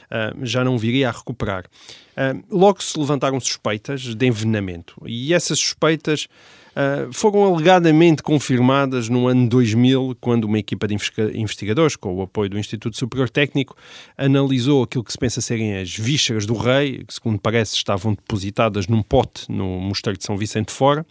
ah, 0.09 0.33
já 0.42 0.62
não 0.62 0.79
viria 0.79 1.09
a 1.09 1.12
recuperar. 1.12 1.64
Ah, 2.16 2.37
logo 2.48 2.81
se 2.81 2.96
levantaram 2.96 3.40
suspeitas 3.40 4.02
de 4.02 4.24
envenenamento 4.24 5.02
e 5.05 5.35
essas 5.35 5.59
suspeitas 5.59 6.29
Uh, 6.29 6.65
foram 7.12 7.44
alegadamente 7.44 8.22
confirmadas 8.22 9.08
no 9.08 9.26
ano 9.26 9.48
2000, 9.48 10.16
quando 10.20 10.44
uma 10.44 10.58
equipa 10.58 10.86
de 10.86 10.94
investiga- 10.94 11.30
investigadores, 11.36 11.96
com 11.96 12.14
o 12.14 12.22
apoio 12.22 12.50
do 12.50 12.58
Instituto 12.58 12.96
Superior 12.96 13.30
Técnico, 13.30 13.76
analisou 14.16 14.82
aquilo 14.82 15.04
que 15.04 15.12
se 15.12 15.18
pensa 15.18 15.40
serem 15.40 15.76
as 15.76 15.96
vísceras 15.96 16.46
do 16.46 16.54
rei, 16.54 17.04
que 17.06 17.14
segundo 17.14 17.38
parece 17.38 17.74
estavam 17.74 18.14
depositadas 18.14 18.86
num 18.86 19.02
pote 19.02 19.50
no 19.50 19.80
Mosteiro 19.80 20.18
de 20.18 20.24
São 20.24 20.36
Vicente 20.36 20.72
Fora, 20.72 21.06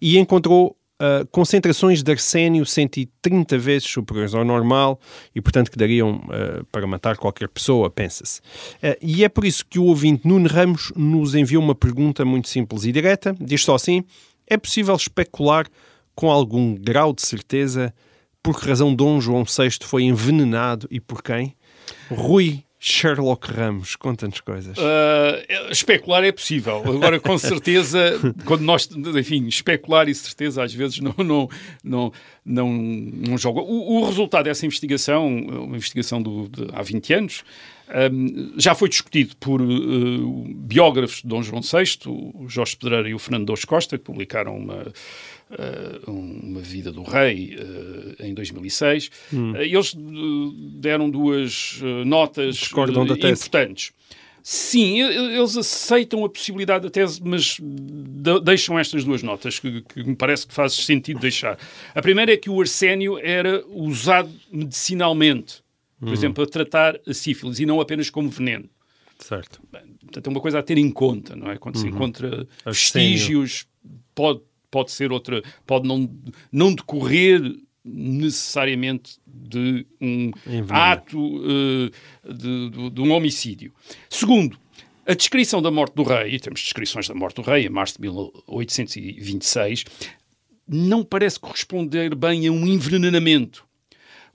e 0.00 0.18
encontrou 0.18 0.76
uh, 1.00 1.26
concentrações 1.30 2.02
de 2.02 2.10
arsénio 2.10 2.66
130 2.66 3.58
vezes 3.58 3.88
superiores 3.88 4.34
ao 4.34 4.44
normal 4.44 5.00
e, 5.34 5.40
portanto, 5.40 5.70
que 5.70 5.78
dariam 5.78 6.16
uh, 6.16 6.64
para 6.70 6.86
matar 6.86 7.16
qualquer 7.16 7.48
pessoa, 7.48 7.90
pensa-se. 7.90 8.40
Uh, 8.82 8.96
e 9.00 9.24
é 9.24 9.28
por 9.28 9.44
isso 9.44 9.64
que 9.68 9.78
o 9.78 9.84
ouvinte 9.84 10.26
Nuno 10.26 10.48
Ramos 10.48 10.92
nos 10.96 11.34
enviou 11.34 11.62
uma 11.62 11.74
pergunta 11.74 12.24
muito 12.24 12.48
simples 12.48 12.84
e 12.84 12.92
direta. 12.92 13.34
Diz 13.40 13.64
só 13.64 13.74
assim: 13.74 14.04
é 14.48 14.56
possível 14.56 14.94
especular 14.94 15.66
com 16.14 16.30
algum 16.30 16.74
grau 16.74 17.12
de 17.12 17.22
certeza 17.22 17.94
por 18.42 18.60
que 18.60 18.68
razão 18.68 18.94
Dom 18.94 19.20
João 19.20 19.44
VI 19.44 19.78
foi 19.82 20.04
envenenado 20.04 20.88
e 20.90 21.00
por 21.00 21.22
quem? 21.22 21.54
Rui 22.10 22.64
Sherlock 22.80 23.50
Ramos, 23.50 23.96
conta-nos 23.96 24.40
coisas. 24.40 24.78
Uh, 24.78 25.70
especular 25.70 26.22
é 26.22 26.30
possível. 26.30 26.76
Agora, 26.76 27.18
com 27.18 27.36
certeza, 27.38 28.12
quando 28.44 28.62
nós, 28.62 28.88
enfim, 29.16 29.46
especular 29.46 30.08
e 30.08 30.14
certeza 30.14 30.62
às 30.62 30.72
vezes 30.72 31.00
não, 31.00 31.14
não, 31.18 31.48
não, 31.82 32.12
não, 32.44 32.72
não 32.72 33.36
joga. 33.36 33.60
O, 33.60 33.98
o 33.98 34.06
resultado 34.06 34.44
dessa 34.44 34.64
investigação, 34.64 35.26
uma 35.26 35.76
investigação 35.76 36.22
do, 36.22 36.48
de, 36.48 36.68
há 36.72 36.82
20 36.82 37.14
anos, 37.14 37.44
um, 38.12 38.52
já 38.56 38.74
foi 38.74 38.88
discutido 38.88 39.34
por 39.36 39.60
uh, 39.60 40.44
biógrafos 40.54 41.22
de 41.22 41.28
Dom 41.28 41.42
João 41.42 41.62
VI, 41.62 41.98
o 42.06 42.48
Jorge 42.48 42.76
Pedreira 42.76 43.08
e 43.08 43.14
o 43.14 43.18
Fernando 43.18 43.46
Dous 43.46 43.64
Costa, 43.64 43.98
que 43.98 44.04
publicaram 44.04 44.56
uma, 44.56 44.92
uh, 45.50 46.10
uma 46.10 46.60
vida 46.60 46.90
do 46.92 47.02
rei 47.02 47.56
uh, 47.56 48.22
em 48.24 48.34
2006. 48.34 49.10
Uh, 49.32 49.56
eles 49.56 49.94
uh, 49.94 50.52
deram 50.80 51.08
duas 51.10 51.80
notas 52.06 52.56
Discordam 52.56 53.06
da 53.06 53.14
tese. 53.16 53.32
importantes. 53.42 53.92
Sim, 54.42 55.02
eles 55.02 55.56
aceitam 55.58 56.24
a 56.24 56.28
possibilidade 56.28 56.84
da 56.84 56.90
tese, 56.90 57.20
mas 57.22 57.58
de- 57.60 58.40
deixam 58.42 58.78
estas 58.78 59.04
duas 59.04 59.22
notas 59.22 59.58
que, 59.58 59.82
que 59.82 60.02
me 60.02 60.16
parece 60.16 60.46
que 60.46 60.54
faz 60.54 60.72
sentido 60.72 61.20
deixar. 61.20 61.58
A 61.94 62.00
primeira 62.00 62.32
é 62.32 62.36
que 62.36 62.48
o 62.48 62.58
arsénio 62.58 63.18
era 63.18 63.62
usado 63.68 64.30
medicinalmente, 64.50 65.62
por 66.00 66.12
exemplo, 66.14 66.44
a 66.44 66.46
tratar 66.46 66.98
a 67.06 67.12
sífilis 67.12 67.58
e 67.60 67.66
não 67.66 67.78
apenas 67.80 68.08
como 68.08 68.30
veneno. 68.30 68.70
Certo. 69.18 69.60
Portanto, 70.00 70.26
é 70.26 70.30
uma 70.30 70.40
coisa 70.40 70.60
a 70.60 70.62
ter 70.62 70.78
em 70.78 70.90
conta, 70.90 71.34
não 71.36 71.50
é? 71.50 71.58
Quando 71.58 71.76
se 71.76 71.86
encontra 71.86 72.46
vestígios, 72.64 73.66
pode, 74.14 74.40
pode 74.70 74.90
ser 74.90 75.12
outra, 75.12 75.42
pode 75.66 75.86
não, 75.88 76.10
não 76.52 76.74
decorrer 76.74 77.40
necessariamente 77.84 79.18
de 79.26 79.86
um 80.00 80.30
ato 80.70 81.40
eh, 81.44 82.32
de, 82.34 82.70
de- 82.70 82.90
de 82.90 83.00
um 83.00 83.12
homicídio. 83.12 83.72
Segundo, 84.10 84.58
a 85.06 85.14
descrição 85.14 85.62
da 85.62 85.70
morte 85.70 85.94
do 85.94 86.02
rei, 86.02 86.34
e 86.34 86.40
temos 86.40 86.60
descrições 86.60 87.08
da 87.08 87.14
morte 87.14 87.36
do 87.36 87.42
rei 87.42 87.64
em 87.66 87.70
março 87.70 87.94
de 87.94 88.02
1826, 88.02 89.84
não 90.66 91.02
parece 91.02 91.40
corresponder 91.40 92.14
bem 92.14 92.46
a 92.46 92.52
um 92.52 92.66
envenenamento. 92.66 93.64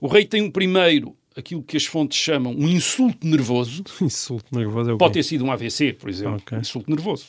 O 0.00 0.08
rei 0.08 0.24
tem 0.24 0.42
um 0.42 0.50
primeiro, 0.50 1.16
aquilo 1.36 1.62
que 1.62 1.76
as 1.76 1.84
fontes 1.84 2.18
chamam 2.18 2.52
um 2.52 2.68
insulto 2.68 3.24
nervoso, 3.26 3.84
Insulto 4.02 4.46
nervoso 4.56 4.90
é 4.90 4.94
o 4.94 4.98
Pode 4.98 5.14
ter 5.14 5.22
sido 5.22 5.44
um 5.44 5.52
AVC, 5.52 5.92
por 5.92 6.10
exemplo, 6.10 6.36
Ok. 6.36 6.58
um 6.58 6.60
insulto 6.60 6.90
nervoso. 6.90 7.26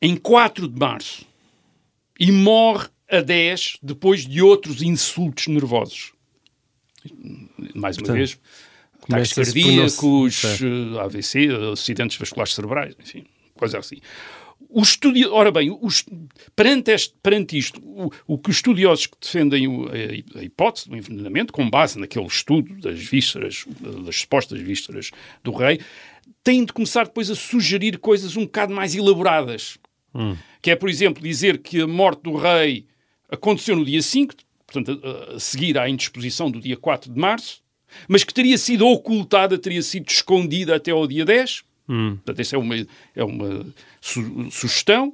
Em 0.00 0.16
4 0.16 0.68
de 0.68 0.78
março. 0.78 1.26
E 2.18 2.30
morre 2.32 2.88
a 3.10 3.20
10 3.20 3.78
depois 3.82 4.26
de 4.26 4.40
outros 4.42 4.82
insultos 4.82 5.46
nervosos. 5.48 6.12
mais 7.74 7.96
uma 7.96 8.04
Portanto, 8.06 8.16
vez, 8.16 8.38
ataques 9.02 9.32
cardíacos, 9.34 10.42
eh, 10.62 11.00
AVC, 11.00 11.48
acidentes 11.72 12.16
vasculares 12.16 12.54
cerebrais, 12.54 12.94
enfim, 13.00 13.24
coisa 13.54 13.78
assim. 13.78 13.98
O 14.70 14.80
estudi... 14.82 15.26
Ora 15.26 15.50
bem, 15.52 15.70
os- 15.82 16.04
perante, 16.56 16.90
este- 16.90 17.14
perante 17.22 17.56
isto, 17.58 17.80
o, 17.84 18.10
o 18.26 18.38
que 18.38 18.50
os 18.50 18.56
estudiosos 18.56 19.06
que 19.06 19.16
defendem 19.20 19.68
o- 19.68 19.86
a, 19.88 20.38
a 20.40 20.42
hipótese 20.42 20.88
do 20.88 20.96
envenenamento, 20.96 21.52
com 21.52 21.68
base 21.68 21.98
naquele 21.98 22.26
estudo 22.26 22.74
das 22.80 22.98
vísceras, 22.98 23.64
das 24.04 24.16
supostas 24.20 24.60
vísceras 24.60 25.10
do 25.44 25.52
rei, 25.52 25.80
têm 26.42 26.64
de 26.64 26.72
começar 26.72 27.04
depois 27.04 27.30
a 27.30 27.34
sugerir 27.34 27.98
coisas 27.98 28.36
um 28.36 28.44
bocado 28.44 28.72
mais 28.74 28.94
elaboradas. 28.94 29.78
Que 30.64 30.70
é, 30.70 30.76
por 30.76 30.88
exemplo, 30.88 31.22
dizer 31.22 31.58
que 31.58 31.82
a 31.82 31.86
morte 31.86 32.22
do 32.22 32.34
rei 32.36 32.86
aconteceu 33.30 33.76
no 33.76 33.84
dia 33.84 34.00
5, 34.00 34.34
portanto, 34.66 34.98
a, 35.04 35.38
seguir 35.38 35.76
à 35.78 35.86
indisposição 35.90 36.50
do 36.50 36.58
dia 36.58 36.74
4 36.74 37.12
de 37.12 37.20
março, 37.20 37.60
mas 38.08 38.24
que 38.24 38.32
teria 38.32 38.56
sido 38.56 38.86
ocultada, 38.86 39.58
teria 39.58 39.82
sido 39.82 40.08
escondida 40.08 40.74
até 40.76 40.90
ao 40.90 41.06
dia 41.06 41.22
10. 41.22 41.64
Portanto, 42.16 42.40
essa 42.40 42.56
é 42.56 42.58
uma, 42.58 42.74
é 43.14 43.22
uma 43.22 43.66
su- 44.00 44.50
sugestão. 44.50 45.12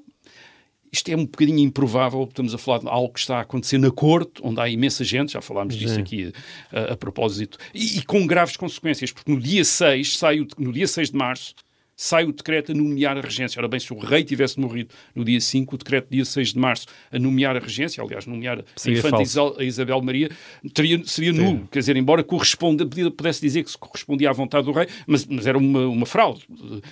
Isto 0.92 1.08
é 1.10 1.16
um 1.16 1.24
bocadinho 1.24 1.58
improvável, 1.58 2.22
estamos 2.30 2.54
a 2.54 2.58
falar 2.58 2.78
de 2.78 2.88
algo 2.88 3.12
que 3.12 3.18
está 3.18 3.38
a 3.38 3.40
acontecer 3.40 3.78
na 3.78 3.90
corte, 3.90 4.40
onde 4.44 4.60
há 4.60 4.68
imensa 4.68 5.02
gente, 5.02 5.32
já 5.32 5.40
falámos 5.40 5.74
disso 5.76 5.94
aqui 6.00 6.32
a, 6.72 6.92
a 6.92 6.96
propósito, 6.96 7.58
e, 7.74 7.98
e 7.98 8.02
com 8.04 8.24
graves 8.24 8.56
consequências, 8.56 9.10
porque 9.10 9.32
no 9.32 9.40
dia 9.40 9.64
6, 9.64 10.16
sai 10.16 10.40
o, 10.40 10.46
no 10.58 10.72
dia 10.72 10.86
6 10.86 11.10
de 11.10 11.16
março, 11.16 11.54
sai 12.02 12.24
o 12.24 12.32
decreto 12.32 12.72
a 12.72 12.74
nomear 12.74 13.18
a 13.18 13.20
regência. 13.20 13.58
Ora 13.60 13.68
bem, 13.68 13.78
se 13.78 13.92
o 13.92 13.98
rei 13.98 14.24
tivesse 14.24 14.58
morrido 14.58 14.88
no 15.14 15.22
dia 15.22 15.38
5, 15.38 15.74
o 15.74 15.78
decreto 15.78 16.06
dia 16.10 16.24
6 16.24 16.54
de 16.54 16.58
março 16.58 16.86
a 17.12 17.18
nomear 17.18 17.54
a 17.54 17.58
regência, 17.58 18.02
aliás, 18.02 18.24
nomear 18.24 18.60
a 18.60 18.62
Seria 18.74 18.98
infanta 19.00 19.16
falso. 19.18 19.30
Isabel- 19.30 19.56
a 19.58 19.64
Isabel 19.64 20.00
Maria, 20.00 20.30
teria, 20.72 21.02
seria 21.04 21.30
nulo. 21.30 21.68
Quer 21.70 21.80
dizer, 21.80 21.96
embora 21.98 22.24
corresponda, 22.24 22.86
pudesse 22.86 23.42
dizer 23.42 23.64
que 23.64 23.70
se 23.70 23.76
correspondia 23.76 24.30
à 24.30 24.32
vontade 24.32 24.64
do 24.64 24.72
rei, 24.72 24.86
mas, 25.06 25.26
mas 25.26 25.46
era 25.46 25.58
uma, 25.58 25.86
uma 25.88 26.06
fraude. 26.06 26.40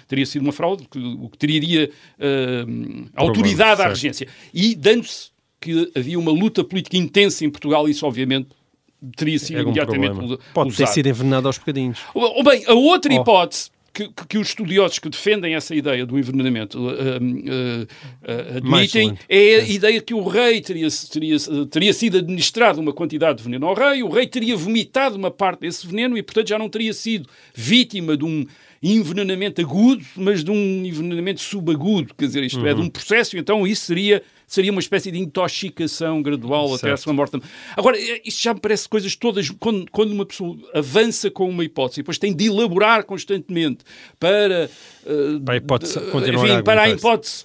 Teria 0.06 0.26
sido 0.26 0.42
uma 0.42 0.52
fraude, 0.52 0.86
o 0.94 1.30
que 1.30 1.38
tiraria 1.38 1.90
eh, 2.20 2.64
autoridade 3.16 3.80
à 3.80 3.88
regência. 3.88 4.28
E 4.52 4.74
dando-se 4.74 5.30
que 5.58 5.90
havia 5.96 6.18
uma 6.18 6.30
luta 6.32 6.62
política 6.62 6.98
intensa 6.98 7.46
em 7.46 7.50
Portugal, 7.50 7.88
isso 7.88 8.06
obviamente 8.06 8.48
teria 9.16 9.38
sido 9.38 9.58
um 9.58 9.62
imediatamente 9.62 10.14
problema. 10.14 10.38
Pode 10.52 10.70
ter 10.76 10.82
usado. 10.82 10.94
sido 10.94 11.06
envenenado 11.08 11.46
aos 11.46 11.56
bocadinhos. 11.56 11.98
Ou 12.14 12.36
ou 12.38 12.44
bem, 12.44 12.62
a 12.66 12.74
outra 12.74 13.12
Oh. 13.12 13.16
hipótese 13.22 13.70
que, 13.92 14.08
que- 14.28 14.38
os 14.38 14.48
estudiosos 14.48 14.98
que 14.98 15.08
defendem 15.08 15.54
essa 15.54 15.74
ideia 15.74 16.06
do 16.06 16.18
envenenamento 16.18 16.78
uh, 16.78 16.90
uh, 16.90 17.82
uh, 17.82 18.56
admitem 18.58 19.08
é 19.28 19.56
a 19.56 19.68
ideia 19.68 20.00
que 20.00 20.14
o 20.14 20.22
rei 20.26 20.60
teria, 20.60 20.88
teria, 21.10 21.36
teria 21.70 21.92
sido 21.92 22.18
administrado 22.18 22.80
uma 22.80 22.92
quantidade 22.92 23.38
de 23.38 23.44
veneno 23.44 23.66
ao 23.66 23.74
rei, 23.74 24.02
o 24.02 24.08
rei 24.08 24.26
teria 24.26 24.56
vomitado 24.56 25.16
uma 25.16 25.30
parte 25.30 25.60
desse 25.60 25.86
veneno 25.86 26.16
e, 26.16 26.22
portanto, 26.22 26.48
já 26.48 26.58
não 26.58 26.68
teria 26.68 26.92
sido 26.92 27.28
vítima 27.54 28.16
de 28.16 28.24
um 28.24 28.44
envenenamento 28.82 29.60
agudo, 29.60 30.04
mas 30.16 30.44
de 30.44 30.50
um 30.50 30.84
envenenamento 30.84 31.40
subagudo, 31.40 32.14
quer 32.16 32.26
dizer, 32.26 32.44
isto 32.44 32.64
é, 32.66 32.70
Uhum. 32.72 32.80
de 32.80 32.86
um 32.86 32.90
processo, 32.90 33.36
então 33.36 33.66
isso 33.66 33.86
seria, 33.86 34.22
seria 34.46 34.70
uma 34.70 34.80
espécie 34.80 35.10
de 35.10 35.18
intoxicação 35.18 36.22
gradual 36.22 36.66
até 36.66 36.86
à 36.86 36.90
Certo. 36.90 37.00
sua 37.02 37.12
morte. 37.12 37.40
Agora, 37.76 37.98
eh, 37.98 38.22
isto 38.24 38.42
já 38.42 38.54
me 38.54 38.60
parece 38.60 38.88
coisas 38.88 39.16
todas, 39.16 39.50
quando, 39.50 39.90
quando 39.90 40.12
uma 40.12 40.24
pessoa 40.24 40.56
avança 40.74 41.30
com 41.30 41.48
uma 41.48 41.64
hipótese 41.64 42.00
e 42.00 42.02
depois 42.02 42.18
tem 42.18 42.34
de 42.34 42.46
elaborar 42.46 43.04
constantemente 43.04 43.78
para, 44.20 44.70
eh, 45.06 45.38
Para 45.44 45.54
a 45.54 45.56
hipótese 45.56 45.98
enfim, 45.98 46.50
a 46.52 46.62
para 46.62 46.82
a 46.82 46.88
hipótese 46.88 47.44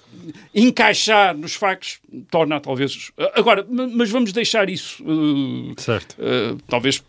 encaixar 0.54 1.36
nos 1.36 1.54
factos, 1.54 1.98
torna 2.30 2.60
talvez... 2.60 3.10
Agora, 3.34 3.66
ma- 3.68 3.88
mas 3.88 4.10
vamos 4.10 4.32
deixar 4.32 4.68
isso... 4.68 5.02
eh, 5.02 5.74
Certo. 5.80 6.16
eh, 6.18 6.54
talvez 6.68 7.02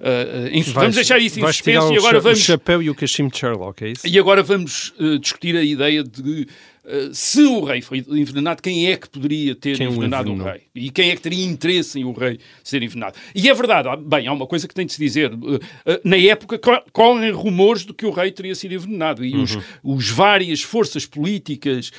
eh, 0.00 0.48
em- 0.52 0.62
Vais- 0.62 0.68
vamos 0.72 0.94
deixar 0.96 1.18
isso 1.18 1.38
em 1.40 1.46
suspenso 1.46 1.92
e 1.92 1.96
o 1.96 2.00
agora 2.00 2.16
cha- 2.18 2.20
vamos 2.22 2.38
O 2.40 2.42
chapéu 2.42 2.82
e 2.82 2.90
o 2.90 2.94
cachimbo 2.94 3.30
de 3.32 3.38
Sherlock, 3.38 3.84
é 3.84 3.88
isso? 3.90 4.06
e 4.06 4.18
agora 4.18 4.42
vamos 4.42 4.92
discutir 5.20 5.56
a 5.56 5.62
ideia 5.62 6.02
de 6.02 6.46
eh, 6.84 7.10
se 7.12 7.42
o 7.42 7.62
rei 7.64 7.80
foi 7.80 7.98
envenenado, 8.08 8.62
quem 8.62 8.86
é 8.90 8.96
que 8.96 9.08
poderia 9.08 9.54
ter 9.54 9.76
Quem 9.76 9.86
o 9.88 9.90
envenenado 9.92 10.30
o 10.30 10.32
envenenou? 10.34 10.52
rei? 10.52 10.62
E 10.74 10.90
quem 10.90 11.10
é 11.10 11.16
que 11.16 11.22
teria 11.22 11.44
interesse 11.44 11.98
em 12.00 12.04
o 12.04 12.12
rei 12.12 12.38
ser 12.64 12.82
envenenado? 12.82 13.16
E 13.34 13.48
é 13.48 13.54
verdade, 13.54 13.88
bem, 14.04 14.26
há 14.26 14.32
uma 14.32 14.46
coisa 14.46 14.66
que 14.68 14.74
tem 14.74 14.86
de 14.86 14.92
se 14.92 14.98
dizer. 14.98 15.32
eh, 15.32 15.58
eh, 15.86 16.00
na 16.04 16.16
época 16.16 16.58
co- 16.58 16.82
correm 16.92 17.30
rumores 17.32 17.84
de 17.84 17.92
que 17.92 18.06
o 18.06 18.10
rei 18.10 18.30
teria 18.32 18.54
sido 18.54 18.74
envenenado 18.74 19.24
e 19.24 19.34
os, 19.36 19.54
Uhum. 19.56 19.62
os 19.84 20.08
várias 20.10 20.62
forças 20.62 21.04
políticas 21.06 21.90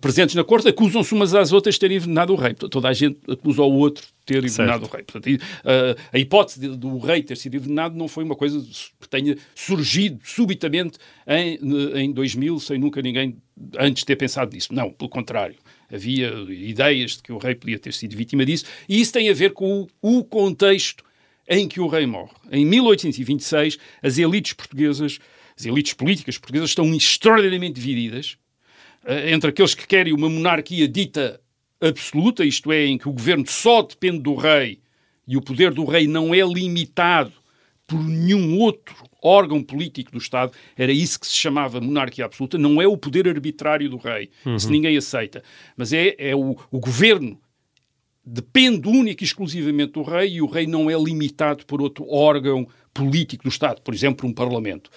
presentes 0.00 0.34
na 0.34 0.44
corte 0.44 0.68
acusam-se 0.68 1.12
umas 1.12 1.34
às 1.34 1.52
outras 1.52 1.74
de 1.74 1.80
terem 1.80 1.96
envenenado 1.96 2.32
o 2.32 2.36
rei. 2.36 2.54
Toda 2.54 2.88
a 2.88 2.92
gente 2.92 3.18
acusa 3.28 3.62
o 3.62 3.72
outro 3.74 4.06
ter 4.24 4.44
envenenado 4.44 4.86
o 4.86 4.88
rei. 4.88 5.02
Portanto, 5.02 5.28
e, 5.28 5.40
eh, 5.64 5.96
a 6.12 6.18
hipótese 6.18 6.68
do 6.68 6.98
rei 6.98 7.22
ter 7.22 7.36
sido 7.36 7.56
envenenado 7.56 7.96
não 7.96 8.08
foi 8.08 8.24
uma 8.24 8.34
coisa 8.34 8.60
que 9.00 9.08
tenha 9.08 9.36
surgido 9.54 10.20
subitamente 10.24 10.98
em, 11.26 11.58
em 11.94 12.12
2000, 12.12 12.60
sem 12.60 12.78
nunca 12.78 13.02
ninguém 13.02 13.36
antes 13.78 14.04
ter 14.04 14.16
pensado 14.16 14.54
nisso. 14.54 14.74
Não, 14.74 14.90
pelo 14.90 15.08
contrário. 15.08 15.56
Havia 15.92 16.32
ideias 16.48 17.12
de 17.12 17.22
que 17.22 17.32
o 17.32 17.38
rei 17.38 17.54
podia 17.54 17.78
ter 17.78 17.92
sido 17.92 18.16
vítima 18.16 18.44
disso, 18.44 18.64
e 18.88 19.00
isso 19.00 19.12
tem 19.12 19.28
a 19.28 19.34
ver 19.34 19.52
com 19.52 19.86
o, 20.02 20.18
o 20.18 20.24
contexto 20.24 21.04
em 21.48 21.68
que 21.68 21.80
o 21.80 21.86
rei 21.86 22.06
morre. 22.06 22.32
Em 22.50 22.64
1826, 22.64 23.78
as 24.02 24.18
elites 24.18 24.54
portuguesas, 24.54 25.18
as 25.56 25.66
elites 25.66 25.92
políticas 25.92 26.38
portuguesas 26.38 26.70
estão 26.70 26.92
extraordinariamente 26.94 27.74
divididas 27.74 28.38
eh, 29.04 29.32
entre 29.32 29.50
aqueles 29.50 29.74
que 29.74 29.86
querem 29.86 30.12
uma 30.12 30.28
monarquia 30.28 30.88
dita 30.88 31.40
absoluta, 31.88 32.44
isto 32.44 32.72
é, 32.72 32.86
em 32.86 32.98
que 32.98 33.08
o 33.08 33.12
governo 33.12 33.44
só 33.46 33.82
depende 33.82 34.20
do 34.20 34.34
rei 34.34 34.80
e 35.26 35.36
o 35.36 35.42
poder 35.42 35.72
do 35.72 35.84
rei 35.84 36.06
não 36.06 36.34
é 36.34 36.40
limitado 36.40 37.32
por 37.86 38.02
nenhum 38.02 38.58
outro 38.58 38.94
órgão 39.22 39.62
político 39.62 40.12
do 40.12 40.18
Estado, 40.18 40.52
era 40.76 40.92
isso 40.92 41.20
que 41.20 41.26
se 41.26 41.34
chamava 41.34 41.80
monarquia 41.80 42.24
absoluta, 42.24 42.58
não 42.58 42.80
é 42.80 42.86
o 42.86 42.96
poder 42.96 43.28
arbitrário 43.28 43.88
do 43.88 43.96
rei, 43.96 44.30
isso 44.56 44.70
ninguém 44.70 44.96
aceita, 44.96 45.42
mas 45.76 45.92
é, 45.92 46.14
é 46.18 46.34
o, 46.34 46.56
o 46.70 46.78
governo 46.78 47.38
depende 48.24 48.88
única 48.88 49.22
e 49.22 49.26
exclusivamente 49.26 49.92
do 49.92 50.02
rei 50.02 50.34
e 50.34 50.42
o 50.42 50.46
rei 50.46 50.66
não 50.66 50.90
é 50.90 50.94
limitado 50.94 51.66
por 51.66 51.82
outro 51.82 52.06
órgão 52.08 52.66
político 52.92 53.42
do 53.42 53.50
Estado, 53.50 53.82
por 53.82 53.92
exemplo, 53.92 54.28
um 54.28 54.32
parlamento. 54.32 54.90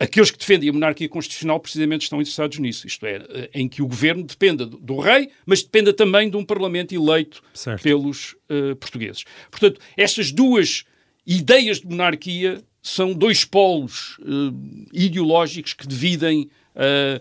Aqueles 0.00 0.30
que 0.30 0.38
defendem 0.38 0.68
a 0.68 0.72
monarquia 0.72 1.08
constitucional 1.08 1.58
precisamente 1.58 2.02
estão 2.02 2.20
interessados 2.20 2.58
nisso, 2.60 2.86
isto 2.86 3.04
é, 3.04 3.16
eh, 3.30 3.50
em 3.52 3.68
que 3.68 3.82
o 3.82 3.86
governo 3.88 4.22
dependa 4.22 4.64
do, 4.64 4.98
rei, 5.00 5.28
mas 5.44 5.60
dependa 5.62 5.92
também 5.92 6.30
de 6.30 6.36
um 6.36 6.44
parlamento 6.44 6.94
eleito 6.94 7.42
Certo. 7.52 7.82
pelos 7.82 8.36
eh, 8.48 8.76
portugueses. 8.76 9.24
Portanto, 9.50 9.80
estas 9.96 10.30
duas 10.30 10.84
ideias 11.26 11.80
de 11.80 11.86
monarquia 11.88 12.62
são 12.80 13.12
dois 13.12 13.44
polos 13.44 14.16
eh, 14.22 14.52
ideológicos 14.92 15.72
que 15.74 15.86
dividem 15.86 16.48
eh, 16.76 17.20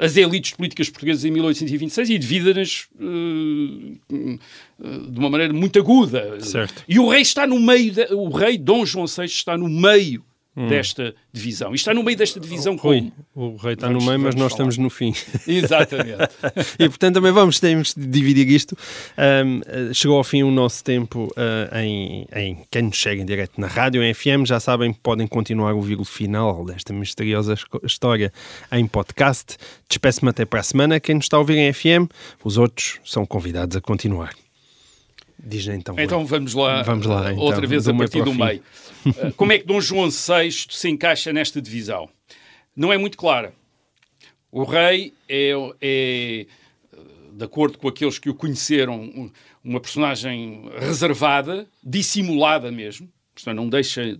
as 0.00 0.16
elites 0.16 0.50
políticas 0.50 0.90
portuguesas 0.90 1.24
em 1.24 1.30
1826 1.30 2.10
e 2.10 2.18
dividem-nas 2.18 2.86
de 4.08 5.18
uma 5.18 5.30
maneira 5.30 5.52
muito 5.54 5.78
aguda. 5.78 6.38
Certo. 6.40 6.84
E 6.88 6.98
o 6.98 7.08
rei 7.08 7.22
está 7.22 7.46
no 7.46 7.58
meio, 7.60 7.92
de- 7.92 8.12
o 8.12 8.28
rei 8.28 8.58
Dom 8.58 8.84
João 8.84 9.06
VI 9.06 9.24
está 9.24 9.56
no 9.56 9.68
meio 9.70 10.22
desta 10.54 11.14
divisão. 11.32 11.72
E 11.72 11.76
está 11.76 11.94
no 11.94 12.02
meio 12.02 12.16
desta 12.16 12.38
divisão 12.38 12.76
Rui, 12.76 13.10
como... 13.34 13.54
o 13.54 13.56
rei 13.56 13.72
está 13.74 13.86
Vamos- 13.86 14.04
no 14.04 14.10
meio, 14.10 14.20
mas 14.20 14.34
nós 14.34 14.52
falar. 14.52 14.68
estamos 14.68 14.78
no 14.78 14.90
fim. 14.90 15.14
Exatamente. 15.46 16.28
e 16.78 16.88
portanto 16.88 17.14
também 17.14 17.32
vamos 17.32 17.58
temos 17.58 17.94
de 17.94 18.06
dividir 18.06 18.48
isto. 18.50 18.76
Ahm, 19.16 19.60
eh, 19.66 19.94
chegou 19.94 20.18
ao 20.18 20.24
fim 20.24 20.42
o 20.42 20.50
nosso 20.50 20.84
tempo 20.84 21.32
ah, 21.36 21.82
em, 21.82 22.26
em 22.34 22.58
quem 22.70 22.82
nos 22.82 22.96
chega 22.96 23.22
em 23.22 23.24
direto 23.24 23.60
na 23.60 23.66
rádio, 23.66 24.02
em 24.02 24.12
FM. 24.12 24.44
Já 24.44 24.60
sabem 24.60 24.92
podem 24.92 25.26
continuar 25.26 25.70
a 25.70 25.74
ouvir 25.74 25.98
o 26.00 26.04
final 26.04 26.64
desta 26.64 26.92
misteriosa 26.92 27.54
história 27.84 28.32
em 28.70 28.86
podcast. 28.86 29.56
Despeço-me 29.88 30.30
até 30.30 30.44
para 30.44 30.60
a 30.60 30.62
semana. 30.62 31.00
Quem 31.00 31.14
nos 31.14 31.24
está 31.24 31.36
a 31.36 31.40
ouvir 31.40 31.56
em 31.56 31.72
FM, 31.72 32.10
os 32.44 32.58
outros 32.58 33.00
são 33.04 33.24
convidados 33.24 33.76
a 33.76 33.80
continuar. 33.80 34.34
Diz 35.44 35.66
então. 35.66 35.96
Então 35.98 36.24
vamos 36.24 36.54
lá, 36.54 36.82
Vamos 36.82 37.06
lá, 37.06 37.28
eh, 37.28 37.32
então, 37.32 37.44
outra 37.44 37.66
vez 37.66 37.88
a 37.88 37.94
partir 37.94 38.22
do 38.22 38.32
meio. 38.32 38.62
Eh, 39.06 39.32
Como 39.36 39.52
é 39.52 39.58
que 39.58 39.66
Dom 39.66 39.80
João 39.80 40.08
VI 40.08 40.52
se 40.52 40.88
encaixa 40.88 41.32
nesta 41.32 41.60
divisão? 41.60 42.08
Não 42.76 42.92
é 42.92 42.96
muito 42.96 43.16
clara. 43.18 43.52
O 44.50 44.62
rei 44.64 45.12
é, 45.28 45.50
é, 45.80 46.46
de 47.32 47.44
acordo 47.44 47.76
com 47.78 47.88
aqueles 47.88 48.18
que 48.18 48.30
o 48.30 48.34
conheceram, 48.34 49.00
um- 49.00 49.30
uma 49.64 49.80
personagem 49.80 50.68
reservada, 50.78 51.66
dissimulada 51.82 52.70
mesmo, 52.70 53.08
portanto 53.34 53.56
não 53.56 53.68
deixa 53.68 54.18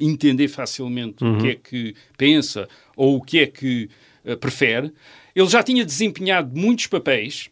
entender 0.00 0.48
facilmente 0.48 1.24
o 1.24 1.38
que 1.38 1.48
é 1.48 1.54
que 1.54 1.94
pensa 2.18 2.68
ou 2.96 3.16
o 3.16 3.20
que 3.22 3.38
é 3.40 3.46
que 3.46 3.88
eh, 4.24 4.34
prefere. 4.36 4.92
Ele 5.34 5.48
já 5.48 5.62
tinha 5.62 5.84
desempenhado 5.84 6.58
muitos 6.58 6.86
papéis, 6.86 7.50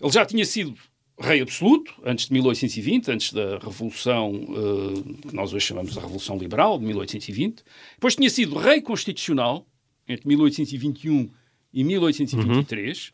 ele 0.00 0.12
já 0.12 0.24
tinha 0.26 0.44
sido 0.44 0.74
rei 1.18 1.40
absoluto, 1.40 1.94
antes 2.04 2.26
de 2.26 2.32
1820, 2.32 3.10
antes 3.10 3.32
da 3.32 3.58
Revolução, 3.58 4.32
eh, 4.34 5.28
que 5.28 5.34
nós 5.34 5.52
hoje 5.52 5.66
chamamos 5.66 5.92
de 5.92 5.98
Revolução 5.98 6.36
Liberal, 6.36 6.78
de 6.78 6.84
1820. 6.84 7.64
Depois 7.94 8.16
tinha 8.16 8.30
sido 8.30 8.58
rei 8.58 8.80
constitucional, 8.80 9.66
entre 10.08 10.26
1821 10.28 11.30
e 11.72 11.84
1823. 11.84 13.12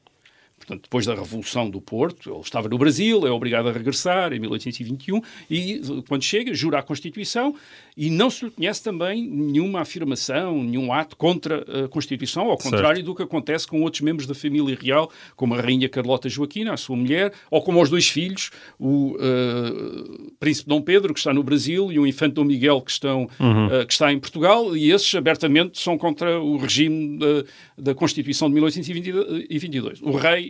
Portanto, 0.61 0.83
depois 0.83 1.07
da 1.07 1.15
Revolução 1.15 1.71
do 1.71 1.81
Porto, 1.81 2.31
ele 2.31 2.41
estava 2.41 2.69
no 2.69 2.77
Brasil, 2.77 3.27
é 3.27 3.31
obrigado 3.31 3.69
a 3.69 3.73
regressar 3.73 4.33
em 4.33 4.39
1821 4.39 5.23
e, 5.51 5.81
quando 6.07 6.23
chega, 6.23 6.53
jura 6.53 6.79
a 6.79 6.83
Constituição 6.83 7.55
e 7.97 8.11
não 8.11 8.31
se 8.31 8.45
lhe 8.45 8.51
conhece 8.51 8.83
também 8.83 9.27
nenhuma 9.27 9.81
afirmação, 9.81 10.63
nenhum 10.63 10.93
ato 10.93 11.17
contra 11.17 11.85
a 11.85 11.89
Constituição, 11.89 12.51
ao 12.51 12.59
contrário 12.59 12.97
certo. 12.97 13.07
do 13.07 13.15
que 13.15 13.23
acontece 13.23 13.67
com 13.67 13.81
outros 13.83 14.03
membros 14.03 14.27
da 14.27 14.35
família 14.35 14.77
real, 14.81 15.11
como 15.35 15.55
a 15.55 15.61
Rainha 15.61 15.89
Carlota 15.89 16.29
Joaquina, 16.29 16.75
a 16.75 16.77
sua 16.77 16.97
mulher, 16.97 17.33
ou 17.51 17.63
como 17.63 17.81
os 17.81 17.89
dois 17.89 18.09
filhos, 18.09 18.51
o 18.79 19.17
uh, 19.17 20.33
Príncipe 20.39 20.69
Dom 20.69 20.83
Pedro, 20.83 21.15
que 21.15 21.21
está 21.21 21.33
no 21.33 21.43
Brasil, 21.43 21.91
e 21.91 21.99
o 21.99 22.07
Infante 22.07 22.35
Dom 22.35 22.45
Miguel, 22.45 22.81
que, 22.83 22.91
estão, 22.91 23.29
uhum. 23.41 23.67
uh, 23.67 23.87
que 23.87 23.93
está 23.93 24.13
em 24.13 24.19
Portugal, 24.19 24.77
e 24.77 24.91
esses 24.93 25.15
abertamente 25.15 25.79
são 25.79 25.97
contra 25.97 26.39
o 26.39 26.59
regime 26.59 27.19
da, 27.19 27.45
da 27.79 27.95
Constituição 27.95 28.49
de 28.49 28.55
1822. 28.55 30.03
O 30.03 30.13
rei 30.13 30.50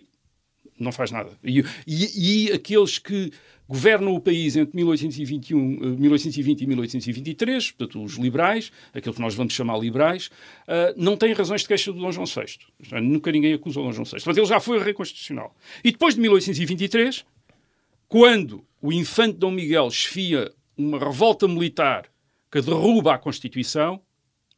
não 0.82 0.92
faz 0.92 1.10
nada. 1.10 1.30
E, 1.44 1.62
e, 1.86 2.46
e, 2.46 2.52
aqueles 2.52 2.98
que 2.98 3.32
governam 3.68 4.14
o 4.14 4.20
país 4.20 4.56
entre 4.56 4.74
1821, 4.76 5.58
1820 5.96 6.60
e 6.62 6.66
1823, 6.66 7.70
portanto, 7.70 8.02
os 8.02 8.14
liberais, 8.14 8.72
aqueles 8.92 9.14
que 9.14 9.22
nós 9.22 9.34
vamos 9.34 9.52
chamar 9.52 9.78
liberais, 9.78 10.26
uh, 10.66 10.92
não 10.96 11.16
têm 11.16 11.32
razões 11.32 11.60
de 11.60 11.68
queixa 11.68 11.92
do 11.92 12.00
Dom 12.00 12.10
João 12.10 12.26
VI. 12.26 12.58
Nunca 13.00 13.30
ninguém 13.30 13.52
acusa 13.52 13.78
o 13.78 13.84
Dom 13.84 13.92
João 13.92 14.04
VI. 14.04 14.22
Mas 14.26 14.36
ele 14.36 14.46
já 14.46 14.58
foi 14.58 14.82
rei 14.82 14.92
constitucional. 14.92 15.54
E 15.84 15.92
depois 15.92 16.14
de 16.14 16.20
1823, 16.20 17.24
quando 18.08 18.64
o 18.82 18.92
infante 18.92 19.38
Dom 19.38 19.52
Miguel 19.52 19.86
esfia 19.86 20.50
uma 20.76 20.98
revolta 20.98 21.46
militar 21.46 22.06
que 22.50 22.60
derruba 22.60 23.14
a 23.14 23.18
Constituição, 23.18 24.00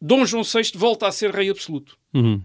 Dom 0.00 0.24
João 0.24 0.42
VI 0.42 0.72
volta 0.74 1.06
a 1.06 1.12
ser 1.12 1.34
rei 1.34 1.50
absoluto. 1.50 1.98
Uhum. 2.14 2.42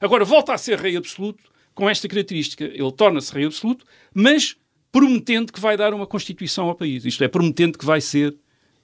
Agora, 0.00 0.24
volta 0.24 0.52
a 0.52 0.58
ser 0.58 0.78
rei 0.78 0.96
absoluto 0.96 1.53
com 1.74 1.88
esta 1.88 2.08
característica. 2.08 2.64
Ele 2.64 2.92
torna-se 2.92 3.32
rei 3.32 3.44
absoluto, 3.44 3.84
mas 4.12 4.56
prometendo 4.92 5.52
que 5.52 5.60
vai 5.60 5.76
dar 5.76 5.92
uma 5.92 6.06
Constituição 6.06 6.68
ao 6.68 6.74
país. 6.74 7.04
Isto 7.04 7.24
é, 7.24 7.28
prometendo 7.28 7.78
que 7.78 7.84
vai 7.84 8.00
ser 8.00 8.34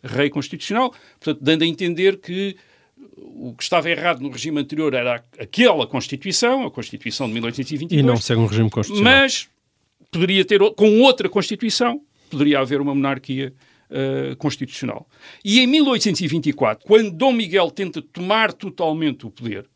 rei 0.02 0.30
constitucional, 0.30 0.92
portanto, 1.20 1.38
dando 1.42 1.62
a 1.62 1.66
entender 1.66 2.18
que 2.18 2.56
o 3.16 3.54
que 3.54 3.62
estava 3.62 3.88
errado 3.88 4.20
no 4.20 4.30
regime 4.30 4.60
anterior 4.60 4.92
era 4.94 5.24
aquela 5.38 5.86
Constituição, 5.86 6.66
a 6.66 6.70
Constituição 6.70 7.26
de 7.26 7.34
1822. 7.34 8.02
E 8.02 8.06
não 8.06 8.16
ser 8.16 8.36
um 8.36 8.46
regime 8.46 8.70
constitucional. 8.70 9.12
Mas 9.12 9.48
poderia 10.10 10.44
ter, 10.44 10.58
com 10.74 11.00
outra 11.00 11.28
Constituição, 11.28 12.00
poderia 12.28 12.60
haver 12.60 12.80
uma 12.80 12.94
monarquia 12.94 13.52
uh, 13.90 14.36
constitucional. 14.36 15.08
E 15.44 15.60
em 15.60 15.66
1824, 15.66 16.86
quando 16.86 17.10
Dom 17.10 17.32
Miguel 17.32 17.70
tenta 17.70 18.02
tomar 18.02 18.52
totalmente 18.52 19.26
o 19.26 19.30
poder, 19.30 19.66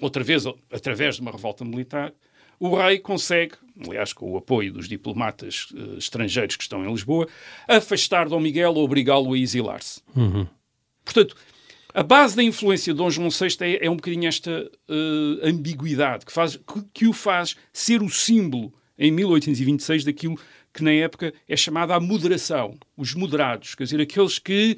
outra 0.00 0.22
vez 0.22 0.44
através 0.72 1.16
de 1.16 1.20
uma 1.20 1.30
revolta 1.30 1.64
militar, 1.64 2.12
o 2.58 2.76
rei 2.76 2.98
consegue, 2.98 3.54
aliás, 3.86 4.12
com 4.12 4.32
o 4.32 4.36
apoio 4.36 4.72
dos 4.72 4.88
diplomatas 4.88 5.68
uh, 5.72 5.98
estrangeiros 5.98 6.56
que 6.56 6.62
estão 6.62 6.84
em 6.84 6.90
Lisboa, 6.90 7.28
afastar 7.68 8.28
Dom 8.28 8.40
Miguel 8.40 8.74
ou 8.74 8.84
obrigá-lo 8.84 9.32
a 9.32 9.38
exilar-se. 9.38 10.00
Uhum. 10.16 10.46
Portanto, 11.04 11.36
a 11.92 12.02
base 12.02 12.34
da 12.34 12.42
influência 12.42 12.92
de 12.92 12.98
Dom 12.98 13.10
João 13.10 13.28
VI 13.30 13.56
é, 13.60 13.86
é 13.86 13.90
um 13.90 13.96
bocadinho 13.96 14.26
esta 14.26 14.70
uh, 14.88 15.46
ambiguidade 15.46 16.24
que, 16.24 16.32
faz, 16.32 16.56
que, 16.56 16.84
que, 16.92 17.06
o 17.06 17.12
faz 17.12 17.56
ser 17.72 18.02
o 18.02 18.08
símbolo, 18.08 18.72
em 18.98 19.10
1826, 19.10 20.04
daquilo 20.04 20.38
que 20.74 20.82
na 20.82 20.90
época 20.90 21.32
é 21.48 21.56
chamada 21.56 21.94
a 21.94 22.00
moderação, 22.00 22.76
os 22.96 23.14
moderados, 23.14 23.76
quer 23.76 23.84
dizer, 23.84 24.00
aqueles 24.00 24.40
que 24.40 24.76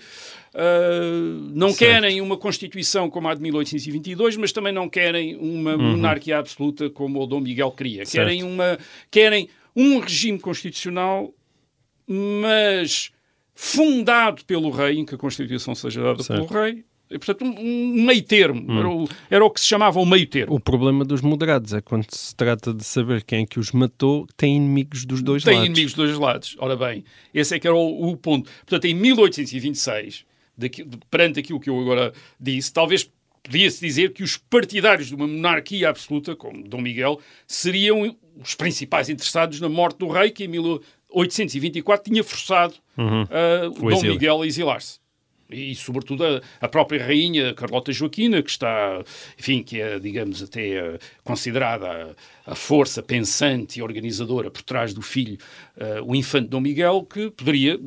uh, 0.54 1.50
não 1.54 1.70
certo. 1.70 1.78
querem 1.78 2.20
uma 2.20 2.36
Constituição 2.36 3.08
como 3.08 3.28
a 3.28 3.34
de 3.34 3.40
1822, 3.40 4.36
mas 4.36 4.52
também 4.52 4.74
não 4.74 4.90
querem 4.90 5.36
uma 5.36 5.74
uhum. 5.74 5.92
monarquia 5.92 6.38
absoluta 6.38 6.90
como 6.90 7.22
o 7.22 7.26
Dom 7.26 7.40
Miguel 7.40 7.70
queria. 7.70 8.04
Querem, 8.04 8.42
uma, 8.42 8.78
querem 9.10 9.48
um 9.74 9.98
regime 9.98 10.38
constitucional, 10.38 11.32
mas 12.06 13.10
fundado 13.54 14.44
pelo 14.44 14.68
rei, 14.68 14.98
em 14.98 15.06
que 15.06 15.14
a 15.14 15.18
Constituição 15.18 15.74
seja 15.74 16.02
dada 16.02 16.22
certo. 16.22 16.46
pelo 16.46 16.62
rei, 16.62 16.84
portanto, 17.08 17.44
um, 17.44 18.04
meio 18.04 18.22
termo. 18.22 18.64
Hum. 18.68 18.78
Era, 18.78 18.88
o, 18.88 19.08
era, 19.30 19.44
o, 19.44 19.50
que 19.50 19.60
se 19.60 19.66
chamava 19.66 20.00
o 20.00 20.06
meio 20.06 20.26
termo. 20.26 20.54
O 20.54 20.60
problema 20.60 21.04
dos 21.04 21.20
moderados 21.20 21.72
é 21.72 21.80
quando 21.80 22.06
se 22.10 22.34
trata 22.34 22.74
de 22.74 22.84
saber 22.84 23.22
quem 23.22 23.42
é 23.42 23.46
que 23.46 23.58
os 23.58 23.72
matou, 23.72 24.26
tem 24.36 24.56
inimigos 24.56 25.04
dos 25.04 25.22
dois 25.22 25.42
tem 25.42 25.54
lados. 25.54 25.64
Tem 25.64 25.72
inimigos 25.72 25.94
dos 25.94 26.08
dois 26.08 26.18
lados. 26.18 26.56
Ora 26.58 26.76
bem, 26.76 27.04
esse 27.32 27.54
é 27.54 27.58
que 27.58 27.66
era 27.66 27.76
o, 27.76 28.10
o 28.10 28.16
ponto. 28.16 28.50
Portanto, 28.60 28.84
em 28.86 28.94
1826, 28.94 30.24
daqui, 30.56 30.86
perante 31.10 31.40
aquilo 31.40 31.60
que 31.60 31.70
eu 31.70 31.80
agora 31.80 32.12
disse, 32.40 32.72
talvez 32.72 33.08
podia-se 33.42 33.80
dizer 33.80 34.12
que 34.12 34.24
os 34.24 34.36
partidários 34.36 35.08
de 35.08 35.14
uma 35.14 35.26
monarquia 35.26 35.88
absoluta, 35.88 36.34
como 36.34 36.66
Dom 36.66 36.80
Miguel, 36.80 37.20
seriam 37.46 38.16
os 38.42 38.54
principais 38.54 39.08
interessados 39.08 39.60
na 39.60 39.68
morte 39.68 39.98
do 39.98 40.08
rei, 40.08 40.30
que 40.30 40.44
em 40.44 40.48
1824 40.48 42.10
tinha 42.10 42.24
forçado 42.24 42.74
uhum. 42.98 43.22
uh, 43.22 43.90
Dom 43.90 44.02
Miguel 44.02 44.42
a 44.42 44.46
exilar-se 44.46 45.05
e 45.50 45.74
sobretudo 45.74 46.24
a, 46.24 46.40
a, 46.60 46.68
própria 46.68 47.04
rainha 47.04 47.54
Carlota 47.54 47.92
Joaquina, 47.92 48.42
que 48.42 48.50
está, 48.50 49.02
enfim, 49.38 49.62
que 49.62 49.80
é, 49.80 49.98
digamos, 49.98 50.42
até 50.42 50.68
eh, 50.70 50.98
considerada 51.22 52.14
a, 52.46 52.52
a, 52.52 52.54
força 52.54 53.02
pensante 53.02 53.78
e 53.78 53.82
organizadora 53.82 54.50
por 54.50 54.62
trás 54.62 54.92
do 54.92 55.02
filho, 55.02 55.38
uh, 55.76 56.04
o 56.04 56.14
infante 56.14 56.48
Dom 56.48 56.60
Miguel, 56.60 57.04
que 57.04 57.30
poderia, 57.30 57.78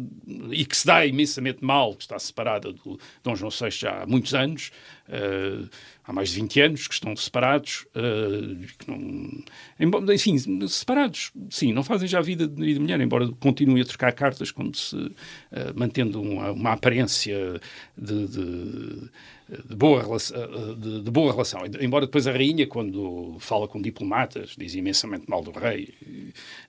e 0.51 0.65
que 0.65 0.77
se 0.77 0.85
dá 0.85 1.05
imensamente 1.05 1.63
mal, 1.63 1.95
que 1.95 2.03
está 2.03 2.17
separada 2.19 2.71
do 2.71 2.99
Dom 3.23 3.35
João 3.35 3.51
VI 3.51 3.71
já 3.71 4.03
há 4.03 4.05
muitos 4.05 4.33
anos, 4.33 4.71
uh, 5.07 5.69
há 6.03 6.13
mais 6.13 6.29
de 6.29 6.35
20 6.35 6.61
anos 6.61 6.87
que 6.87 6.93
estão 6.93 7.15
separados, 7.15 7.85
uh, 7.95 8.67
que 8.77 8.89
não, 8.89 10.13
enfim, 10.13 10.37
separados, 10.67 11.31
sim, 11.49 11.73
não 11.73 11.83
fazem 11.83 12.07
já 12.07 12.21
vida 12.21 12.47
de, 12.47 12.79
mulher, 12.79 12.99
embora 13.01 13.27
continuem 13.39 13.81
a 13.81 13.85
trocar 13.85 14.11
cartas, 14.13 14.51
como 14.51 14.73
se, 14.75 15.11
mantendo 15.75 16.21
uma, 16.21 16.51
uma 16.51 16.73
aparência 16.73 17.59
de, 17.97 18.27
de, 18.27 19.09
de 19.49 19.75
boa 19.75 20.01
relação, 20.01 20.47
de, 20.77 21.01
de, 21.01 21.11
boa 21.11 21.31
relação. 21.31 21.61
Embora 21.81 22.05
depois 22.05 22.27
a 22.27 22.31
rainha, 22.31 22.67
quando 22.67 23.35
fala 23.39 23.67
com 23.67 23.81
diplomatas, 23.81 24.53
diz 24.55 24.75
imensamente 24.75 25.27
mal 25.27 25.41
do 25.41 25.51
rei, 25.51 25.93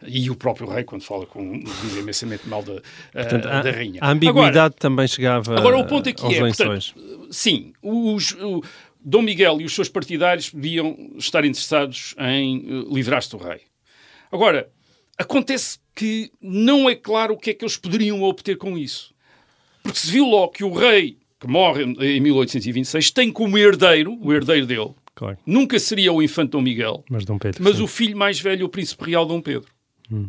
e, 0.07 0.25
e 0.25 0.31
o 0.31 0.35
próprio 0.35 0.67
rei, 0.67 0.83
quando 0.85 1.03
fala 1.03 1.27
com, 1.27 1.59
diz 1.59 1.97
imensamente 1.97 2.49
mal 2.49 2.63
da, 2.63 2.81
Portanto, 3.13 3.45
uh, 3.45 3.63
da 3.63 3.71
rainha. 3.71 4.01
A 4.03 4.11
ambiguidade 4.11 4.59
agora, 4.59 4.71
também 4.71 5.07
chegava 5.07 5.59
agora, 5.59 5.77
o 5.77 5.87
ponto 5.87 6.09
aqui 6.09 6.35
é. 6.35 6.41
Portanto, 6.41 6.95
sim, 7.31 7.75
os, 7.83 8.33
o, 8.33 8.63
Dom 8.99 9.23
Miguel 9.23 9.61
e 9.61 9.65
os 9.65 9.75
seus 9.75 9.89
partidários 9.89 10.49
podiam 10.49 10.97
estar 11.17 11.45
interessados 11.45 12.15
em 12.19 12.65
uh, 12.67 12.95
livrar-se 12.95 13.31
do 13.31 13.37
rei. 13.37 13.61
Agora, 14.33 14.71
acontece 15.19 15.79
que 15.95 16.33
não 16.41 16.89
é 16.89 16.95
claro 16.95 17.35
o 17.35 17.37
que 17.37 17.51
é 17.51 17.55
que 17.55 17.63
eles 17.63 17.77
poderiam 17.77 18.23
obter 18.23 18.57
com 18.57 18.79
isso. 18.79 19.15
Porque 19.83 19.99
se 19.99 20.11
viu 20.11 20.25
logo 20.25 20.53
que 20.53 20.65
o 20.65 20.73
rei, 20.73 21.19
que 21.41 21.49
morre 21.49 21.85
em 21.85 22.21
1826, 22.21 23.11
tem 23.11 23.33
como 23.33 23.57
herdeiro, 23.57 24.17
o 24.21 24.33
herdeiro 24.33 24.67
dele, 24.67 24.91
claro. 25.15 25.39
nunca 25.47 25.79
seria 25.79 26.13
o 26.13 26.23
infante 26.23 26.51
Dom 26.51 26.61
Miguel, 26.61 27.03
mas, 27.09 27.25
Dom 27.25 27.39
Pedro, 27.39 27.65
mas 27.65 27.81
o 27.81 27.87
filho 27.87 28.17
mais 28.17 28.39
velho, 28.39 28.67
o 28.67 28.69
príncipe 28.69 29.11
real 29.11 29.25
Dom 29.25 29.41
Pedro. 29.41 29.69
Hum. 30.13 30.29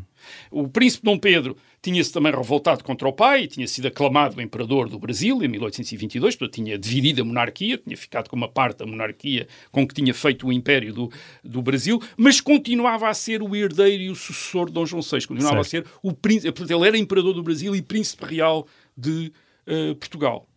O 0.49 0.68
príncipe 0.68 1.03
Dom 1.03 1.18
Pedro 1.18 1.57
tinha-se 1.82 2.14
também 2.14 2.32
revoltado 2.32 2.84
contra 2.84 3.07
o 3.07 3.14
pai, 3.14 3.47
tinha 3.47 3.68
sido 3.68 3.88
aclamado 3.88 4.39
imperador 4.39 4.88
do 4.88 4.99
Brasil 4.99 5.43
em 5.43 5.47
1822, 5.47 6.36
portanto 6.36 6.55
tinha 6.55 6.78
dividido 6.78 7.24
a 7.24 7.26
monarquia, 7.26 7.78
tinha 7.78 7.97
ficado 7.97 8.30
com 8.30 8.36
uma 8.36 8.47
parte 8.47 8.78
da 8.78 8.86
monarquia 8.86 9.47
com 9.72 9.88
que 9.88 9.95
tinha 9.95 10.14
feito 10.14 10.47
o 10.47 10.53
império 10.53 10.93
do, 10.93 11.12
do 11.43 11.62
Brasil, 11.62 11.99
mas 12.16 12.39
continuava 12.39 13.09
a 13.09 13.14
ser 13.14 13.41
o 13.41 13.55
herdeiro 13.55 14.03
e 14.03 14.09
o 14.09 14.16
sucessor 14.16 14.68
de 14.68 14.74
Dom 14.74 14.86
João 14.86 15.01
VI, 15.01 15.28
continuava 15.28 15.64
certo. 15.64 15.88
a 15.88 15.89
ser 15.89 15.97
o 16.03 16.14
príncipe, 16.14 16.51
portanto 16.51 16.78
ele 16.78 16.88
era 16.88 16.97
imperador 16.97 17.34
do 17.34 17.41
Brasil 17.41 17.76
e 17.76 17.82
príncipe 17.82 18.26
real 18.26 18.68
de 18.95 19.34
uh, 19.68 19.95
Portugal. 19.95 20.47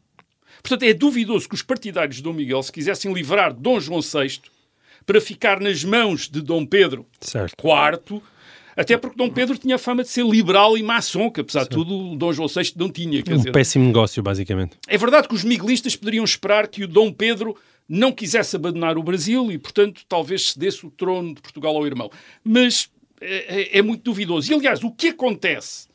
Portanto, 0.64 0.82
é 0.84 0.94
duvidoso 0.94 1.46
que 1.46 1.54
os 1.54 1.60
partidários 1.60 2.16
de 2.16 2.22
Dom 2.22 2.32
Miguel 2.32 2.62
se 2.62 2.72
quisessem 2.72 3.12
livrar 3.12 3.52
de 3.52 3.60
Dom 3.60 3.78
João 3.78 4.00
VI 4.00 4.40
para 5.04 5.20
ficar 5.20 5.60
nas 5.60 5.84
mãos 5.84 6.26
de 6.26 6.40
Dom 6.40 6.64
Pedro 6.64 7.06
certo. 7.20 7.62
IV, 7.62 8.22
até 8.74 8.96
porque 8.96 9.14
Dom 9.14 9.28
Pedro 9.28 9.58
tinha 9.58 9.76
fama 9.76 10.02
de 10.02 10.08
ser 10.08 10.24
liberal 10.24 10.78
e 10.78 10.82
maçom, 10.82 11.30
que 11.30 11.42
apesar 11.42 11.64
de 11.64 11.68
tudo 11.68 12.16
Dom 12.16 12.32
João 12.32 12.48
VI 12.48 12.72
não 12.76 12.88
tinha. 12.88 13.20
um 13.20 13.36
dizer, 13.36 13.52
péssimo 13.52 13.84
negócio, 13.84 14.22
basicamente. 14.22 14.78
É 14.88 14.96
verdade 14.96 15.28
que 15.28 15.34
os 15.34 15.44
miguelistas 15.44 15.94
poderiam 15.96 16.24
esperar 16.24 16.66
que 16.66 16.82
o 16.82 16.88
Dom 16.88 17.12
Pedro 17.12 17.54
não 17.86 18.10
quisesse 18.10 18.56
abandonar 18.56 18.96
o 18.96 19.02
Brasil 19.02 19.52
e, 19.52 19.58
portanto, 19.58 20.00
talvez 20.08 20.52
cedesse 20.52 20.86
o 20.86 20.90
trono 20.90 21.34
de 21.34 21.42
Portugal 21.42 21.76
ao 21.76 21.86
irmão. 21.86 22.10
Mas 22.42 22.88
é, 23.20 23.78
é 23.78 23.82
muito 23.82 24.02
duvidoso. 24.02 24.50
E, 24.50 24.54
aliás, 24.54 24.82
o 24.82 24.90
que 24.90 25.08
acontece 25.08 25.88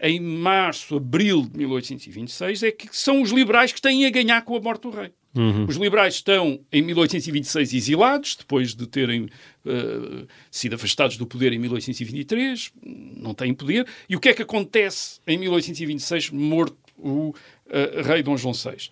em 0.00 0.20
março, 0.20 0.96
abril 0.96 1.42
de 1.42 1.58
1826 1.58 2.62
é 2.62 2.70
que 2.70 2.88
são 2.92 3.22
os 3.22 3.30
liberais 3.30 3.72
que 3.72 3.80
têm 3.80 4.06
a 4.06 4.10
ganhar 4.10 4.42
com 4.42 4.56
a 4.56 4.60
morte 4.60 4.82
do 4.82 4.90
rei. 4.90 5.12
Uhum. 5.34 5.66
Os 5.68 5.76
liberais 5.76 6.14
estão 6.14 6.58
em 6.72 6.82
1826 6.82 7.74
exilados, 7.74 8.36
depois 8.36 8.74
de 8.74 8.86
terem 8.86 9.24
uh, 9.24 10.26
sido 10.50 10.74
afastados 10.74 11.18
do 11.18 11.26
poder 11.26 11.52
em 11.52 11.58
1823, 11.58 12.72
não 13.16 13.34
têm 13.34 13.52
poder. 13.52 13.86
E 14.08 14.16
o 14.16 14.20
que 14.20 14.30
é 14.30 14.34
que 14.34 14.42
acontece 14.42 15.20
em 15.26 15.36
1826, 15.38 16.30
morto 16.30 16.76
o 16.96 17.28
uh, 17.30 18.02
rei 18.02 18.22
Dom 18.22 18.36
João 18.36 18.54
VI? 18.54 18.90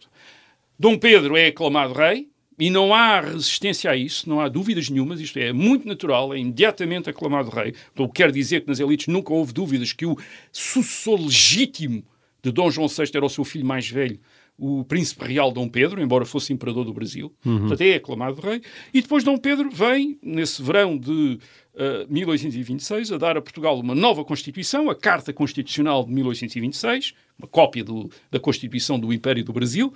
Dom 0.79 0.99
Pedro 0.99 1.37
é 1.37 1.47
aclamado 1.47 1.95
rei, 1.95 2.29
e 2.59 2.71
não 2.71 2.95
há 2.95 3.21
resistência 3.21 3.91
a 3.91 3.97
isso, 3.97 4.29
não 4.29 4.41
há 4.41 4.49
dúvidas 4.49 4.89
nenhumas, 4.89 5.21
isto 5.21 5.39
é, 5.39 5.49
é 5.49 5.53
muito 5.53 5.87
natural, 5.87 6.33
é 6.33 6.39
imediatamente 6.39 7.11
aclamado 7.11 7.51
rei. 7.51 7.75
Então, 7.93 8.09
quer 8.09 8.31
dizer 8.31 8.61
que 8.61 8.69
nas 8.69 8.81
elites 8.81 9.09
nunca 9.09 9.33
houve 9.33 9.53
dúvidas 9.53 9.93
que 9.93 10.07
o 10.07 10.17
sucessor 10.53 11.21
legítimo 11.21 12.05
de 12.43 12.53
Dom 12.53 12.71
João 12.71 12.89
VI 12.89 13.11
era 13.15 13.25
o 13.25 13.31
seu 13.31 13.45
filho 13.45 13.67
mais 13.67 13.89
velho, 13.89 14.21
o 14.57 14.85
príncipe 14.85 15.25
real 15.25 15.51
Dom 15.51 15.69
Pedro, 15.69 16.01
embora 16.01 16.25
fosse 16.25 16.53
imperador 16.53 16.85
do 16.85 16.93
Brasil, 16.93 17.33
uhum. 17.45 17.61
portanto 17.61 17.81
é 17.81 17.95
aclamado 17.95 18.41
rei. 18.41 18.63
E 18.93 19.03
depois 19.03 19.25
Dom 19.25 19.37
Pedro 19.37 19.69
vem, 19.71 20.17
nesse 20.23 20.63
verão 20.63 20.97
de 20.97 21.39
uh, 21.75 22.07
1826, 22.09 23.13
a 23.13 23.19
dar 23.19 23.37
a 23.37 23.43
Portugal 23.43 23.79
uma 23.81 23.95
nova 23.95 24.25
Constituição, 24.25 24.89
a 24.89 24.95
Carta 24.95 25.33
Constitucional 25.33 26.05
de 26.05 26.13
1826, 26.13 27.15
uma 27.39 27.49
cópia 27.49 27.83
do, 27.83 28.09
da 28.31 28.39
Constituição 28.39 28.99
do 28.99 29.13
Império 29.13 29.43
do 29.43 29.53
Brasil. 29.53 29.93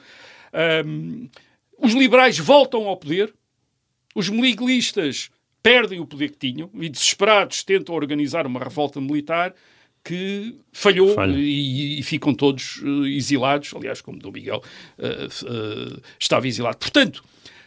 Um, 0.84 1.28
os 1.78 1.92
liberais 1.94 2.38
voltam 2.38 2.86
ao 2.88 2.96
poder, 2.96 3.32
os 4.14 4.28
miguelistas 4.28 5.30
perdem 5.62 6.00
o 6.00 6.06
poder 6.06 6.30
que 6.30 6.38
tinham 6.38 6.70
e, 6.74 6.88
desesperados, 6.88 7.62
tentam 7.62 7.94
organizar 7.94 8.46
uma 8.46 8.60
revolta 8.60 9.00
militar 9.00 9.54
que 10.04 10.56
falhou 10.72 11.14
e, 11.36 11.98
e, 11.98 12.02
ficam 12.02 12.32
todos 12.32 12.78
uh, 12.78 13.06
exilados, 13.06 13.74
aliás, 13.74 14.00
como 14.00 14.18
Dom 14.18 14.32
Miguel 14.32 14.62
uh, 14.98 15.94
uh, 15.96 16.02
estava 16.18 16.48
exilado. 16.48 16.78
Portanto, 16.78 17.22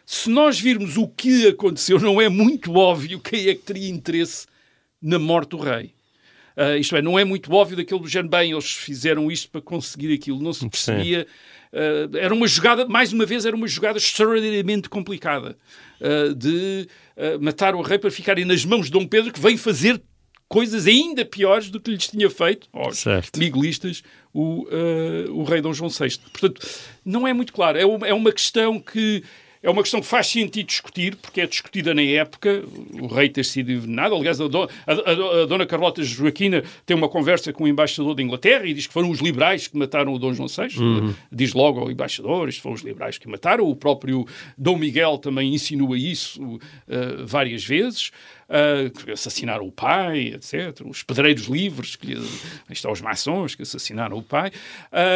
se 0.05 0.30
nós 0.30 0.59
virmos 0.59 0.97
o 0.97 1.07
que 1.07 1.47
aconteceu, 1.47 1.99
não 1.99 2.20
é 2.20 2.28
muito 2.28 2.74
óbvio 2.74 3.20
quem 3.20 3.47
é 3.47 3.53
que 3.53 3.62
teria 3.62 3.89
interesse 3.89 4.47
na 5.01 5.20
morte 5.20 5.49
do 5.49 5.57
rei. 5.57 5.93
Isto 6.80 6.97
é, 6.97 7.01
não 7.01 7.18
é 7.18 7.24
muito 7.24 7.51
óbvio 7.53 7.78
daquele 7.78 8.01
do 8.01 8.07
género, 8.07 8.30
bem, 8.30 8.51
eles 8.51 8.72
fizeram 8.72 9.32
isto 9.32 9.49
para 9.49 9.62
conseguir 9.62 10.14
aquilo, 10.14 10.41
não 10.41 10.51
se 10.51 10.68
percebia. 10.70 11.26
Uh, 11.74 12.17
era 12.17 12.34
uma 12.34 12.47
jogada, 12.47 12.86
mais 12.88 13.13
uma 13.13 13.26
vez, 13.26 13.45
era 13.45 13.55
uma 13.55 13.67
jogada 13.67 13.97
extraordinariamente 13.97 14.89
complicada 14.89 15.57
uh, 16.01 16.36
de 16.36 16.88
matar 17.39 17.76
o 17.76 17.82
rei 17.82 17.99
para 17.99 18.09
ficarem 18.09 18.43
nas 18.43 18.65
mãos 18.65 18.88
de 18.88 18.91
Dom 18.91 19.05
Pedro, 19.05 19.32
que 19.32 19.39
vem 19.39 19.55
fazer 19.55 20.01
coisas 20.47 20.88
ainda 20.88 21.24
piores 21.24 21.69
do 21.69 21.80
que 21.80 21.91
lhes 21.91 22.07
tinha 22.07 22.30
feito, 22.32 22.67
aos 22.74 22.97
certo. 22.97 23.38
miguelistas, 23.38 24.01
o, 24.34 24.65
o 25.30 25.43
rei 25.43 25.61
Dom 25.61 25.72
João 25.72 25.89
VI. 25.91 26.17
Portanto, 26.32 26.67
não 27.05 27.28
é 27.28 27.34
muito 27.34 27.53
claro. 27.53 27.78
É 27.78 27.86
uma, 27.86 28.07
é 28.07 28.13
uma 28.13 28.32
questão 28.32 28.80
que 28.80 29.24
é 29.64 29.70
uma 29.70 29.82
questão 29.82 30.01
que 30.01 30.07
faz 30.07 30.28
sentido 30.28 30.66
discutir, 30.66 31.16
porque 31.16 31.41
é 31.41 31.45
discutida 31.45 31.93
na 31.93 32.01
época, 32.01 32.64
o 32.99 33.07
rei 33.07 33.30
ter 33.30 33.45
sido 33.45 33.72
envenenado. 33.72 34.16
Aliás, 34.16 34.41
a, 34.41 34.47
do, 34.47 34.64
a, 34.64 34.68
a, 34.88 35.41
a, 35.43 35.45
dona 35.45 35.66
Carlota 35.66 36.03
Joaquina 36.03 36.64
tem 36.86 36.97
uma 36.97 37.07
conversa 37.07 37.53
com 37.53 37.66
o 37.66 37.68
embaixador 37.68 38.16
da 38.16 38.24
Inglaterra 38.24 38.66
e 38.66 38.74
diz 38.74 38.88
que 38.88 38.93
foram 38.93 39.09
os 39.09 39.20
liberais 39.20 39.68
que 39.68 39.78
mataram 39.78 40.14
o 40.14 40.20
Dom 40.20 40.34
João 40.34 40.47
VI. 40.47 40.80
Uhum. 40.80 41.14
Diz 41.32 41.53
logo 41.53 41.80
ao 41.80 41.91
embaixador, 41.91 42.49
isto 42.49 42.62
foram 42.62 42.76
os 42.76 42.82
liberais 42.82 43.18
que 43.18 43.28
mataram. 43.28 43.66
O 43.68 43.76
próprio 43.76 44.26
Dom 44.57 44.78
Miguel 44.78 45.18
também 45.20 45.53
insinua 45.53 45.97
isso 45.97 46.41
uh, 46.43 46.59
várias 47.26 47.64
vezes 47.64 48.12
uh, 48.52 49.12
assassinaram 49.12 49.66
o 49.66 49.72
pai, 49.72 50.34
etc. 50.34 50.86
Os 50.86 51.02
pedreiros 51.04 51.45
livres, 51.45 51.95
que, 51.95 52.18
estão 52.70 52.91
os 52.91 53.02
maçons 53.02 53.56
que 53.56 53.62
assassinaram 53.62 54.18
o 54.18 54.24
pai. 54.24 54.52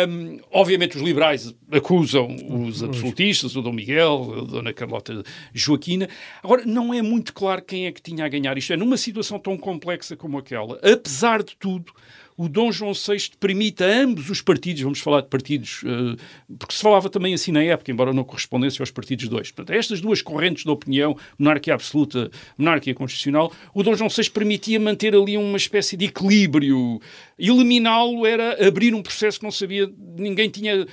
Um, 0.08 0.40
obviamente 0.52 0.96
os 0.96 1.04
liberais 1.04 1.54
acusam 1.72 2.36
os 2.50 2.82
absolutistas, 2.82 3.56
o 3.56 3.62
Dom 3.62 3.74
Miguel, 3.74 4.36
a 4.40 4.42
Dona 4.44 4.74
Carlota 4.74 5.24
Joaquina. 5.54 6.08
Agora, 6.42 6.64
não 6.66 6.94
é 6.94 7.02
muito 7.02 7.34
claro 7.34 7.62
quem 7.62 7.86
é 7.86 7.92
que 7.92 8.02
tinha 8.02 8.26
a 8.26 8.30
ganhar. 8.30 8.58
Isto 8.58 8.74
é, 8.74 8.78
numa 8.78 8.98
situação 8.98 9.38
tão 9.38 9.58
complexa 9.58 10.16
como 10.16 10.38
aquela, 10.38 10.80
apesar 10.84 11.44
de 11.44 11.56
tudo, 11.58 11.92
o 12.38 12.50
Dom 12.50 12.72
João 12.72 12.94
VI 12.94 13.30
permite 13.40 13.84
a 13.84 14.02
ambos 14.02 14.30
os 14.30 14.42
partidos, 14.42 14.82
vamos 14.82 15.00
falar 15.00 15.22
de 15.22 15.28
partidos, 15.28 15.84
uh, 15.84 16.18
porque 16.60 16.76
se 16.76 16.82
falava 16.82 17.10
também 17.10 17.34
assim 17.34 17.52
na 17.52 17.64
época, 17.64 17.92
embora 17.92 18.12
não 18.12 18.24
correspondesse 18.24 18.82
aos 18.82 18.92
partidos 18.92 19.28
dois. 19.30 19.52
Portanto, 19.52 19.76
estas 19.76 20.02
duas 20.02 20.22
correntes 20.22 20.64
de 20.64 20.70
opinião, 20.70 21.18
monarquia 21.40 21.74
absoluta, 21.74 22.30
monarquia 22.58 22.94
constitucional, 22.94 23.54
o 23.74 23.84
Dom 23.84 23.96
João 23.96 24.10
VI 24.10 24.30
permitia 24.30 24.80
manter 24.80 25.16
ali 25.16 25.38
uma 25.38 25.58
espécie 25.58 25.96
de 25.96 26.06
equilíbrio. 26.06 27.00
Eliminá-lo 27.40 28.26
era 28.26 28.68
abrir 28.68 28.94
um 28.94 29.02
processo 29.02 29.40
que 29.40 29.46
não 29.46 29.52
sabia, 29.52 29.90
ninguém 30.18 30.50
tinha, 30.50 30.84
uh, 30.84 30.88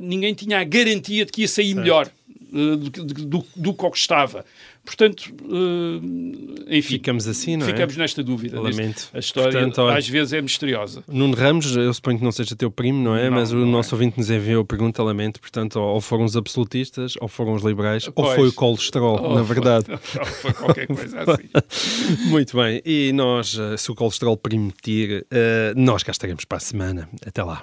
ninguém 0.00 0.34
tinha 0.34 0.58
a 0.58 0.64
garantia 0.64 1.24
de 1.24 1.30
que 1.30 1.42
ia 1.42 1.48
sair 1.48 1.74
melhor 1.74 2.10
uh, 2.52 2.76
do, 2.76 2.90
do, 2.90 3.26
do, 3.26 3.46
do 3.54 3.74
que 3.74 3.96
estava. 3.96 4.44
Portanto, 4.84 5.32
uh, 5.44 6.64
enfim. 6.68 6.94
Ficamos 6.94 7.28
assim, 7.28 7.56
não 7.56 7.66
é? 7.66 7.70
Ficamos 7.70 7.96
nesta 7.96 8.22
dúvida. 8.22 8.60
Lamento. 8.60 9.08
A 9.14 9.20
história 9.20 9.52
Portanto, 9.52 9.80
olha, 9.80 9.96
às 9.96 10.08
vezes 10.08 10.32
é 10.32 10.42
misteriosa. 10.42 11.04
Nuno 11.06 11.34
Ramos, 11.34 11.76
eu 11.76 11.94
suponho 11.94 12.18
que 12.18 12.24
não 12.24 12.32
seja 12.32 12.56
teu 12.56 12.70
primo, 12.70 13.02
não 13.02 13.14
é? 13.14 13.30
Não, 13.30 13.36
Mas 13.36 13.52
o 13.52 13.64
nosso 13.64 13.94
é. 13.94 13.96
ouvinte 13.96 14.18
nos 14.18 14.28
enviou 14.28 14.62
a 14.62 14.64
pergunta, 14.64 15.02
lamento. 15.02 15.40
Portanto, 15.40 15.76
ou 15.76 16.00
foram 16.00 16.24
os 16.24 16.36
absolutistas, 16.36 17.14
ou 17.20 17.28
foram 17.28 17.52
os 17.52 17.62
liberais, 17.62 18.08
pois. 18.08 18.28
ou 18.28 18.34
foi 18.34 18.48
o 18.48 18.52
colesterol, 18.52 19.22
ou 19.22 19.34
na 19.36 19.42
verdade. 19.42 19.86
Foi, 20.00 20.20
ou 20.20 20.26
foi 20.26 20.52
qualquer 20.52 20.86
coisa 20.88 21.18
assim. 21.70 22.28
Muito 22.28 22.56
bem. 22.56 22.82
E 22.84 23.12
nós, 23.12 23.56
eh, 23.56 23.76
se 23.76 23.90
o 23.90 23.94
colesterol 23.94 24.36
permitir, 24.36 25.24
uh, 25.30 25.80
nós 25.80 26.02
cá 26.02 26.10
estaremos 26.10 26.44
para 26.44 26.58
a 26.58 26.60
semana. 26.60 27.08
Até 27.24 27.42
lá. 27.44 27.62